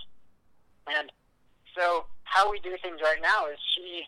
And 0.86 1.10
so, 1.74 2.06
how 2.24 2.52
we 2.52 2.60
do 2.60 2.76
things 2.84 3.00
right 3.02 3.24
now 3.24 3.48
is 3.48 3.58
she 3.74 4.06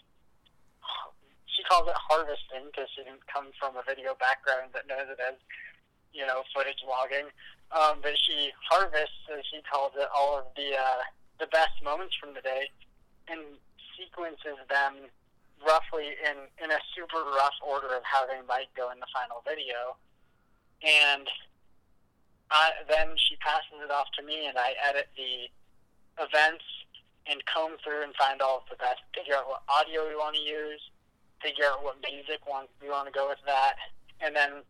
she 1.47 1.63
calls 1.63 1.87
it 1.89 1.97
harvesting 1.97 2.69
because 2.69 2.91
she 2.93 3.01
didn't 3.01 3.25
come 3.25 3.49
from 3.57 3.79
a 3.79 3.83
video 3.87 4.13
background 4.19 4.77
that 4.77 4.85
knows 4.85 5.09
it 5.09 5.17
as 5.17 5.39
you 6.13 6.25
know, 6.25 6.43
footage 6.53 6.81
logging. 6.87 7.29
Um, 7.71 7.99
but 8.01 8.15
she 8.15 8.51
harvests, 8.69 9.27
as 9.31 9.43
she 9.51 9.59
calls 9.67 9.91
it, 9.95 10.07
all 10.15 10.39
of 10.39 10.45
the 10.55 10.75
uh, 10.75 11.03
the 11.39 11.47
best 11.47 11.75
moments 11.83 12.15
from 12.15 12.33
the 12.33 12.41
day 12.41 12.71
and 13.27 13.41
sequences 13.97 14.57
them 14.69 15.11
roughly 15.65 16.15
in 16.23 16.47
in 16.63 16.71
a 16.71 16.79
super 16.95 17.23
rough 17.35 17.57
order 17.65 17.91
of 17.95 18.03
how 18.03 18.25
they 18.25 18.39
might 18.47 18.71
go 18.75 18.91
in 18.91 18.99
the 18.99 19.11
final 19.11 19.43
video. 19.43 19.97
And 20.85 21.27
uh, 22.51 22.71
then 22.87 23.17
she 23.17 23.35
passes 23.37 23.83
it 23.83 23.91
off 23.91 24.07
to 24.17 24.23
me, 24.23 24.47
and 24.47 24.57
I 24.57 24.73
edit 24.87 25.09
the 25.17 25.51
events 26.23 26.63
and 27.27 27.43
comb 27.45 27.75
through 27.83 28.03
and 28.03 28.15
find 28.15 28.41
all 28.41 28.63
of 28.63 28.69
the 28.69 28.79
best. 28.79 29.03
Figure 29.11 29.35
out 29.35 29.47
what 29.47 29.63
audio 29.67 30.07
we 30.07 30.15
want 30.15 30.35
to 30.35 30.41
use, 30.41 30.79
figure 31.43 31.65
out 31.65 31.83
what 31.83 31.97
music 32.07 32.39
we 32.47 32.87
want 32.89 33.07
to 33.07 33.11
go 33.11 33.27
with 33.27 33.41
that, 33.45 33.75
and 34.21 34.35
then 34.35 34.63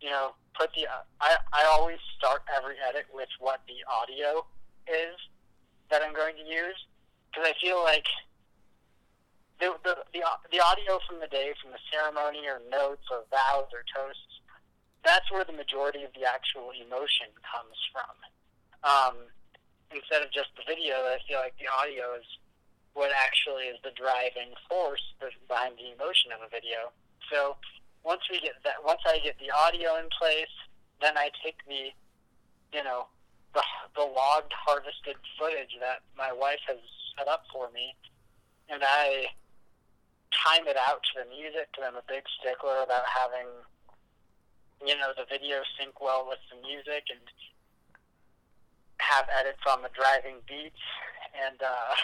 you 0.00 0.10
know 0.10 0.32
put 0.58 0.70
the. 0.74 0.86
I 1.20 1.36
I 1.52 1.64
always 1.64 1.98
start 2.16 2.42
every 2.56 2.76
edit 2.88 3.06
with 3.12 3.28
what 3.38 3.60
the 3.66 3.84
audio 3.88 4.44
is 4.88 5.16
that 5.90 6.02
I'm 6.02 6.14
going 6.14 6.36
to 6.36 6.46
use 6.46 6.78
because 7.30 7.48
I 7.48 7.54
feel 7.60 7.82
like 7.82 8.06
the, 9.60 9.76
the 9.84 9.96
the 10.12 10.22
the 10.50 10.60
audio 10.60 10.98
from 11.06 11.20
the 11.20 11.28
day, 11.28 11.52
from 11.62 11.72
the 11.72 11.82
ceremony 11.92 12.48
or 12.48 12.60
notes 12.70 13.04
or 13.12 13.28
vows 13.30 13.68
or 13.72 13.84
toasts, 13.92 14.40
that's 15.04 15.30
where 15.30 15.44
the 15.44 15.52
majority 15.52 16.02
of 16.02 16.12
the 16.16 16.24
actual 16.24 16.72
emotion 16.72 17.28
comes 17.44 17.78
from. 17.92 18.14
Um, 18.80 19.16
instead 19.92 20.22
of 20.22 20.32
just 20.32 20.48
the 20.56 20.64
video, 20.66 21.04
I 21.04 21.20
feel 21.28 21.38
like 21.38 21.54
the 21.60 21.68
audio 21.68 22.16
is 22.16 22.26
what 22.94 23.12
actually 23.12 23.70
is 23.70 23.78
the 23.84 23.92
driving 23.94 24.56
force 24.68 25.02
behind 25.46 25.76
the 25.76 25.92
emotion 25.92 26.32
of 26.32 26.42
a 26.42 26.50
video. 26.50 26.90
So 27.30 27.56
once 28.04 28.22
we 28.30 28.40
get 28.40 28.54
that, 28.64 28.84
once 28.84 29.00
I 29.06 29.18
get 29.18 29.36
the 29.38 29.50
audio 29.50 29.96
in 29.96 30.08
place, 30.18 30.52
then 31.00 31.16
I 31.16 31.30
take 31.44 31.56
the, 31.66 31.92
you 32.76 32.84
know, 32.84 33.06
the 33.54 33.62
the 33.96 34.02
logged 34.02 34.52
harvested 34.52 35.16
footage 35.38 35.76
that 35.80 36.00
my 36.16 36.32
wife 36.32 36.60
has 36.68 36.78
set 37.18 37.28
up 37.28 37.44
for 37.52 37.70
me, 37.72 37.94
and 38.68 38.82
I 38.84 39.26
time 40.30 40.66
it 40.66 40.76
out 40.76 41.02
to 41.12 41.24
the 41.24 41.28
music. 41.28 41.68
Because 41.70 41.88
I'm 41.88 41.96
a 41.96 42.06
big 42.08 42.24
stickler 42.40 42.82
about 42.82 43.04
having, 43.04 43.48
you 44.86 44.96
know, 44.96 45.12
the 45.16 45.26
video 45.28 45.60
sync 45.78 46.00
well 46.00 46.26
with 46.28 46.40
the 46.48 46.56
music 46.66 47.10
and 47.10 47.20
have 48.98 49.26
edits 49.40 49.64
on 49.66 49.82
the 49.82 49.90
driving 49.92 50.36
beats 50.46 50.84
and 51.34 51.58
uh, 51.62 51.94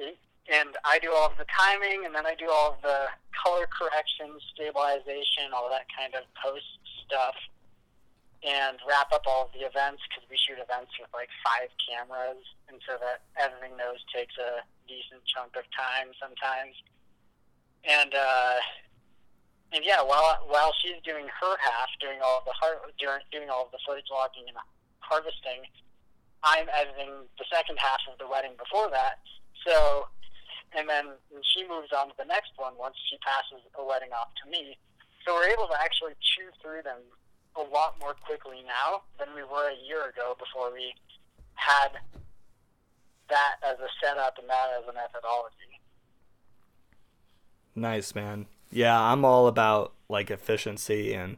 and 0.52 0.76
I 0.84 0.98
do 0.98 1.12
all 1.12 1.30
of 1.30 1.38
the 1.38 1.46
timing 1.50 2.04
and 2.04 2.14
then 2.14 2.26
I 2.26 2.34
do 2.34 2.48
all 2.50 2.74
of 2.74 2.82
the 2.82 3.10
color 3.34 3.66
correction, 3.66 4.38
stabilization, 4.54 5.50
all 5.54 5.68
that 5.70 5.86
kind 5.90 6.14
of 6.14 6.22
post 6.38 6.66
stuff 7.06 7.34
and 8.46 8.78
wrap 8.86 9.10
up 9.12 9.26
all 9.26 9.48
of 9.48 9.52
the 9.56 9.66
events 9.66 10.02
because 10.06 10.22
we 10.30 10.36
shoot 10.36 10.60
events 10.60 10.92
with 11.00 11.10
like 11.14 11.32
five 11.42 11.72
cameras 11.82 12.42
and 12.68 12.78
so 12.86 12.94
that 13.00 13.24
editing 13.40 13.74
those 13.80 13.98
takes 14.12 14.36
a 14.38 14.62
decent 14.86 15.24
chunk 15.24 15.56
of 15.56 15.64
time 15.72 16.12
sometimes 16.20 16.76
and 17.88 18.12
uh 18.14 18.60
and 19.72 19.82
yeah 19.82 20.04
while 20.04 20.36
while 20.46 20.70
she's 20.78 21.00
doing 21.02 21.26
her 21.26 21.54
half 21.58 21.90
doing 21.98 22.20
all 22.22 22.44
the 22.44 22.54
hard 22.54 22.78
doing, 23.00 23.18
doing 23.32 23.48
all 23.48 23.66
of 23.66 23.72
the 23.72 23.82
footage 23.82 24.06
logging 24.12 24.46
and 24.46 24.58
harvesting, 25.00 25.66
I'm 26.42 26.66
editing 26.74 27.26
the 27.38 27.46
second 27.50 27.78
half 27.78 28.00
of 28.10 28.18
the 28.18 28.26
wedding 28.26 28.52
before 28.58 28.90
that. 28.90 29.22
So, 29.66 30.06
and 30.74 30.88
then 30.88 31.14
she 31.54 31.62
moves 31.68 31.92
on 31.92 32.08
to 32.08 32.14
the 32.18 32.24
next 32.24 32.52
one 32.56 32.74
once 32.78 32.96
she 33.10 33.16
passes 33.22 33.64
the 33.76 33.84
wedding 33.84 34.10
off 34.10 34.28
to 34.42 34.50
me. 34.50 34.76
So 35.24 35.34
we're 35.34 35.50
able 35.50 35.66
to 35.68 35.78
actually 35.78 36.14
chew 36.20 36.48
through 36.62 36.82
them 36.82 37.02
a 37.56 37.62
lot 37.62 37.96
more 38.00 38.14
quickly 38.14 38.62
now 38.66 39.02
than 39.18 39.34
we 39.34 39.42
were 39.42 39.70
a 39.70 39.86
year 39.86 40.08
ago 40.08 40.36
before 40.38 40.72
we 40.72 40.94
had 41.54 41.98
that 43.28 43.56
as 43.62 43.78
a 43.78 43.88
setup 44.02 44.38
and 44.38 44.48
that 44.48 44.68
as 44.78 44.88
a 44.88 44.92
methodology. 44.92 45.80
Nice, 47.74 48.14
man. 48.14 48.46
Yeah, 48.70 49.00
I'm 49.00 49.24
all 49.24 49.46
about 49.46 49.92
like 50.08 50.30
efficiency 50.30 51.12
and 51.12 51.36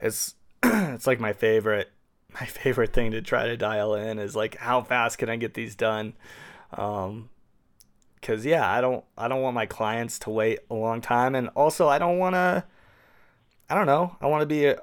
it's 0.00 0.34
it's 0.62 1.06
like 1.06 1.20
my 1.20 1.32
favorite 1.32 1.90
my 2.40 2.46
favorite 2.46 2.92
thing 2.92 3.10
to 3.12 3.22
try 3.22 3.46
to 3.46 3.56
dial 3.56 3.94
in 3.94 4.18
is 4.18 4.36
like 4.36 4.56
how 4.56 4.82
fast 4.82 5.18
can 5.18 5.28
I 5.28 5.36
get 5.36 5.54
these 5.54 5.74
done? 5.74 6.14
Um, 6.72 7.30
cause 8.22 8.44
yeah, 8.44 8.68
I 8.70 8.80
don't 8.80 9.04
I 9.16 9.28
don't 9.28 9.42
want 9.42 9.54
my 9.54 9.66
clients 9.66 10.18
to 10.20 10.30
wait 10.30 10.60
a 10.70 10.74
long 10.74 11.00
time, 11.00 11.34
and 11.34 11.48
also 11.50 11.88
I 11.88 11.98
don't 11.98 12.18
want 12.18 12.34
to. 12.34 12.64
I 13.68 13.74
don't 13.74 13.86
know. 13.86 14.16
I 14.20 14.26
want 14.26 14.42
to 14.42 14.46
be 14.46 14.74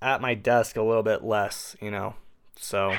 at 0.00 0.20
my 0.20 0.34
desk 0.34 0.76
a 0.76 0.82
little 0.82 1.02
bit 1.02 1.24
less, 1.24 1.76
you 1.80 1.90
know. 1.90 2.14
So 2.56 2.94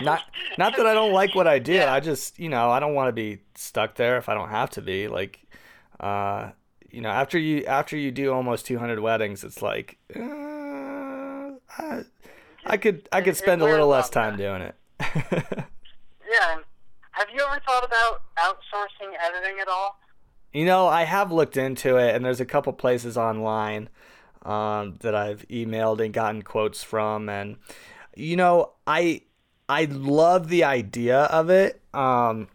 not 0.00 0.22
not 0.58 0.76
that 0.76 0.86
I 0.86 0.94
don't 0.94 1.12
like 1.12 1.34
what 1.34 1.46
I 1.46 1.58
did. 1.58 1.76
Yeah. 1.76 1.92
I 1.92 2.00
just 2.00 2.38
you 2.38 2.48
know 2.48 2.70
I 2.70 2.80
don't 2.80 2.94
want 2.94 3.08
to 3.08 3.12
be 3.12 3.42
stuck 3.54 3.96
there 3.96 4.16
if 4.16 4.28
I 4.28 4.34
don't 4.34 4.48
have 4.48 4.70
to 4.70 4.82
be. 4.82 5.08
Like, 5.08 5.40
uh, 6.00 6.50
you 6.90 7.00
know, 7.00 7.10
after 7.10 7.38
you 7.38 7.64
after 7.66 7.96
you 7.96 8.10
do 8.10 8.32
almost 8.32 8.66
200 8.66 9.00
weddings, 9.00 9.44
it's 9.44 9.62
like. 9.62 9.98
Uh, 10.14 10.52
I, 11.78 12.04
I 12.64 12.76
could 12.76 13.08
I 13.12 13.20
could 13.20 13.36
spend 13.36 13.62
a 13.62 13.64
little 13.64 13.88
less 13.88 14.10
time 14.10 14.36
doing 14.36 14.62
it. 14.62 14.74
yeah. 16.30 16.58
Have 17.22 17.32
you 17.32 17.40
ever 17.40 17.60
thought 17.64 17.84
about 17.84 18.22
outsourcing 18.36 19.12
editing 19.24 19.60
at 19.60 19.68
all? 19.68 20.00
You 20.52 20.64
know, 20.64 20.88
I 20.88 21.04
have 21.04 21.30
looked 21.30 21.56
into 21.56 21.96
it, 21.96 22.16
and 22.16 22.24
there's 22.24 22.40
a 22.40 22.44
couple 22.44 22.72
places 22.72 23.16
online 23.16 23.90
um, 24.44 24.96
that 25.02 25.14
I've 25.14 25.46
emailed 25.46 26.04
and 26.04 26.12
gotten 26.12 26.42
quotes 26.42 26.82
from, 26.82 27.28
and 27.28 27.58
you 28.16 28.34
know, 28.34 28.72
I 28.88 29.20
I 29.68 29.84
love 29.84 30.48
the 30.48 30.64
idea 30.64 31.20
of 31.26 31.48
it. 31.48 31.80
Um, 31.94 32.48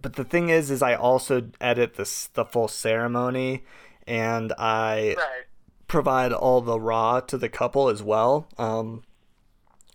but 0.00 0.16
the 0.16 0.24
thing 0.24 0.48
is, 0.48 0.68
is 0.68 0.82
I 0.82 0.96
also 0.96 1.48
edit 1.60 1.94
this 1.94 2.26
the 2.34 2.44
full 2.44 2.66
ceremony, 2.66 3.62
and 4.08 4.52
I 4.58 5.14
right 5.16 5.44
provide 5.86 6.32
all 6.32 6.62
the 6.62 6.80
raw 6.80 7.20
to 7.20 7.36
the 7.36 7.50
couple 7.50 7.90
as 7.90 8.02
well. 8.02 8.48
Um, 8.56 9.04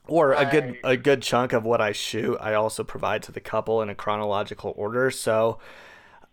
or 0.08 0.34
a 0.34 0.46
good 0.46 0.78
a 0.84 0.98
good 0.98 1.22
chunk 1.22 1.54
of 1.54 1.64
what 1.64 1.82
I 1.82 1.92
shoot, 1.92 2.38
I 2.40 2.54
also 2.54 2.84
provide 2.84 3.24
to 3.24 3.32
the 3.32 3.40
couple 3.40 3.82
in 3.82 3.90
a 3.90 3.96
chronological 3.96 4.74
order. 4.76 5.12
So, 5.12 5.60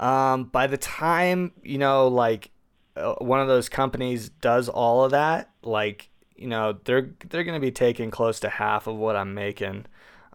um, 0.00 0.44
by 0.44 0.66
the 0.66 0.76
time 0.76 1.52
you 1.62 1.78
know, 1.78 2.08
like 2.08 2.50
uh, 2.96 3.14
one 3.14 3.40
of 3.40 3.48
those 3.48 3.68
companies 3.68 4.28
does 4.28 4.68
all 4.68 5.04
of 5.04 5.10
that, 5.12 5.50
like 5.62 6.10
you 6.36 6.48
know, 6.48 6.78
they're 6.84 7.10
they're 7.28 7.44
gonna 7.44 7.60
be 7.60 7.72
taking 7.72 8.10
close 8.10 8.40
to 8.40 8.48
half 8.48 8.86
of 8.86 8.96
what 8.96 9.16
I'm 9.16 9.34
making, 9.34 9.86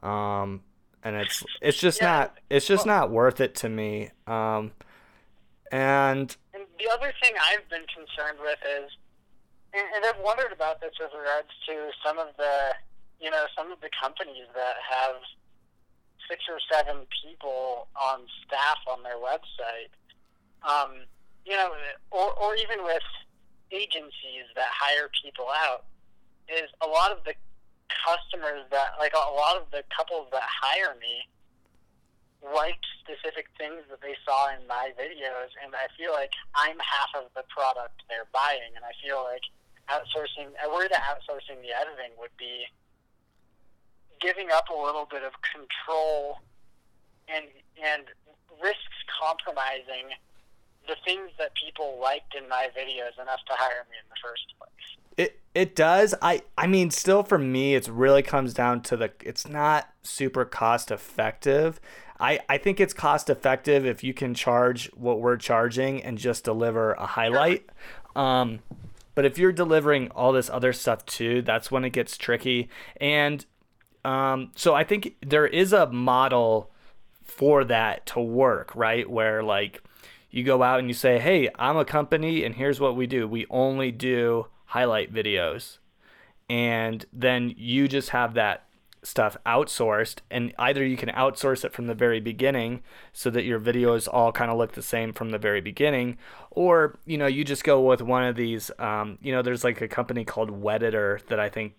um, 0.04 0.62
and 1.04 1.16
it's 1.16 1.44
it's 1.62 1.80
just 1.80 2.02
yeah. 2.02 2.12
not 2.12 2.38
it's 2.50 2.68
just 2.68 2.86
well, 2.86 3.02
not 3.02 3.12
worth 3.12 3.42
it 3.42 3.56
to 3.56 3.70
me. 3.70 4.12
Um, 4.28 4.72
and 5.72 6.36
and 6.54 6.64
the 6.80 6.90
other 6.92 7.14
thing 7.22 7.34
I've 7.42 7.68
been 7.70 7.86
concerned 7.94 8.40
with 8.42 8.60
is 8.84 8.92
and, 9.74 9.86
and 9.96 10.06
I've 10.06 10.22
wondered 10.24 10.52
about 10.52 10.82
this 10.82 10.94
with 11.00 11.12
regards 11.14 11.50
to 11.68 11.90
some 12.06 12.18
of 12.18 12.28
the, 12.38 12.74
you 13.20 13.30
know, 13.30 13.46
some 13.56 13.72
of 13.72 13.80
the 13.82 13.90
companies 13.92 14.48
that 14.56 14.76
have 14.80 15.16
six 16.30 16.44
or 16.48 16.60
seven 16.72 17.04
people 17.24 17.88
on 17.96 18.22
staff 18.46 18.80
on 18.88 19.04
their 19.04 19.18
website. 19.18 19.92
Um, 20.64 21.08
you 21.46 21.56
know, 21.56 21.72
or, 22.12 22.32
or 22.38 22.56
even 22.56 22.84
with 22.84 23.04
agencies 23.72 24.46
that 24.56 24.70
hire 24.70 25.10
people 25.24 25.48
out, 25.50 25.86
is 26.48 26.70
a 26.82 26.88
lot 26.88 27.12
of 27.12 27.24
the 27.26 27.34
customers 27.90 28.66
that, 28.72 28.98
like 29.00 29.14
a 29.14 29.34
lot 29.34 29.58
of 29.58 29.70
the 29.72 29.84
couples 29.90 30.28
that 30.32 30.46
hire 30.46 30.94
me, 31.00 31.26
like 32.54 32.80
specific 33.02 33.50
things 33.58 33.84
that 33.90 34.02
they 34.02 34.16
saw 34.24 34.54
in 34.54 34.66
my 34.68 34.94
videos, 34.96 35.52
and 35.64 35.74
I 35.76 35.90
feel 35.98 36.14
like 36.14 36.32
I'm 36.56 36.78
half 36.80 37.12
of 37.18 37.32
the 37.36 37.44
product 37.50 38.04
they're 38.08 38.30
buying, 38.32 38.74
and 38.76 38.86
I 38.86 38.94
feel 39.02 39.26
like 39.26 39.44
outsourcing. 39.90 40.54
I 40.62 40.70
worry 40.70 40.88
that 40.88 41.02
outsourcing 41.04 41.60
the 41.66 41.74
editing 41.74 42.14
would 42.22 42.34
be 42.38 42.70
giving 44.22 44.48
up 44.54 44.70
a 44.70 44.78
little 44.78 45.08
bit 45.10 45.24
of 45.24 45.34
control 45.42 46.40
and 47.28 47.46
and 47.82 48.04
risks 48.62 49.00
compromising 49.22 50.16
the 50.88 50.96
things 51.06 51.30
that 51.38 51.52
people 51.56 52.00
liked 52.02 52.36
in 52.36 52.50
my 52.50 52.68
videos 52.78 53.22
enough 53.22 53.40
to 53.48 53.54
hire 53.54 53.86
me 53.90 53.98
in 54.02 54.10
the 54.10 54.16
first 54.22 54.54
place. 54.58 54.98
It 55.18 55.40
it 55.54 55.76
does. 55.76 56.16
I 56.22 56.42
I 56.58 56.68
mean 56.68 56.92
still 56.92 57.24
for 57.24 57.38
me 57.38 57.76
it's 57.76 57.90
really 57.90 58.24
comes 58.24 58.54
down 58.54 58.82
to 58.84 58.98
the 58.98 59.12
it's 59.22 59.48
not 59.48 59.90
super 60.04 60.46
cost 60.46 60.92
effective. 60.92 61.80
I, 62.20 62.40
I 62.50 62.58
think 62.58 62.82
it's 62.82 62.94
cost 62.94 63.30
effective 63.30 63.86
if 63.86 64.04
you 64.04 64.14
can 64.14 64.34
charge 64.34 64.88
what 64.94 65.22
we're 65.22 65.38
charging 65.38 66.04
and 66.04 66.18
just 66.18 66.44
deliver 66.44 66.92
a 66.94 67.06
highlight. 67.06 67.70
Um, 68.14 68.60
but 69.16 69.26
if 69.26 69.38
you're 69.38 69.54
delivering 69.54 70.10
all 70.12 70.34
this 70.34 70.50
other 70.50 70.74
stuff 70.74 71.06
too, 71.06 71.42
that's 71.42 71.72
when 71.72 71.86
it 71.86 71.92
gets 71.92 72.18
tricky. 72.18 72.70
And 73.00 73.46
um, 74.06 74.52
so 74.56 74.74
I 74.74 74.84
think 74.84 75.16
there 75.26 75.48
is 75.48 75.74
a 75.74 75.88
model 75.88 76.72
for 77.24 77.64
that 77.66 78.06
to 78.08 78.20
work, 78.20 78.76
right? 78.76 79.10
Where 79.10 79.44
like 79.44 79.84
you 80.30 80.44
go 80.44 80.64
out 80.64 80.80
and 80.80 80.88
you 80.88 80.94
say, 80.94 81.20
hey, 81.20 81.50
I'm 81.56 81.78
a 81.78 81.86
company 81.86 82.44
and 82.44 82.56
here's 82.56 82.80
what 82.80 82.96
we 82.96 83.08
do. 83.08 83.28
We 83.28 83.46
only 83.50 83.92
do 83.92 84.48
highlight 84.66 85.14
videos. 85.14 85.78
And 86.50 87.06
then 87.14 87.54
you 87.58 87.88
just 87.88 88.10
have 88.10 88.34
that 88.36 88.66
stuff 89.02 89.38
outsourced 89.46 90.18
and 90.30 90.54
either 90.60 90.86
you 90.86 90.98
can 90.98 91.10
outsource 91.10 91.64
it 91.64 91.72
from 91.72 91.88
the 91.88 91.94
very 91.94 92.20
beginning 92.20 92.82
so 93.14 93.30
that 93.30 93.46
your 93.46 93.60
videos 93.60 94.10
all 94.12 94.32
kind 94.32 94.52
of 94.52 94.58
look 94.58 94.74
the 94.74 94.82
same 94.82 95.14
from 95.14 95.30
the 95.30 95.38
very 95.38 95.62
beginning 95.62 96.18
or 96.52 97.00
you 97.06 97.18
know 97.18 97.26
you 97.26 97.46
just 97.46 97.64
go 97.64 97.80
with 97.80 98.02
one 98.02 98.26
of 98.26 98.36
these 98.36 98.70
um, 98.78 99.18
you 99.22 99.32
know 99.32 99.42
there's 99.42 99.64
like 99.64 99.80
a 99.80 99.88
company 99.88 100.26
called 100.26 100.50
Wedditor 100.50 101.26
that 101.28 101.40
i 101.40 101.48
think 101.48 101.76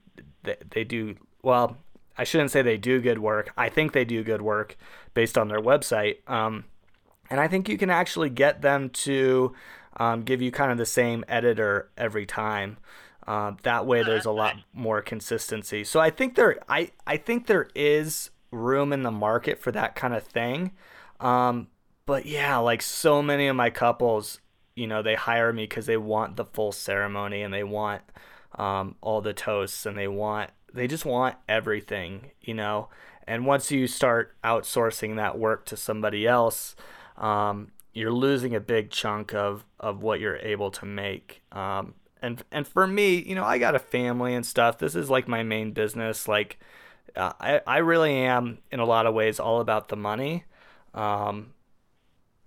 they 0.70 0.82
do 0.82 1.14
well 1.42 1.76
i 2.20 2.24
shouldn't 2.24 2.50
say 2.50 2.62
they 2.62 2.76
do 2.76 3.00
good 3.00 3.18
work 3.18 3.52
i 3.56 3.68
think 3.68 3.92
they 3.92 4.04
do 4.04 4.22
good 4.22 4.42
work 4.42 4.76
based 5.14 5.36
on 5.36 5.48
their 5.48 5.60
website 5.60 6.18
um, 6.28 6.64
and 7.30 7.40
i 7.40 7.48
think 7.48 7.68
you 7.68 7.78
can 7.78 7.90
actually 7.90 8.30
get 8.30 8.62
them 8.62 8.88
to 8.90 9.52
um, 9.96 10.22
give 10.22 10.40
you 10.40 10.52
kind 10.52 10.70
of 10.70 10.78
the 10.78 10.86
same 10.86 11.24
editor 11.28 11.90
every 11.96 12.26
time 12.26 12.76
uh, 13.26 13.52
that 13.62 13.86
way, 13.86 14.02
there's 14.02 14.24
a 14.24 14.30
lot 14.32 14.56
more 14.72 15.00
consistency. 15.00 15.84
So 15.84 16.00
I 16.00 16.10
think 16.10 16.34
there, 16.34 16.58
I, 16.68 16.90
I 17.06 17.16
think 17.16 17.46
there 17.46 17.68
is 17.76 18.30
room 18.50 18.92
in 18.92 19.02
the 19.02 19.10
market 19.12 19.60
for 19.60 19.70
that 19.72 19.94
kind 19.94 20.14
of 20.14 20.24
thing. 20.24 20.72
Um, 21.20 21.68
but 22.06 22.26
yeah, 22.26 22.56
like 22.56 22.82
so 22.82 23.22
many 23.22 23.46
of 23.46 23.54
my 23.54 23.70
couples, 23.70 24.40
you 24.74 24.86
know, 24.86 25.02
they 25.02 25.14
hire 25.14 25.52
me 25.52 25.64
because 25.64 25.86
they 25.86 25.96
want 25.96 26.36
the 26.36 26.44
full 26.44 26.72
ceremony 26.72 27.42
and 27.42 27.52
they 27.54 27.62
want 27.62 28.02
um, 28.58 28.96
all 29.00 29.20
the 29.20 29.32
toasts 29.32 29.86
and 29.86 29.96
they 29.96 30.08
want, 30.08 30.50
they 30.72 30.86
just 30.86 31.04
want 31.04 31.36
everything, 31.48 32.30
you 32.40 32.54
know. 32.54 32.88
And 33.26 33.46
once 33.46 33.70
you 33.70 33.86
start 33.86 34.34
outsourcing 34.42 35.16
that 35.16 35.38
work 35.38 35.66
to 35.66 35.76
somebody 35.76 36.26
else, 36.26 36.74
um, 37.16 37.72
you're 37.92 38.12
losing 38.12 38.54
a 38.54 38.60
big 38.60 38.90
chunk 38.90 39.34
of, 39.34 39.64
of 39.78 40.02
what 40.02 40.20
you're 40.20 40.38
able 40.38 40.70
to 40.72 40.86
make. 40.86 41.42
Um, 41.52 41.94
and 42.22 42.42
and 42.50 42.66
for 42.66 42.86
me, 42.86 43.16
you 43.16 43.34
know, 43.34 43.44
I 43.44 43.58
got 43.58 43.74
a 43.74 43.78
family 43.78 44.34
and 44.34 44.44
stuff. 44.44 44.78
This 44.78 44.94
is 44.94 45.08
like 45.08 45.26
my 45.28 45.42
main 45.42 45.72
business. 45.72 46.28
Like, 46.28 46.58
uh, 47.16 47.32
I 47.40 47.60
I 47.66 47.78
really 47.78 48.14
am 48.14 48.58
in 48.70 48.80
a 48.80 48.84
lot 48.84 49.06
of 49.06 49.14
ways 49.14 49.40
all 49.40 49.60
about 49.60 49.88
the 49.88 49.96
money. 49.96 50.44
Um, 50.92 51.54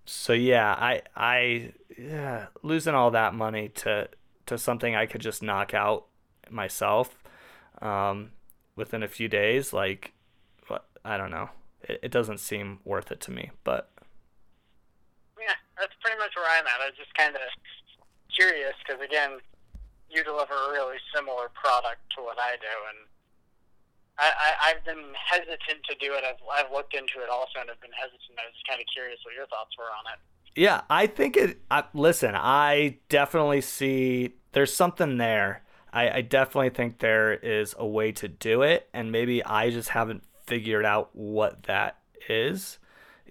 so 0.05 0.33
yeah, 0.33 0.73
I 0.73 1.01
I 1.15 1.73
yeah, 1.97 2.47
losing 2.61 2.93
all 2.93 3.11
that 3.11 3.33
money 3.33 3.69
to 3.69 4.09
to 4.45 4.57
something 4.57 4.95
I 4.95 5.05
could 5.05 5.21
just 5.21 5.41
knock 5.41 5.73
out 5.73 6.05
myself 6.49 7.22
um, 7.81 8.31
within 8.75 9.03
a 9.03 9.07
few 9.07 9.27
days, 9.27 9.73
like 9.73 10.13
what 10.67 10.85
I 11.03 11.17
don't 11.17 11.31
know. 11.31 11.49
It, 11.83 11.99
it 12.03 12.11
doesn't 12.11 12.39
seem 12.39 12.79
worth 12.85 13.11
it 13.11 13.19
to 13.21 13.31
me, 13.31 13.51
but 13.63 13.91
yeah, 15.39 15.55
that's 15.77 15.93
pretty 16.01 16.17
much 16.17 16.31
where 16.35 16.49
I'm 16.49 16.65
at. 16.65 16.81
I 16.81 16.87
was 16.87 16.97
just 16.97 17.13
kind 17.15 17.35
of 17.35 17.41
curious 18.33 18.73
because 18.85 19.01
again, 19.03 19.39
you 20.09 20.23
deliver 20.23 20.53
a 20.53 20.71
really 20.71 20.97
similar 21.13 21.49
product 21.53 22.01
to 22.15 22.23
what 22.23 22.37
I 22.39 22.55
do, 22.61 22.75
and 22.89 23.07
I, 24.17 24.29
I, 24.29 24.49
I've 24.69 24.85
been 24.85 25.13
hesitant 25.17 25.83
to 25.89 25.95
do 25.99 26.13
it. 26.13 26.23
I've, 26.23 26.37
I've 26.51 26.71
looked 26.71 26.93
into 26.93 27.19
it 27.23 27.29
also, 27.29 27.59
and 27.59 27.69
I've 27.69 27.81
been 27.81 27.95
hesitant. 27.97 28.37
I 28.37 28.45
was 28.45 28.53
just 28.53 28.67
kind 28.67 28.79
of 28.79 28.87
curious 28.93 29.19
what 29.25 29.33
your 29.33 29.47
thoughts 29.47 29.75
were 29.77 29.89
on 29.89 30.05
it. 30.13 30.19
Yeah, 30.55 30.81
I 30.89 31.07
think 31.07 31.35
it. 31.35 31.59
I, 31.71 31.85
listen, 31.93 32.35
I 32.35 32.99
definitely 33.09 33.61
see 33.61 34.35
there's 34.51 34.73
something 34.73 35.17
there. 35.17 35.62
I, 35.93 36.09
I 36.17 36.21
definitely 36.21 36.71
think 36.71 36.99
there 36.99 37.33
is 37.33 37.75
a 37.77 37.85
way 37.85 38.11
to 38.13 38.27
do 38.27 38.63
it, 38.63 38.89
and 38.93 39.11
maybe 39.11 39.43
I 39.43 39.69
just 39.69 39.89
haven't 39.89 40.23
figured 40.45 40.85
out 40.85 41.09
what 41.13 41.63
that 41.63 41.97
is. 42.27 42.79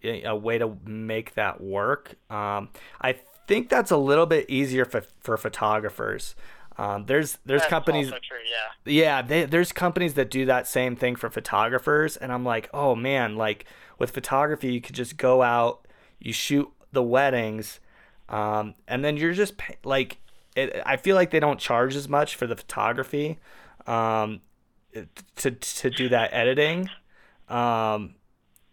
A 0.04 0.34
way 0.34 0.58
to 0.58 0.78
make 0.84 1.34
that 1.34 1.60
work. 1.60 2.16
Um, 2.28 2.70
I 3.00 3.16
think 3.46 3.68
that's 3.68 3.92
a 3.92 3.96
little 3.96 4.26
bit 4.26 4.50
easier 4.50 4.84
for, 4.84 5.04
for 5.20 5.36
photographers. 5.36 6.34
Um, 6.76 7.04
there's 7.06 7.38
there's 7.44 7.60
That's 7.60 7.70
companies. 7.70 8.08
True, 8.08 8.38
yeah. 8.50 8.92
Yeah, 8.92 9.22
they, 9.22 9.44
there's 9.44 9.72
companies 9.72 10.14
that 10.14 10.30
do 10.30 10.46
that 10.46 10.66
same 10.66 10.96
thing 10.96 11.16
for 11.16 11.30
photographers, 11.30 12.16
and 12.16 12.32
I'm 12.32 12.44
like, 12.44 12.68
oh 12.72 12.94
man, 12.94 13.36
like 13.36 13.66
with 13.98 14.10
photography, 14.10 14.72
you 14.72 14.80
could 14.80 14.96
just 14.96 15.16
go 15.16 15.42
out, 15.42 15.86
you 16.18 16.32
shoot 16.32 16.68
the 16.90 17.02
weddings, 17.02 17.78
um, 18.28 18.74
and 18.88 19.04
then 19.04 19.16
you're 19.16 19.34
just 19.34 19.54
like, 19.84 20.18
it, 20.56 20.82
I 20.84 20.96
feel 20.96 21.16
like 21.16 21.30
they 21.30 21.40
don't 21.40 21.58
charge 21.58 21.96
as 21.96 22.08
much 22.08 22.36
for 22.36 22.46
the 22.46 22.56
photography, 22.56 23.38
um, 23.86 24.40
to 25.36 25.50
to 25.50 25.90
do 25.90 26.08
that 26.10 26.32
editing, 26.32 26.88
um, 27.48 28.16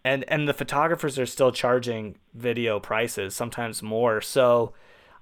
and 0.04 0.24
and 0.28 0.48
the 0.48 0.54
photographers 0.54 1.18
are 1.18 1.26
still 1.26 1.52
charging 1.52 2.16
video 2.34 2.80
prices, 2.80 3.34
sometimes 3.34 3.82
more. 3.82 4.20
So 4.20 4.74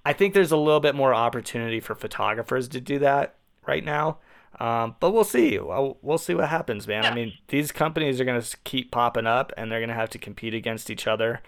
I 0.04 0.12
think 0.12 0.34
there's 0.34 0.52
a 0.52 0.56
little 0.56 0.80
bit 0.80 0.94
more 0.94 1.14
opportunity 1.14 1.80
for 1.80 1.94
photographers 1.94 2.68
to 2.68 2.80
do 2.80 2.98
that 3.00 3.36
right 3.66 3.84
now. 3.84 4.18
Um, 4.59 4.96
but 4.98 5.12
we'll 5.12 5.24
see. 5.24 5.59
We'll, 5.59 5.98
we'll 6.02 6.18
see 6.18 6.34
what 6.34 6.48
happens, 6.48 6.88
man. 6.88 7.04
I 7.04 7.14
mean, 7.14 7.34
these 7.48 7.70
companies 7.70 8.20
are 8.20 8.24
going 8.24 8.40
to 8.40 8.56
keep 8.64 8.90
popping 8.90 9.26
up, 9.26 9.52
and 9.56 9.70
they're 9.70 9.80
going 9.80 9.90
to 9.90 9.94
have 9.94 10.11
to 10.11 10.18
compete 10.18 10.54
against 10.54 10.90
each 10.90 11.06
other, 11.06 11.42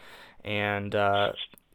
and 0.45 0.95
uh, 0.95 1.33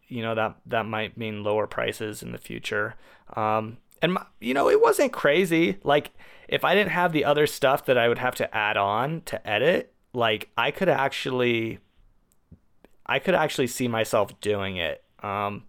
you 0.08 0.22
know 0.22 0.36
that 0.36 0.56
that 0.66 0.86
might 0.86 1.18
mean 1.18 1.44
lower 1.44 1.68
prices 1.68 2.22
in 2.22 2.32
the 2.32 2.38
future. 2.38 2.96
Um, 3.36 3.78
and 4.02 4.14
my, 4.14 4.26
you 4.40 4.54
know, 4.54 4.70
it 4.70 4.82
wasn't 4.82 5.12
crazy. 5.12 5.78
Like 5.84 6.12
if 6.48 6.64
I 6.64 6.76
didn't 6.76 6.92
have 6.92 7.12
the 7.12 7.26
other 7.26 7.48
stuff 7.48 7.86
that 7.86 7.98
I 7.98 8.08
would 8.08 8.20
have 8.20 8.36
to 8.36 8.56
add 8.56 8.78
on 8.78 9.22
to 9.26 9.48
edit, 9.48 9.94
like 10.14 10.50
I 10.58 10.72
could 10.72 10.90
actually, 10.90 11.80
I 13.06 13.20
could 13.20 13.36
actually 13.36 13.68
see 13.68 13.88
myself 13.88 14.40
doing 14.42 14.78
it. 14.78 15.04
Um, 15.24 15.64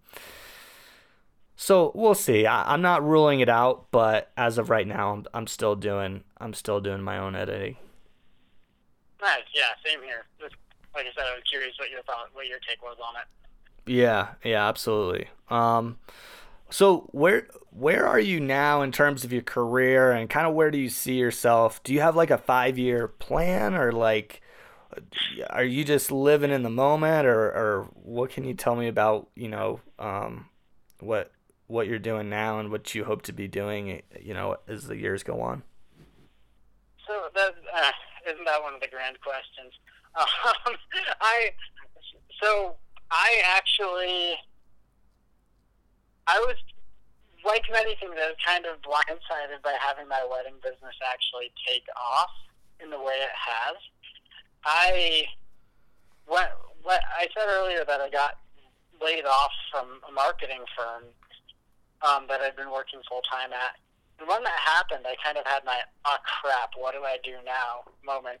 so 1.55 1.91
we'll 1.95 2.13
see. 2.13 2.45
I, 2.45 2.73
am 2.73 2.81
not 2.81 3.03
ruling 3.03 3.39
it 3.39 3.49
out, 3.49 3.87
but 3.91 4.31
as 4.37 4.59
of 4.59 4.69
right 4.69 4.87
now, 4.87 5.13
I'm, 5.13 5.25
I'm 5.33 5.47
still 5.47 5.75
doing 5.75 6.23
I'm 6.39 6.53
still 6.53 6.79
doing 6.79 7.01
my 7.01 7.17
own 7.17 7.35
editing. 7.35 7.77
Nice. 9.19 9.49
Yeah. 9.53 9.73
Same 9.83 10.03
here. 10.03 10.25
Just, 10.39 10.55
like 10.93 11.05
I 11.05 11.09
said, 11.15 11.25
I 11.25 11.33
was 11.33 11.43
curious 11.49 11.73
what 11.79 11.89
your 11.89 12.03
thought, 12.03 12.29
what 12.33 12.47
your 12.47 12.59
take 12.59 12.83
was 12.83 12.97
on 13.01 13.15
it. 13.19 13.27
Yeah. 13.87 14.29
Yeah. 14.43 14.67
Absolutely. 14.67 15.29
Um. 15.49 15.97
So 16.69 17.09
where 17.11 17.47
where 17.71 18.07
are 18.07 18.19
you 18.19 18.39
now 18.39 18.81
in 18.81 18.91
terms 18.91 19.23
of 19.23 19.31
your 19.31 19.41
career 19.43 20.11
and 20.11 20.29
kind 20.29 20.47
of 20.47 20.53
where 20.53 20.71
do 20.71 20.77
you 20.77 20.89
see 20.89 21.15
yourself? 21.15 21.81
Do 21.83 21.93
you 21.93 22.01
have 22.01 22.15
like 22.15 22.31
a 22.31 22.37
five 22.37 22.77
year 22.77 23.07
plan 23.07 23.75
or 23.75 23.91
like? 23.91 24.41
Are 25.49 25.63
you 25.63 25.83
just 25.83 26.11
living 26.11 26.49
in 26.49 26.63
the 26.63 26.71
moment, 26.71 27.27
or, 27.27 27.39
or 27.39 27.89
what 27.93 28.31
can 28.31 28.45
you 28.45 28.55
tell 28.55 28.75
me 28.75 28.87
about 28.87 29.29
you 29.35 29.47
know 29.47 29.79
um, 29.99 30.49
what 30.99 31.31
what 31.67 31.87
you're 31.87 31.99
doing 31.99 32.29
now 32.29 32.59
and 32.59 32.71
what 32.71 32.95
you 32.95 33.03
hope 33.03 33.21
to 33.23 33.33
be 33.33 33.47
doing, 33.47 34.01
you 34.19 34.33
know, 34.33 34.57
as 34.67 34.87
the 34.87 34.95
years 34.95 35.21
go 35.21 35.41
on? 35.41 35.61
So 37.05 37.13
that 37.35 37.53
uh, 37.73 37.91
isn't 38.31 38.45
that 38.45 38.61
one 38.63 38.73
of 38.73 38.81
the 38.81 38.87
grand 38.87 39.17
questions. 39.21 39.73
Um, 40.17 40.73
I 41.21 41.51
so 42.41 42.75
I 43.11 43.41
actually 43.45 44.35
I 46.27 46.39
was 46.39 46.55
like 47.45 47.63
many 47.71 47.95
things 47.95 48.11
I 48.19 48.27
was 48.27 48.39
kind 48.45 48.65
of 48.65 48.81
blindsided 48.81 49.63
by 49.63 49.75
having 49.79 50.07
my 50.07 50.25
wedding 50.29 50.59
business 50.61 50.95
actually 51.07 51.51
take 51.65 51.87
off 51.95 52.31
in 52.83 52.89
the 52.89 52.99
way 52.99 53.15
it 53.15 53.35
has. 53.35 53.77
I 54.65 55.25
what 56.25 56.51
what 56.83 57.01
I 57.17 57.27
said 57.33 57.47
earlier 57.47 57.85
that 57.87 58.01
I 58.01 58.09
got 58.09 58.37
laid 59.01 59.25
off 59.25 59.51
from 59.71 60.01
a 60.07 60.11
marketing 60.11 60.63
firm 60.75 61.03
um, 62.01 62.25
that 62.27 62.41
I'd 62.41 62.55
been 62.55 62.71
working 62.71 62.99
full 63.07 63.21
time 63.31 63.53
at. 63.53 63.79
And 64.19 64.27
when 64.27 64.43
that 64.43 64.59
happened, 64.59 65.05
I 65.07 65.15
kind 65.23 65.37
of 65.37 65.45
had 65.45 65.63
my 65.63 65.79
oh 66.05 66.17
crap, 66.25 66.71
what 66.75 66.93
do 66.93 67.03
I 67.03 67.17
do 67.23 67.39
now 67.45 67.87
moment. 68.03 68.39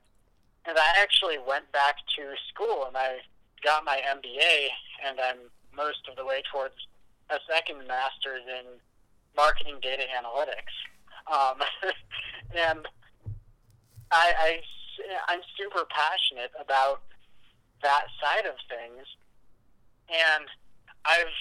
And 0.65 0.77
I 0.77 0.99
actually 0.99 1.37
went 1.39 1.71
back 1.71 1.95
to 2.17 2.35
school 2.51 2.85
and 2.87 2.97
I 2.97 3.23
got 3.63 3.85
my 3.85 3.99
MBA, 4.09 4.67
and 5.05 5.19
I'm 5.19 5.37
most 5.75 6.07
of 6.09 6.15
the 6.15 6.25
way 6.25 6.41
towards 6.51 6.75
a 7.29 7.37
second 7.49 7.87
master's 7.87 8.43
in 8.47 8.65
marketing 9.35 9.77
data 9.81 10.03
analytics. 10.15 10.73
Um, 11.31 11.61
and 12.55 12.87
I, 14.11 14.33
I, 14.39 14.61
I'm 15.27 15.41
super 15.57 15.85
passionate 15.89 16.51
about 16.59 17.01
that 17.83 18.05
side 18.21 18.45
of 18.45 18.55
things. 18.69 19.05
And 20.09 20.45
I've 21.05 21.35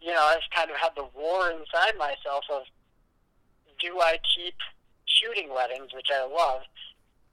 you 0.00 0.12
know, 0.12 0.22
I've 0.22 0.46
kind 0.54 0.70
of 0.70 0.76
had 0.76 0.92
the 0.96 1.06
war 1.14 1.50
inside 1.50 1.98
myself 1.98 2.44
of 2.50 2.62
do 3.80 4.00
I 4.00 4.18
keep 4.34 4.54
shooting 5.06 5.52
weddings, 5.52 5.92
which 5.94 6.08
I 6.12 6.26
love. 6.26 6.62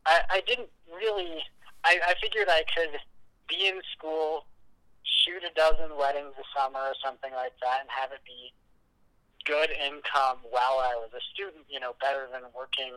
I, 0.05 0.21
I 0.29 0.41
didn't 0.47 0.69
really. 0.89 1.41
I, 1.83 1.99
I 2.07 2.13
figured 2.21 2.47
I 2.49 2.63
could 2.75 2.99
be 3.47 3.67
in 3.67 3.81
school, 3.97 4.45
shoot 5.03 5.43
a 5.43 5.53
dozen 5.53 5.97
weddings 5.97 6.33
a 6.37 6.45
summer 6.55 6.79
or 6.79 6.95
something 7.03 7.31
like 7.33 7.53
that, 7.61 7.81
and 7.81 7.89
have 7.89 8.11
it 8.11 8.21
be 8.25 8.53
good 9.45 9.69
income 9.71 10.41
while 10.49 10.81
I 10.81 10.97
was 10.97 11.09
a 11.13 11.23
student. 11.33 11.65
You 11.69 11.79
know, 11.79 11.95
better 12.01 12.27
than 12.31 12.43
working 12.55 12.93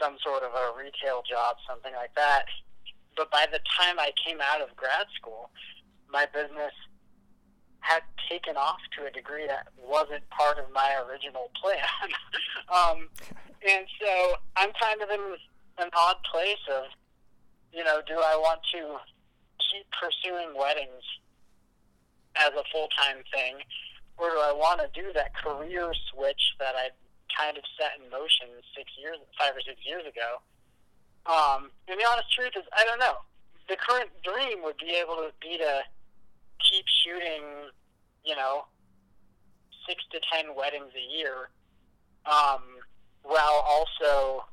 some 0.00 0.16
sort 0.22 0.42
of 0.42 0.52
a 0.54 0.72
retail 0.76 1.22
job, 1.28 1.56
something 1.68 1.92
like 1.94 2.14
that. 2.14 2.46
But 3.16 3.30
by 3.30 3.46
the 3.50 3.60
time 3.78 3.98
I 3.98 4.10
came 4.24 4.38
out 4.40 4.60
of 4.60 4.74
grad 4.76 5.06
school, 5.14 5.50
my 6.10 6.26
business 6.26 6.72
had 7.80 8.02
taken 8.28 8.56
off 8.56 8.78
to 8.96 9.06
a 9.06 9.10
degree 9.10 9.46
that 9.46 9.68
wasn't 9.76 10.28
part 10.30 10.58
of 10.58 10.64
my 10.72 10.96
original 11.08 11.50
plan. 11.60 11.82
um, 12.72 13.08
and 13.68 13.86
so 14.00 14.36
I'm 14.56 14.70
kind 14.80 15.02
of 15.02 15.10
in 15.10 15.20
an 15.78 15.90
odd 15.92 16.16
place 16.30 16.62
of, 16.70 16.84
you 17.72 17.84
know, 17.84 18.00
do 18.06 18.14
I 18.14 18.36
want 18.36 18.60
to 18.72 19.00
keep 19.70 19.86
pursuing 19.96 20.52
weddings 20.56 21.02
as 22.36 22.50
a 22.52 22.64
full 22.72 22.88
time 22.96 23.24
thing, 23.32 23.56
or 24.18 24.30
do 24.30 24.36
I 24.36 24.52
want 24.52 24.80
to 24.80 24.88
do 24.92 25.12
that 25.14 25.34
career 25.34 25.92
switch 26.12 26.54
that 26.60 26.74
I 26.76 26.90
kind 27.32 27.56
of 27.56 27.64
set 27.80 27.96
in 27.96 28.10
motion 28.10 28.48
six 28.76 28.92
years, 29.00 29.16
five 29.38 29.56
or 29.56 29.60
six 29.60 29.80
years 29.84 30.04
ago? 30.04 30.40
Um, 31.24 31.70
and 31.88 31.98
the 31.98 32.04
honest 32.04 32.32
truth 32.32 32.52
is, 32.56 32.64
I 32.76 32.84
don't 32.84 32.98
know. 32.98 33.24
The 33.68 33.76
current 33.76 34.10
dream 34.22 34.62
would 34.64 34.76
be 34.76 34.98
able 35.00 35.16
to 35.16 35.30
be 35.40 35.56
to 35.58 35.82
keep 36.60 36.84
shooting, 37.04 37.72
you 38.24 38.36
know, 38.36 38.66
six 39.88 40.04
to 40.12 40.20
ten 40.32 40.54
weddings 40.54 40.92
a 40.92 41.16
year, 41.16 41.48
um, 42.26 42.62
while 43.22 43.64
also 43.64 44.44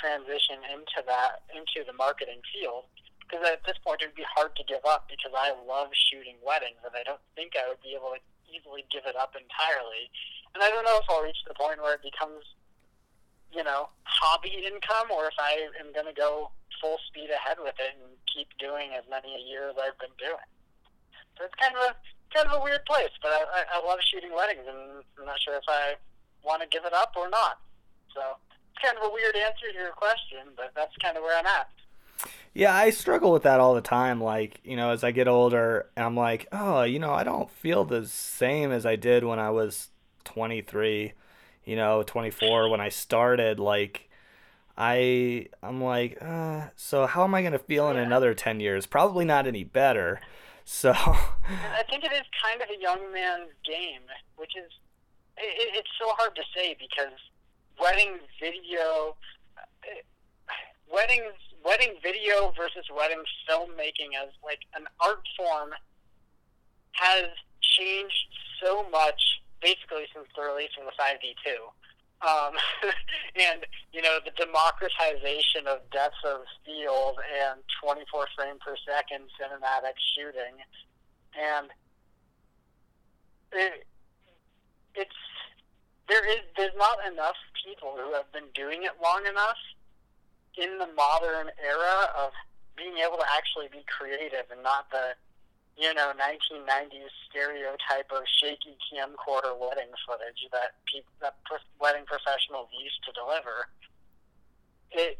transition 0.00 0.64
into 0.72 1.04
that 1.04 1.44
into 1.52 1.84
the 1.84 1.92
marketing 1.92 2.40
field. 2.48 2.88
Because 3.20 3.46
at 3.46 3.62
this 3.62 3.78
point, 3.86 4.02
it 4.02 4.10
would 4.10 4.18
be 4.18 4.26
hard 4.26 4.58
to 4.58 4.64
give 4.66 4.82
up 4.82 5.06
because 5.06 5.30
I 5.30 5.54
love 5.62 5.94
shooting 5.94 6.34
weddings, 6.42 6.82
and 6.82 6.90
I 6.98 7.06
don't 7.06 7.22
think 7.38 7.54
I 7.54 7.68
would 7.70 7.78
be 7.78 7.94
able 7.94 8.18
to 8.18 8.20
easily 8.50 8.82
give 8.90 9.06
it 9.06 9.14
up 9.14 9.38
entirely. 9.38 10.10
And 10.50 10.58
I 10.58 10.72
don't 10.74 10.82
know 10.82 10.98
if 10.98 11.06
I'll 11.06 11.22
reach 11.22 11.38
the 11.46 11.54
point 11.54 11.78
where 11.78 11.94
it 11.94 12.02
becomes 12.02 12.42
you 13.52 13.64
know, 13.64 13.90
hobby 14.04 14.62
income 14.62 15.10
or 15.10 15.26
if 15.26 15.34
I 15.38 15.66
am 15.78 15.92
going 15.92 16.06
to 16.06 16.14
go 16.14 16.50
full 16.80 16.98
speed 17.10 17.30
ahead 17.30 17.58
with 17.58 17.74
it 17.78 17.98
and 17.98 18.14
keep 18.30 18.48
doing 18.58 18.94
as 18.96 19.04
many 19.10 19.34
a 19.34 19.42
year 19.42 19.68
as 19.68 19.76
I've 19.76 19.98
been 19.98 20.14
doing. 20.18 20.48
So 21.36 21.44
it's 21.44 21.58
kind 21.58 21.74
of 21.74 21.82
a 21.82 21.92
kind 22.30 22.46
of 22.46 22.62
a 22.62 22.62
weird 22.62 22.86
place, 22.86 23.10
but 23.18 23.34
I, 23.34 23.66
I, 23.74 23.82
love 23.82 23.98
shooting 24.06 24.30
weddings, 24.30 24.62
and 24.62 25.02
I'm 25.18 25.26
not 25.26 25.42
sure 25.42 25.58
if 25.58 25.66
I 25.66 25.98
want 26.46 26.62
to 26.62 26.68
give 26.70 26.86
it 26.86 26.94
up 26.94 27.18
or 27.18 27.28
not. 27.28 27.58
So 28.14 28.38
kind 28.82 28.96
of 28.96 29.04
a 29.04 29.12
weird 29.12 29.36
answer 29.36 29.72
to 29.72 29.78
your 29.78 29.92
question, 29.92 30.52
but 30.56 30.72
that's 30.74 30.96
kind 30.96 31.16
of 31.16 31.22
where 31.22 31.38
I'm 31.38 31.46
at. 31.46 31.68
Yeah, 32.52 32.74
I 32.74 32.90
struggle 32.90 33.32
with 33.32 33.44
that 33.44 33.60
all 33.60 33.74
the 33.74 33.80
time. 33.80 34.20
Like, 34.20 34.60
you 34.64 34.76
know, 34.76 34.90
as 34.90 35.04
I 35.04 35.12
get 35.12 35.28
older, 35.28 35.86
I'm 35.96 36.16
like, 36.16 36.46
oh, 36.52 36.82
you 36.82 36.98
know, 36.98 37.12
I 37.12 37.24
don't 37.24 37.50
feel 37.50 37.84
the 37.84 38.06
same 38.06 38.72
as 38.72 38.84
I 38.84 38.96
did 38.96 39.24
when 39.24 39.38
I 39.38 39.50
was 39.50 39.88
23 40.24 41.14
you 41.64 41.76
know, 41.76 42.02
24 42.02 42.68
when 42.68 42.80
I 42.80 42.88
started, 42.88 43.60
like 43.60 44.08
I 44.76 45.46
I'm 45.62 45.82
like, 45.82 46.18
uh, 46.20 46.68
so 46.74 47.06
how 47.06 47.24
am 47.24 47.34
I 47.34 47.42
gonna 47.42 47.58
feel 47.58 47.88
in 47.90 47.96
another 47.96 48.34
10 48.34 48.60
years? 48.60 48.86
Probably 48.86 49.24
not 49.24 49.46
any 49.46 49.64
better. 49.64 50.20
So 50.64 50.92
I 50.92 51.82
think 51.88 52.04
it 52.04 52.12
is 52.12 52.26
kind 52.42 52.62
of 52.62 52.68
a 52.70 52.80
young 52.80 53.12
man's 53.12 53.50
game, 53.64 54.02
which 54.36 54.56
is 54.56 54.70
it, 55.36 55.76
it's 55.76 55.90
so 56.00 56.10
hard 56.16 56.34
to 56.36 56.42
say 56.54 56.76
because 56.78 57.18
wedding 57.80 58.18
video, 58.40 59.16
weddings, 60.92 61.34
wedding 61.64 61.94
video 62.02 62.52
versus 62.56 62.84
wedding 62.94 63.22
filmmaking 63.48 64.16
as 64.20 64.30
like 64.44 64.60
an 64.74 64.84
art 65.00 65.22
form 65.36 65.70
has 66.92 67.26
changed 67.62 68.28
so 68.62 68.88
much 68.90 69.40
basically 69.62 70.04
since 70.14 70.26
the 70.36 70.42
release 70.42 70.70
of 70.78 70.86
the 70.86 70.96
5D2. 70.96 71.56
Um, 72.20 72.52
and, 73.36 73.64
you 73.92 74.02
know, 74.02 74.18
the 74.24 74.32
democratization 74.36 75.66
of 75.66 75.80
depth 75.90 76.20
of 76.24 76.44
field 76.64 77.16
and 77.48 77.60
24 77.82 78.28
frame 78.36 78.56
per 78.60 78.76
second 78.84 79.24
cinematic 79.40 79.96
shooting. 80.16 80.60
And 81.38 81.68
it, 83.52 83.86
it's, 84.94 85.16
there 86.10 86.26
is, 86.26 86.42
there's 86.58 86.74
not 86.76 86.98
enough 87.06 87.38
people 87.64 87.94
who 87.94 88.12
have 88.12 88.26
been 88.34 88.50
doing 88.52 88.82
it 88.82 88.98
long 88.98 89.22
enough 89.30 89.62
in 90.58 90.76
the 90.82 90.90
modern 90.98 91.54
era 91.62 92.10
of 92.18 92.34
being 92.76 92.98
able 92.98 93.16
to 93.16 93.28
actually 93.38 93.70
be 93.70 93.86
creative 93.86 94.50
and 94.50 94.62
not 94.62 94.90
the 94.90 95.14
you 95.80 95.94
know, 95.94 96.12
1990s 96.12 97.08
stereotype 97.30 98.12
of 98.12 98.22
shaky 98.36 98.76
camcorder 98.92 99.56
wedding 99.56 99.88
footage 100.06 100.44
that 100.52 100.76
people, 100.84 101.10
that 101.20 101.36
wedding 101.80 102.04
professionals 102.04 102.68
used 102.76 103.00
to 103.06 103.12
deliver. 103.16 103.64
It, 104.92 105.18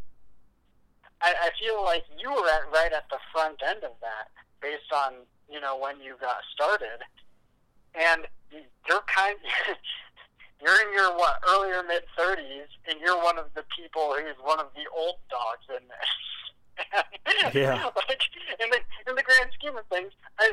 I, 1.23 1.49
I 1.49 1.51
feel 1.57 1.83
like 1.83 2.05
you 2.21 2.31
were 2.31 2.49
at 2.49 2.69
right 2.73 2.93
at 2.93 3.09
the 3.09 3.17
front 3.33 3.63
end 3.67 3.85
of 3.85 3.97
that, 4.03 4.29
based 4.61 4.93
on 4.93 5.25
you 5.49 5.61
know 5.61 5.79
when 5.79 6.01
you 6.01 6.17
got 6.21 6.45
started, 6.53 7.01
and 7.95 8.27
you're 8.53 9.05
kind. 9.07 9.39
you're 10.63 10.81
in 10.87 10.93
your 10.93 11.17
what 11.17 11.41
earlier 11.49 11.83
mid 11.83 12.05
30s, 12.19 12.69
and 12.89 13.01
you're 13.01 13.17
one 13.23 13.39
of 13.39 13.47
the 13.55 13.65
people 13.75 14.15
who's 14.15 14.37
one 14.43 14.61
of 14.61 14.69
the 14.77 14.85
old 14.93 15.17
dogs 15.31 15.67
in 15.69 15.85
this. 15.89 16.11
yeah. 17.55 17.91
like 18.09 18.23
in 18.61 18.71
the 18.71 18.81
in 19.09 19.15
the 19.17 19.23
grand 19.23 19.51
scheme 19.55 19.77
of 19.77 19.87
things, 19.89 20.13
I 20.39 20.53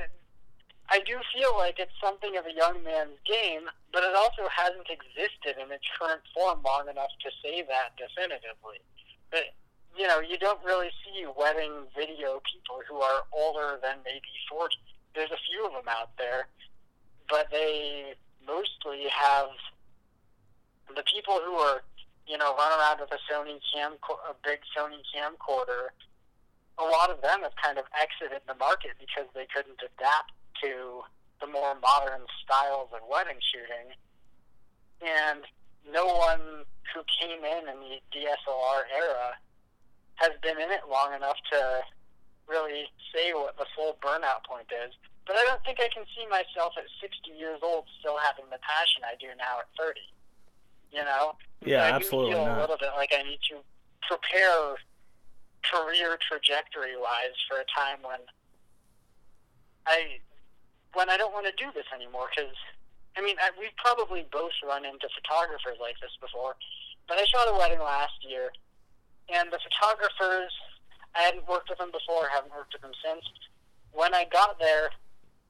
I 0.90 1.00
do 1.04 1.20
feel 1.36 1.52
like 1.58 1.80
it's 1.80 1.96
something 2.02 2.38
of 2.38 2.46
a 2.46 2.56
young 2.56 2.84
man's 2.84 3.20
game, 3.28 3.68
but 3.92 4.04
it 4.04 4.16
also 4.16 4.48
hasn't 4.48 4.88
existed 4.88 5.60
in 5.60 5.72
its 5.72 5.84
current 6.00 6.22
form 6.34 6.64
long 6.64 6.88
enough 6.88 7.12
to 7.24 7.30
say 7.44 7.64
that 7.68 7.96
definitively. 8.00 8.80
But 9.32 9.52
you 9.96 10.08
know, 10.08 10.20
you 10.20 10.38
don't 10.38 10.64
really 10.64 10.92
see 11.04 11.26
wedding 11.28 11.90
video 11.96 12.40
people 12.48 12.80
who 12.88 12.98
are 12.98 13.28
older 13.34 13.80
than 13.82 14.00
maybe 14.06 14.32
forty. 14.50 14.78
There's 15.16 15.32
a 15.32 15.44
few 15.52 15.66
of 15.66 15.74
them 15.74 15.90
out 15.90 16.16
there, 16.18 16.48
but 17.28 17.52
they 17.52 18.14
mostly 18.46 19.08
have 19.12 19.52
the 20.96 21.04
people 21.04 21.40
who 21.44 21.54
are 21.56 21.82
you 22.28 22.38
know 22.38 22.56
run 22.56 22.72
around 22.80 23.00
with 23.00 23.12
a 23.12 23.22
Sony 23.32 23.60
cam 23.74 23.94
a 24.30 24.34
big 24.44 24.60
Sony 24.76 25.02
camcorder 25.12 25.92
a 26.78 26.86
lot 26.86 27.10
of 27.10 27.22
them 27.22 27.42
have 27.42 27.58
kind 27.58 27.78
of 27.78 27.86
exited 27.98 28.42
the 28.46 28.54
market 28.56 28.94
because 29.02 29.26
they 29.34 29.50
couldn't 29.50 29.82
adapt 29.82 30.32
to 30.62 31.02
the 31.42 31.48
more 31.50 31.74
modern 31.82 32.26
styles 32.42 32.90
of 32.94 33.02
wedding 33.10 33.42
shooting. 33.42 33.94
And 35.02 35.46
no 35.86 36.06
one 36.06 36.66
who 36.94 37.02
came 37.22 37.42
in 37.42 37.70
in 37.70 37.78
the 37.82 37.98
DSLR 38.14 38.82
era 38.94 39.38
has 40.16 40.34
been 40.42 40.58
in 40.58 40.70
it 40.70 40.86
long 40.90 41.14
enough 41.14 41.38
to 41.54 41.82
really 42.48 42.90
say 43.14 43.34
what 43.34 43.58
the 43.58 43.70
full 43.76 43.98
burnout 44.02 44.46
point 44.46 44.70
is. 44.86 44.94
But 45.26 45.36
I 45.36 45.46
don't 45.46 45.62
think 45.66 45.82
I 45.82 45.90
can 45.94 46.06
see 46.16 46.26
myself 46.30 46.74
at 46.78 46.88
60 47.02 47.30
years 47.38 47.60
old 47.62 47.86
still 48.00 48.18
having 48.18 48.50
the 48.50 48.62
passion 48.64 49.04
I 49.04 49.18
do 49.20 49.28
now 49.38 49.62
at 49.62 49.70
30. 49.78 50.00
You 50.98 51.06
know? 51.06 51.38
Yeah, 51.62 51.86
I 51.86 51.94
absolutely 51.94 52.34
do 52.34 52.38
feel 52.42 52.46
not. 52.50 52.58
a 52.58 52.62
little 52.62 52.78
bit 52.82 52.90
like 52.98 53.14
I 53.14 53.22
need 53.22 53.38
to 53.54 53.62
prepare 54.10 54.82
career 55.62 56.18
trajectory 56.18 56.98
wise 56.98 57.38
for 57.46 57.62
a 57.62 57.68
time 57.70 58.02
when 58.02 58.18
I 59.86 60.18
when 60.94 61.10
I 61.10 61.18
don't 61.18 61.34
want 61.34 61.46
to 61.46 61.54
do 61.54 61.70
this 61.76 61.86
anymore 61.94 62.34
because 62.34 62.56
I 63.18 63.22
mean 63.22 63.36
I, 63.38 63.52
we've 63.60 63.76
probably 63.78 64.26
both 64.32 64.58
run 64.66 64.86
into 64.86 65.06
photographers 65.14 65.78
like 65.78 66.00
this 66.02 66.16
before 66.22 66.56
but 67.08 67.18
I 67.18 67.26
shot 67.26 67.52
a 67.52 67.54
wedding 67.54 67.80
last 67.80 68.18
year 68.26 68.50
and 69.30 69.52
the 69.52 69.60
photographers 69.60 70.54
I 71.14 71.30
hadn't 71.30 71.48
worked 71.50 71.70
with 71.70 71.78
them 71.78 71.92
before 71.92 72.32
haven't 72.32 72.56
worked 72.56 72.74
with 72.74 72.82
them 72.82 72.96
since 73.04 73.26
when 73.92 74.14
I 74.14 74.26
got 74.32 74.58
there 74.58 74.90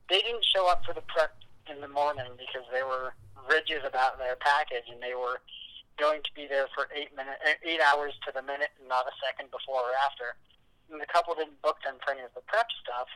they 0.10 0.20
didn't 0.22 0.44
show 0.44 0.68
up 0.68 0.84
for 0.84 0.94
the 0.94 1.06
prep 1.08 1.36
in 1.70 1.82
the 1.82 1.88
morning 1.88 2.32
because 2.38 2.66
they 2.72 2.84
were 2.84 3.14
rigid 3.50 3.84
about 3.86 4.18
their 4.18 4.36
package 4.36 4.88
and 4.92 5.02
they 5.02 5.16
were 5.16 5.40
going 5.98 6.22
to 6.22 6.32
be 6.38 6.46
there 6.48 6.70
for 6.74 6.88
eight 6.94 7.10
minutes, 7.18 7.42
eight 7.66 7.82
hours 7.82 8.14
to 8.26 8.32
the 8.32 8.42
minute, 8.42 8.70
and 8.80 8.88
not 8.88 9.10
a 9.10 9.16
second 9.18 9.50
before 9.50 9.82
or 9.82 9.96
after. 10.06 10.38
And 10.92 11.02
the 11.02 11.10
couple 11.10 11.34
didn't 11.36 11.62
book 11.62 11.82
them 11.84 11.98
for 12.06 12.14
any 12.14 12.22
of 12.24 12.32
the 12.38 12.46
prep 12.46 12.70
stuff, 12.80 13.10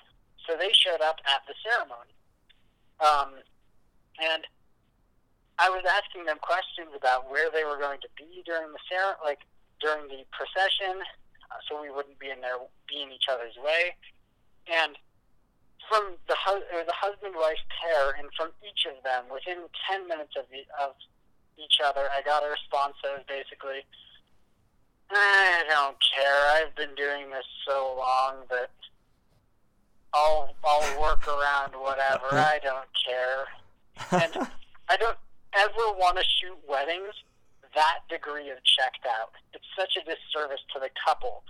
so 0.43 0.57
they 0.57 0.73
showed 0.73 0.99
up 0.99 1.21
at 1.29 1.45
the 1.45 1.55
ceremony. 1.61 2.13
Um, 2.99 3.39
and 4.19 4.43
I 5.61 5.69
was 5.69 5.85
asking 5.85 6.25
them 6.25 6.41
questions 6.41 6.89
about 6.97 7.29
where 7.29 7.53
they 7.53 7.63
were 7.63 7.77
going 7.77 8.01
to 8.01 8.11
be 8.17 8.41
during 8.45 8.73
the 8.73 8.81
ceremony, 8.89 9.21
like 9.23 9.41
during 9.79 10.09
the 10.09 10.25
procession, 10.33 11.01
uh, 11.49 11.61
so 11.69 11.81
we 11.81 11.89
wouldn't 11.93 12.17
be 12.17 12.29
in 12.33 12.41
their 12.41 12.57
be 12.89 13.01
in 13.01 13.13
each 13.13 13.29
other's 13.29 13.55
way. 13.61 13.95
And 14.69 14.97
from 15.91 16.15
the 16.31 16.35
hu- 16.39 16.63
the 16.87 16.95
husband 16.95 17.35
wife 17.35 17.59
pair, 17.83 18.15
and 18.15 18.31
from 18.39 18.55
each 18.63 18.87
of 18.87 19.03
them, 19.03 19.25
within 19.27 19.67
ten 19.83 20.07
minutes 20.07 20.31
of 20.39 20.45
the 20.47 20.63
of 20.79 20.95
each 21.59 21.83
other. 21.83 22.07
I 22.15 22.21
got 22.23 22.43
a 22.43 22.49
response 22.49 22.95
that 23.03 23.11
was 23.11 23.25
basically, 23.27 23.83
I 25.11 25.63
don't 25.67 25.97
care. 25.99 26.39
I've 26.55 26.73
been 26.75 26.95
doing 26.95 27.29
this 27.29 27.45
so 27.67 27.95
long 27.99 28.47
that 28.49 28.71
I'll 30.13 30.55
I'll 30.63 31.01
work 31.01 31.27
around 31.27 31.75
whatever. 31.75 32.31
I 32.31 32.59
don't 32.63 32.87
care. 33.05 33.43
And 34.11 34.47
I 34.87 34.95
don't 34.95 35.17
ever 35.53 35.91
want 35.99 36.17
to 36.17 36.23
shoot 36.23 36.57
weddings 36.67 37.13
that 37.75 37.99
degree 38.09 38.49
of 38.49 38.63
checked 38.63 39.05
out. 39.05 39.31
It's 39.53 39.67
such 39.77 39.97
a 39.97 40.03
disservice 40.03 40.59
to 40.73 40.79
the 40.79 40.89
couple 41.05 41.43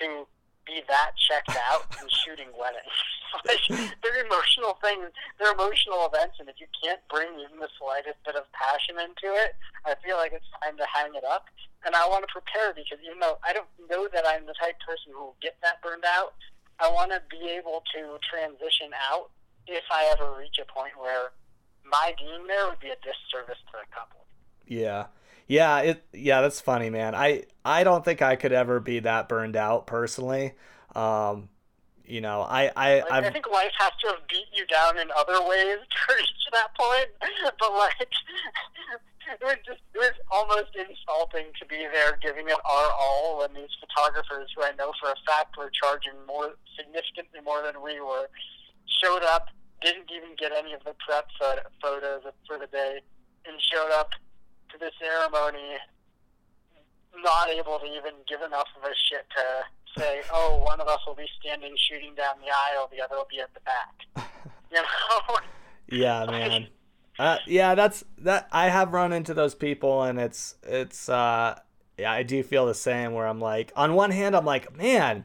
to 0.00 0.26
be 0.68 0.84
that 0.84 1.16
checked 1.16 1.56
out 1.72 1.88
and 1.96 2.06
shooting 2.20 2.52
weddings. 2.52 2.92
like, 3.48 3.64
they're 4.04 4.20
emotional 4.28 4.76
things. 4.84 5.08
They're 5.40 5.56
emotional 5.56 6.04
events, 6.04 6.36
and 6.36 6.52
if 6.52 6.60
you 6.60 6.68
can't 6.76 7.00
bring 7.08 7.32
even 7.40 7.56
the 7.56 7.72
slightest 7.80 8.20
bit 8.28 8.36
of 8.36 8.44
passion 8.52 9.00
into 9.00 9.32
it, 9.32 9.56
I 9.88 9.96
feel 10.04 10.20
like 10.20 10.36
it's 10.36 10.48
time 10.60 10.76
to 10.76 10.84
hang 10.84 11.16
it 11.16 11.24
up. 11.24 11.48
And 11.88 11.96
I 11.96 12.04
want 12.12 12.28
to 12.28 12.30
prepare 12.30 12.76
because 12.76 13.00
even 13.00 13.16
though 13.18 13.40
I 13.40 13.56
don't 13.56 13.70
know 13.88 14.08
that 14.12 14.28
I'm 14.28 14.44
the 14.44 14.56
type 14.60 14.76
person 14.84 15.16
who 15.16 15.32
will 15.32 15.40
get 15.40 15.56
that 15.64 15.80
burned 15.80 16.04
out, 16.04 16.36
I 16.80 16.90
want 16.92 17.10
to 17.16 17.22
be 17.32 17.48
able 17.48 17.82
to 17.96 18.18
transition 18.22 18.92
out 19.10 19.30
if 19.66 19.84
I 19.90 20.12
ever 20.12 20.36
reach 20.36 20.60
a 20.60 20.66
point 20.68 20.92
where 20.98 21.32
my 21.84 22.14
being 22.18 22.46
there 22.46 22.68
would 22.68 22.80
be 22.80 22.88
a 22.88 22.98
disservice 23.00 23.58
to 23.72 23.78
the 23.80 23.86
couple. 23.94 24.26
Yeah. 24.66 25.06
Yeah, 25.48 25.78
it 25.80 26.04
yeah, 26.12 26.42
that's 26.42 26.60
funny, 26.60 26.90
man. 26.90 27.14
I 27.14 27.44
I 27.64 27.82
don't 27.82 28.04
think 28.04 28.20
I 28.20 28.36
could 28.36 28.52
ever 28.52 28.80
be 28.80 29.00
that 29.00 29.28
burned 29.28 29.56
out 29.56 29.86
personally. 29.86 30.52
Um, 30.94 31.48
you 32.04 32.20
know, 32.20 32.42
I 32.42 32.70
I 32.76 33.00
like, 33.00 33.24
I 33.24 33.30
think 33.30 33.48
life 33.50 33.72
has 33.78 33.92
to 34.04 34.08
have 34.08 34.28
beat 34.28 34.44
you 34.52 34.66
down 34.66 34.98
in 34.98 35.08
other 35.16 35.40
ways 35.48 35.78
to 35.88 36.14
reach 36.14 36.28
that 36.52 36.68
point. 36.76 37.08
But 37.58 37.72
like, 37.72 37.96
it 39.32 39.42
was 39.42 39.56
just 39.64 39.80
it 39.94 39.98
was 39.98 40.12
almost 40.30 40.76
insulting 40.76 41.46
to 41.58 41.66
be 41.66 41.88
there 41.92 42.18
giving 42.20 42.48
it 42.48 42.60
our 42.68 42.90
all 43.00 43.38
when 43.38 43.54
these 43.54 43.72
photographers, 43.80 44.50
who 44.54 44.62
I 44.64 44.72
know 44.76 44.92
for 45.00 45.08
a 45.08 45.16
fact 45.26 45.56
were 45.56 45.70
charging 45.72 46.12
more 46.26 46.56
significantly 46.76 47.40
more 47.42 47.62
than 47.62 47.80
we 47.82 48.00
were, 48.00 48.28
showed 49.00 49.22
up, 49.24 49.48
didn't 49.80 50.12
even 50.12 50.36
get 50.38 50.52
any 50.52 50.74
of 50.74 50.84
the 50.84 50.94
prep 51.00 51.28
photos 51.80 52.22
for 52.46 52.58
the 52.58 52.66
day, 52.66 53.00
and 53.46 53.56
showed 53.60 53.92
up 53.96 54.10
to 54.70 54.78
the 54.78 54.90
ceremony 55.00 55.76
not 57.22 57.48
able 57.48 57.78
to 57.78 57.86
even 57.86 58.12
give 58.28 58.40
enough 58.42 58.68
of 58.76 58.84
a 58.84 58.94
shit 59.08 59.26
to 59.36 60.00
say, 60.00 60.22
oh, 60.32 60.62
one 60.64 60.80
of 60.80 60.88
us 60.88 61.00
will 61.06 61.14
be 61.14 61.26
standing 61.40 61.74
shooting 61.76 62.14
down 62.14 62.36
the 62.40 62.50
aisle, 62.50 62.88
the 62.90 63.02
other 63.02 63.16
will 63.16 63.28
be 63.30 63.40
at 63.40 63.52
the 63.54 63.60
back. 63.60 64.26
You 64.70 64.76
know? 64.82 65.36
yeah, 65.88 66.26
man. 66.26 66.66
Uh, 67.18 67.38
yeah, 67.46 67.74
that's 67.74 68.04
that. 68.18 68.48
I 68.52 68.68
have 68.68 68.92
run 68.92 69.14
into 69.14 69.32
those 69.32 69.54
people, 69.54 70.02
and 70.02 70.20
it's 70.20 70.56
it's. 70.62 71.08
uh 71.08 71.58
Yeah, 71.96 72.12
I 72.12 72.22
do 72.22 72.42
feel 72.42 72.66
the 72.66 72.74
same. 72.74 73.14
Where 73.14 73.26
I'm 73.26 73.40
like, 73.40 73.72
on 73.74 73.94
one 73.94 74.10
hand, 74.10 74.36
I'm 74.36 74.44
like, 74.44 74.76
man, 74.76 75.24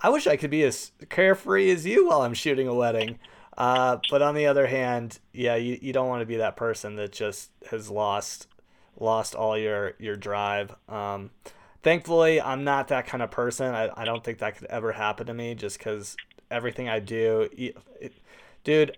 I 0.00 0.08
wish 0.08 0.26
I 0.26 0.38
could 0.38 0.48
be 0.48 0.62
as 0.62 0.92
carefree 1.10 1.70
as 1.70 1.84
you 1.84 2.08
while 2.08 2.22
I'm 2.22 2.32
shooting 2.32 2.66
a 2.66 2.74
wedding. 2.74 3.18
Uh, 3.58 3.98
but 4.10 4.22
on 4.22 4.34
the 4.34 4.46
other 4.46 4.66
hand, 4.66 5.18
yeah, 5.34 5.56
you, 5.56 5.78
you 5.82 5.92
don't 5.92 6.08
want 6.08 6.22
to 6.22 6.26
be 6.26 6.36
that 6.36 6.56
person 6.56 6.96
that 6.96 7.12
just 7.12 7.50
has 7.70 7.90
lost 7.90 8.46
lost 8.98 9.34
all 9.34 9.56
your 9.56 9.94
your 9.98 10.16
drive. 10.16 10.74
Um, 10.88 11.30
thankfully, 11.82 12.40
I'm 12.40 12.64
not 12.64 12.88
that 12.88 13.06
kind 13.06 13.22
of 13.22 13.30
person. 13.30 13.74
I, 13.74 13.90
I 13.96 14.04
don't 14.04 14.22
think 14.22 14.38
that 14.38 14.56
could 14.56 14.68
ever 14.68 14.92
happen 14.92 15.26
to 15.26 15.34
me 15.34 15.54
just 15.54 15.78
because 15.78 16.16
everything 16.50 16.88
I 16.88 16.98
do, 16.98 17.48
it, 17.56 18.14
dude. 18.64 18.96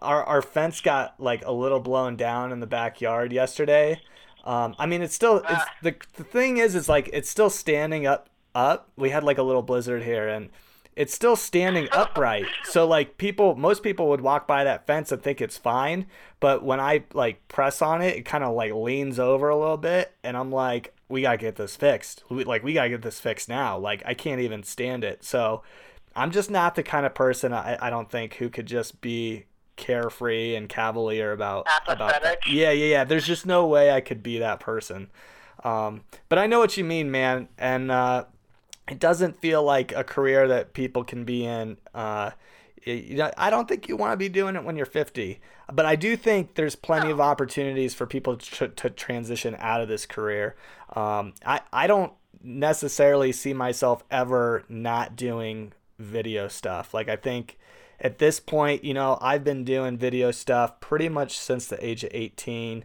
Our, 0.00 0.22
our 0.22 0.42
fence 0.42 0.80
got 0.80 1.18
like 1.18 1.44
a 1.44 1.50
little 1.50 1.80
blown 1.80 2.14
down 2.14 2.52
in 2.52 2.60
the 2.60 2.68
backyard 2.68 3.32
yesterday. 3.32 4.00
Um, 4.44 4.76
I 4.78 4.86
mean, 4.86 5.02
it's 5.02 5.14
still 5.14 5.38
it's 5.38 5.46
ah. 5.50 5.74
the 5.82 5.96
the 6.14 6.22
thing 6.22 6.58
is, 6.58 6.76
it's 6.76 6.88
like 6.88 7.10
it's 7.12 7.28
still 7.28 7.50
standing 7.50 8.06
up 8.06 8.28
up. 8.54 8.90
We 8.96 9.10
had 9.10 9.24
like 9.24 9.38
a 9.38 9.42
little 9.42 9.62
blizzard 9.62 10.04
here, 10.04 10.28
and 10.28 10.50
it's 10.98 11.14
still 11.14 11.36
standing 11.36 11.88
upright. 11.92 12.46
So 12.64 12.84
like 12.84 13.18
people, 13.18 13.54
most 13.54 13.84
people 13.84 14.08
would 14.08 14.20
walk 14.20 14.48
by 14.48 14.64
that 14.64 14.84
fence 14.84 15.12
and 15.12 15.22
think 15.22 15.40
it's 15.40 15.56
fine, 15.56 16.06
but 16.40 16.64
when 16.64 16.80
I 16.80 17.04
like 17.14 17.46
press 17.46 17.80
on 17.80 18.02
it, 18.02 18.16
it 18.16 18.24
kind 18.24 18.42
of 18.42 18.54
like 18.56 18.72
leans 18.72 19.20
over 19.20 19.48
a 19.48 19.56
little 19.56 19.76
bit, 19.76 20.12
and 20.24 20.36
I'm 20.36 20.50
like, 20.50 20.92
we 21.08 21.22
gotta 21.22 21.38
get 21.38 21.54
this 21.54 21.76
fixed. 21.76 22.24
We, 22.28 22.42
like 22.42 22.64
we 22.64 22.72
gotta 22.72 22.88
get 22.88 23.02
this 23.02 23.20
fixed 23.20 23.48
now. 23.48 23.78
Like 23.78 24.02
I 24.04 24.14
can't 24.14 24.40
even 24.40 24.64
stand 24.64 25.04
it. 25.04 25.22
So 25.22 25.62
I'm 26.16 26.32
just 26.32 26.50
not 26.50 26.74
the 26.74 26.82
kind 26.82 27.06
of 27.06 27.14
person 27.14 27.52
I, 27.52 27.78
I 27.80 27.90
don't 27.90 28.10
think 28.10 28.34
who 28.34 28.50
could 28.50 28.66
just 28.66 29.00
be 29.00 29.44
carefree 29.76 30.56
and 30.56 30.68
cavalier 30.68 31.30
about 31.30 31.68
Apathetic. 31.68 31.96
about 31.96 32.22
that. 32.24 32.38
Yeah, 32.48 32.72
yeah, 32.72 32.86
yeah. 32.86 33.04
There's 33.04 33.26
just 33.26 33.46
no 33.46 33.68
way 33.68 33.92
I 33.92 34.00
could 34.00 34.24
be 34.24 34.40
that 34.40 34.58
person. 34.58 35.10
Um, 35.62 36.02
but 36.28 36.40
I 36.40 36.48
know 36.48 36.58
what 36.58 36.76
you 36.76 36.82
mean, 36.82 37.12
man. 37.12 37.48
And 37.56 37.92
uh, 37.92 38.24
it 38.88 38.98
doesn't 38.98 39.40
feel 39.40 39.62
like 39.62 39.92
a 39.92 40.04
career 40.04 40.48
that 40.48 40.72
people 40.72 41.04
can 41.04 41.24
be 41.24 41.44
in. 41.44 41.76
Uh, 41.94 42.30
you 42.84 43.16
know, 43.16 43.30
I 43.36 43.50
don't 43.50 43.68
think 43.68 43.88
you 43.88 43.96
want 43.96 44.12
to 44.12 44.16
be 44.16 44.28
doing 44.28 44.56
it 44.56 44.64
when 44.64 44.76
you're 44.76 44.86
50, 44.86 45.40
but 45.72 45.84
I 45.84 45.96
do 45.96 46.16
think 46.16 46.54
there's 46.54 46.76
plenty 46.76 47.10
of 47.10 47.20
opportunities 47.20 47.94
for 47.94 48.06
people 48.06 48.36
to, 48.36 48.68
to 48.68 48.90
transition 48.90 49.56
out 49.58 49.80
of 49.80 49.88
this 49.88 50.06
career. 50.06 50.56
Um, 50.94 51.34
I, 51.44 51.60
I 51.72 51.86
don't 51.86 52.12
necessarily 52.42 53.32
see 53.32 53.52
myself 53.52 54.04
ever 54.10 54.64
not 54.68 55.16
doing 55.16 55.72
video 55.98 56.48
stuff. 56.48 56.94
Like, 56.94 57.08
I 57.08 57.16
think 57.16 57.58
at 58.00 58.18
this 58.18 58.40
point, 58.40 58.84
you 58.84 58.94
know, 58.94 59.18
I've 59.20 59.44
been 59.44 59.64
doing 59.64 59.98
video 59.98 60.30
stuff 60.30 60.80
pretty 60.80 61.08
much 61.08 61.36
since 61.38 61.66
the 61.66 61.84
age 61.84 62.04
of 62.04 62.10
18. 62.12 62.84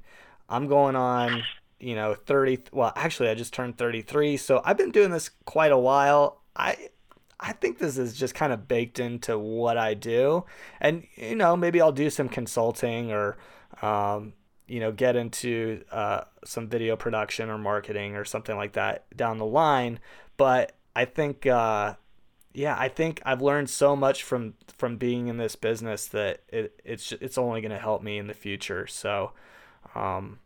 I'm 0.49 0.67
going 0.67 0.95
on 0.95 1.43
you 1.83 1.95
know 1.95 2.15
30 2.15 2.59
well 2.71 2.93
actually 2.95 3.29
i 3.29 3.33
just 3.33 3.53
turned 3.53 3.77
33 3.77 4.37
so 4.37 4.61
i've 4.63 4.77
been 4.77 4.91
doing 4.91 5.11
this 5.11 5.29
quite 5.45 5.71
a 5.71 5.77
while. 5.77 6.41
I 6.55 6.89
i 7.39 7.51
think 7.53 7.77
this 7.77 7.97
is 7.97 8.15
just 8.15 8.33
kind 8.35 8.53
of 8.53 8.67
baked 8.67 8.99
into 8.99 9.37
what 9.37 9.77
i 9.77 9.93
do. 9.93 10.45
And 10.79 11.05
you 11.15 11.35
know 11.35 11.55
maybe 11.57 11.81
i'll 11.81 11.91
do 11.91 12.09
some 12.09 12.29
consulting 12.29 13.11
or 13.11 13.37
um, 13.81 14.33
you 14.67 14.79
know 14.79 14.91
get 14.91 15.15
into 15.15 15.83
uh, 15.91 16.21
some 16.45 16.67
video 16.69 16.95
production 16.95 17.49
or 17.49 17.57
marketing 17.57 18.15
or 18.15 18.23
something 18.23 18.55
like 18.55 18.73
that 18.73 19.05
down 19.15 19.37
the 19.37 19.45
line. 19.45 19.99
But 20.37 20.75
i 20.95 21.05
think 21.05 21.45
uh, 21.45 21.95
yeah 22.53 22.75
i 22.79 22.87
think 22.87 23.21
i've 23.25 23.41
learned 23.41 23.69
so 23.69 23.95
much 23.95 24.23
from 24.23 24.53
from 24.77 24.95
being 24.97 25.27
in 25.27 25.37
this 25.37 25.55
business 25.55 26.05
that 26.07 26.43
it, 26.49 26.79
it's 26.85 27.11
it's 27.13 27.37
only 27.37 27.61
going 27.61 27.71
to 27.71 27.79
help 27.79 28.01
me 28.01 28.17
in 28.17 28.27
the 28.27 28.33
future. 28.33 28.87
So 28.87 29.33
um, 29.95 30.39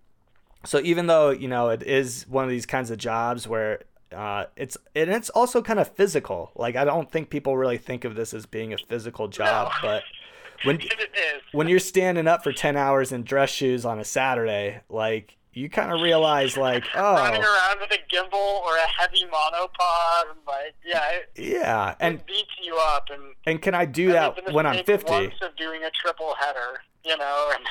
so 0.65 0.79
even 0.83 1.07
though 1.07 1.29
you 1.29 1.47
know 1.47 1.69
it 1.69 1.83
is 1.83 2.25
one 2.27 2.43
of 2.43 2.49
these 2.49 2.65
kinds 2.65 2.91
of 2.91 2.97
jobs 2.97 3.47
where 3.47 3.81
uh, 4.15 4.45
it's 4.55 4.77
and 4.95 5.09
it's 5.09 5.29
also 5.29 5.61
kind 5.61 5.79
of 5.79 5.87
physical. 5.89 6.51
Like 6.55 6.75
I 6.75 6.85
don't 6.85 7.11
think 7.11 7.29
people 7.29 7.57
really 7.57 7.77
think 7.77 8.05
of 8.05 8.15
this 8.15 8.33
as 8.33 8.45
being 8.45 8.73
a 8.73 8.77
physical 8.77 9.27
job, 9.27 9.71
no. 9.83 9.89
but 9.89 10.03
when 10.63 10.79
when 11.51 11.67
you're 11.67 11.79
standing 11.79 12.27
up 12.27 12.43
for 12.43 12.53
ten 12.53 12.77
hours 12.77 13.11
in 13.11 13.23
dress 13.23 13.49
shoes 13.49 13.85
on 13.85 13.99
a 13.99 14.05
Saturday, 14.05 14.81
like 14.89 15.35
you 15.53 15.69
kind 15.69 15.91
of 15.91 16.01
realize 16.01 16.55
like 16.55 16.85
oh 16.95 17.15
running 17.15 17.41
around 17.41 17.79
with 17.79 17.91
a 17.91 18.15
gimbal 18.15 18.61
or 18.61 18.75
a 18.77 18.87
heavy 19.01 19.25
monopod, 19.25 20.35
like 20.47 20.75
yeah, 20.85 21.09
it, 21.09 21.29
yeah, 21.35 21.95
and 21.99 22.25
beats 22.25 22.49
you 22.63 22.77
up. 22.77 23.09
And 23.11 23.35
and 23.45 23.61
can 23.61 23.73
I 23.73 23.85
do 23.85 24.11
that 24.13 24.53
when 24.53 24.65
I'm 24.65 24.85
fifty? 24.85 25.25
Of 25.41 25.55
doing 25.57 25.83
a 25.83 25.91
triple 25.91 26.33
header, 26.39 26.79
you 27.03 27.17
know. 27.17 27.51
And, 27.53 27.65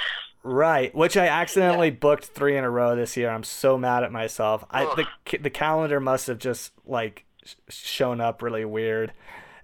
Right, 0.49 0.95
which 0.95 1.17
I 1.17 1.27
accidentally 1.27 1.89
yeah. 1.89 1.97
booked 1.97 2.27
three 2.27 2.57
in 2.57 2.63
a 2.63 2.71
row 2.71 2.95
this 2.95 3.17
year. 3.17 3.31
I'm 3.31 3.43
so 3.43 3.77
mad 3.77 4.05
at 4.05 4.13
myself. 4.13 4.65
I 4.71 4.85
the 4.95 5.39
the 5.39 5.51
calendar 5.51 5.99
must 5.99 6.29
have 6.29 6.39
just 6.39 6.71
like 6.87 7.25
shown 7.69 8.21
up 8.21 8.43
really 8.43 8.65
weird, 8.65 9.13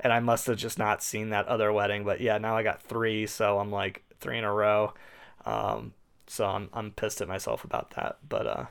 and 0.01 0.12
I 0.12 0.18
must 0.18 0.49
have 0.49 0.57
just 0.57 0.80
not 0.80 1.01
seen 1.01 1.30
that 1.30 1.47
other 1.47 1.72
wedding. 1.72 2.05
But 2.05 2.20
yeah, 2.20 2.37
now 2.39 2.57
I 2.57 2.64
got 2.64 2.83
three, 2.83 3.28
so 3.28 3.61
I'm 3.61 3.70
like 3.70 4.03
three 4.18 4.39
in 4.39 4.43
a 4.43 4.53
row. 4.53 4.93
Um, 5.47 5.93
so 6.26 6.47
I'm 6.47 6.68
I'm 6.72 6.91
pissed 6.91 7.20
at 7.20 7.28
myself 7.28 7.62
about 7.62 7.91
that. 7.91 8.16
But 8.28 8.49
uh, 8.49 8.64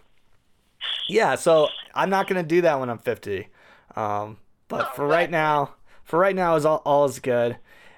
yeah, 1.08 1.36
so 1.36 1.70
I'm 1.96 2.10
not 2.10 2.28
gonna 2.28 2.44
do 2.44 2.60
that 2.60 2.78
when 2.78 2.90
I'm 2.90 3.00
50. 3.00 3.48
Um, 3.96 4.36
but 4.68 4.98
for 4.98 5.08
right 5.08 5.32
now, 5.32 5.76
for 6.04 6.20
right 6.20 6.36
now 6.36 6.58
is 6.58 6.66
all 6.66 6.82
all 6.84 7.06
is 7.06 7.20
good. 7.20 7.56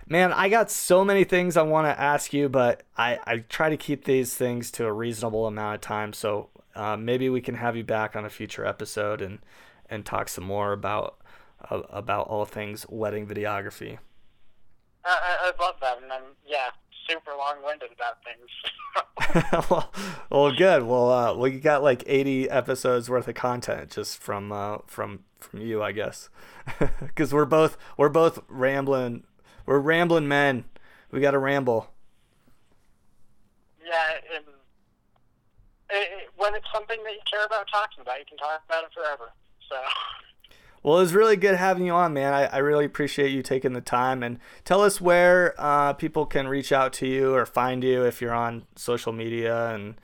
Man, 0.07 0.33
I 0.33 0.49
got 0.49 0.69
so 0.69 1.05
many 1.05 1.23
things 1.23 1.55
I 1.55 1.61
want 1.61 1.87
to 1.87 1.99
ask 1.99 2.33
you, 2.33 2.49
but 2.49 2.83
I, 2.97 3.19
I 3.25 3.37
try 3.37 3.69
to 3.69 3.77
keep 3.77 4.05
these 4.05 4.35
things 4.35 4.69
to 4.71 4.85
a 4.85 4.91
reasonable 4.91 5.47
amount 5.47 5.75
of 5.75 5.81
time. 5.81 6.13
So 6.13 6.49
uh, 6.75 6.97
maybe 6.97 7.29
we 7.29 7.41
can 7.41 7.55
have 7.55 7.75
you 7.75 7.83
back 7.83 8.15
on 8.15 8.25
a 8.25 8.29
future 8.29 8.65
episode 8.65 9.21
and, 9.21 9.39
and 9.89 10.05
talk 10.05 10.27
some 10.29 10.43
more 10.43 10.73
about 10.73 11.17
uh, 11.69 11.81
about 11.89 12.27
all 12.27 12.45
things 12.45 12.85
wedding 12.89 13.25
videography. 13.25 13.99
I, 15.05 15.51
I 15.57 15.63
love 15.63 15.75
that, 15.81 16.01
and 16.01 16.11
I'm 16.11 16.23
yeah, 16.45 16.69
super 17.09 17.31
long-winded 17.37 17.89
about 17.91 18.17
things. 18.23 18.49
well, 19.69 19.91
well, 20.29 20.51
good. 20.55 20.83
Well, 20.83 21.11
uh, 21.11 21.33
well, 21.35 21.51
got 21.59 21.83
like 21.83 22.03
80 22.05 22.49
episodes 22.49 23.09
worth 23.09 23.27
of 23.27 23.35
content 23.35 23.91
just 23.91 24.17
from 24.17 24.51
uh, 24.51 24.79
from 24.87 25.19
from 25.39 25.61
you, 25.61 25.83
I 25.83 25.91
guess, 25.91 26.29
because 26.99 27.33
we're 27.33 27.45
both 27.45 27.77
we're 27.97 28.09
both 28.09 28.39
rambling 28.47 29.23
we're 29.65 29.79
rambling 29.79 30.27
men. 30.27 30.65
We 31.11 31.19
got 31.19 31.31
to 31.31 31.39
ramble. 31.39 31.87
Yeah, 33.85 34.35
and 34.35 34.45
it, 35.89 36.29
when 36.37 36.55
it's 36.55 36.65
something 36.73 36.97
that 37.03 37.11
you 37.11 37.19
care 37.29 37.45
about 37.45 37.67
talking 37.71 38.01
about, 38.01 38.19
you 38.19 38.25
can 38.27 38.37
talk 38.37 38.61
about 38.67 38.85
it 38.85 38.89
forever. 38.93 39.31
So. 39.69 39.75
Well, 40.83 40.97
it 40.97 41.01
was 41.01 41.13
really 41.13 41.37
good 41.37 41.55
having 41.55 41.85
you 41.85 41.93
on, 41.93 42.13
man. 42.13 42.33
I, 42.33 42.45
I 42.47 42.57
really 42.57 42.83
appreciate 42.83 43.31
you 43.31 43.41
taking 43.41 43.71
the 43.71 43.81
time 43.81 44.21
and 44.21 44.37
tell 44.65 44.81
us 44.81 44.99
where 44.99 45.55
uh, 45.57 45.93
people 45.93 46.25
can 46.25 46.47
reach 46.47 46.73
out 46.73 46.91
to 46.93 47.07
you 47.07 47.33
or 47.33 47.45
find 47.45 47.83
you 47.83 48.03
if 48.03 48.21
you're 48.21 48.33
on 48.33 48.65
social 48.75 49.13
media 49.13 49.69
and 49.69 49.95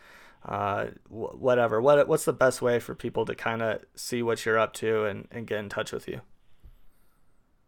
uh, 0.46 0.88
whatever. 1.10 1.82
What 1.82 2.08
what's 2.08 2.24
the 2.24 2.32
best 2.32 2.62
way 2.62 2.80
for 2.80 2.96
people 2.96 3.26
to 3.26 3.36
kind 3.36 3.62
of 3.62 3.82
see 3.94 4.24
what 4.24 4.46
you're 4.46 4.58
up 4.58 4.74
to 4.76 5.04
and, 5.04 5.28
and 5.32 5.46
get 5.46 5.60
in 5.60 5.68
touch 5.68 5.92
with 5.92 6.08
you? 6.08 6.22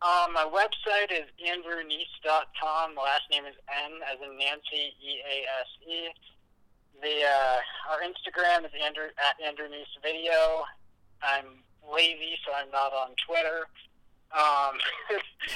Um, 0.02 0.34
my 0.34 0.49
website 0.49 1.12
is. 1.12 1.30
The 2.95 3.02
last 3.02 3.26
name 3.32 3.45
is 3.45 3.56
N 3.70 3.97
as 4.06 4.18
in 4.22 4.38
Nancy, 4.38 4.93
E 5.02 5.22
A 5.26 5.36
S 5.62 5.70
E. 5.88 6.10
The 7.02 7.26
uh, 7.26 7.58
our 7.89 8.02
Instagram 8.02 8.66
is 8.66 8.72
Andrew 8.78 9.10
at 9.18 9.38
Andrew 9.41 9.66
Video. 10.04 10.66
I'm 11.22 11.64
lazy, 11.82 12.38
so 12.45 12.54
I'm 12.54 12.70
not 12.70 12.93
on 12.93 13.16
Twitter. 13.26 13.66
Um, 14.34 14.78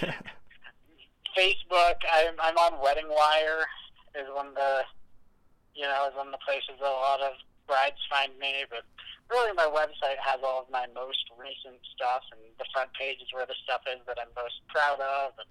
Facebook, 1.38 1.98
I'm, 2.12 2.34
I'm 2.42 2.58
on 2.58 2.82
Wedding 2.82 3.10
Wire. 3.10 3.66
Is 4.18 4.28
one 4.34 4.48
of 4.48 4.56
the 4.56 4.82
you 5.76 5.84
know 5.84 6.08
is 6.10 6.16
one 6.16 6.28
of 6.28 6.34
the 6.34 6.46
places 6.46 6.80
that 6.80 6.90
a 6.90 7.02
lot 7.06 7.22
of 7.22 7.34
brides 7.68 8.02
find 8.10 8.32
me, 8.40 8.66
but 8.70 8.86
really 9.30 9.54
my 9.54 9.66
website 9.66 10.18
has 10.24 10.40
all 10.44 10.62
of 10.62 10.70
my 10.72 10.86
most 10.94 11.26
recent 11.38 11.80
stuff, 11.96 12.22
and 12.32 12.42
the 12.60 12.66
front 12.74 12.90
page 12.94 13.18
is 13.22 13.28
where 13.32 13.46
the 13.46 13.56
stuff 13.64 13.82
is 13.92 14.00
that 14.08 14.18
I'm 14.20 14.34
most 14.36 14.62
proud 14.68 15.00
of. 15.00 15.34
And 15.38 15.50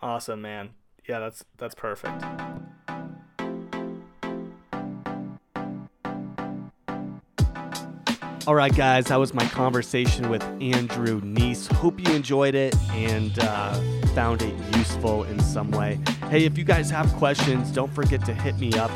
awesome, 0.00 0.42
man. 0.42 0.70
Yeah, 1.08 1.20
that's 1.20 1.44
that's 1.58 1.74
perfect. 1.74 2.22
All 8.46 8.54
right, 8.54 8.74
guys, 8.74 9.06
that 9.06 9.16
was 9.16 9.34
my 9.34 9.44
conversation 9.48 10.28
with 10.28 10.42
Andrew 10.62 11.20
Nease. 11.20 11.66
Hope 11.72 11.98
you 11.98 12.14
enjoyed 12.14 12.54
it 12.54 12.76
and 12.92 13.36
uh, 13.40 13.74
found 14.14 14.40
it 14.40 14.54
useful 14.76 15.24
in 15.24 15.40
some 15.40 15.72
way. 15.72 15.98
Hey, 16.30 16.44
if 16.44 16.56
you 16.56 16.62
guys 16.62 16.88
have 16.90 17.12
questions, 17.14 17.72
don't 17.72 17.92
forget 17.92 18.24
to 18.24 18.32
hit 18.32 18.56
me 18.58 18.72
up 18.74 18.92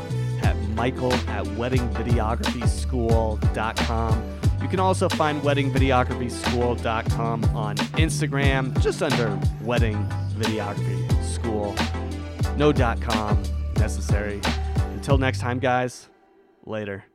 michael 0.75 1.13
at 1.13 1.45
weddingvideographyschool.com. 1.45 4.39
You 4.61 4.67
can 4.67 4.79
also 4.79 5.09
find 5.09 5.41
weddingvideographyschool.com 5.41 7.43
on 7.55 7.77
Instagram, 7.77 8.79
just 8.81 9.01
under 9.01 9.39
Wedding 9.61 9.97
Videography 10.35 11.23
School. 11.23 11.73
No 12.57 12.73
com 12.73 13.41
necessary. 13.77 14.41
Until 14.93 15.17
next 15.17 15.39
time, 15.39 15.59
guys, 15.59 16.09
later. 16.65 17.10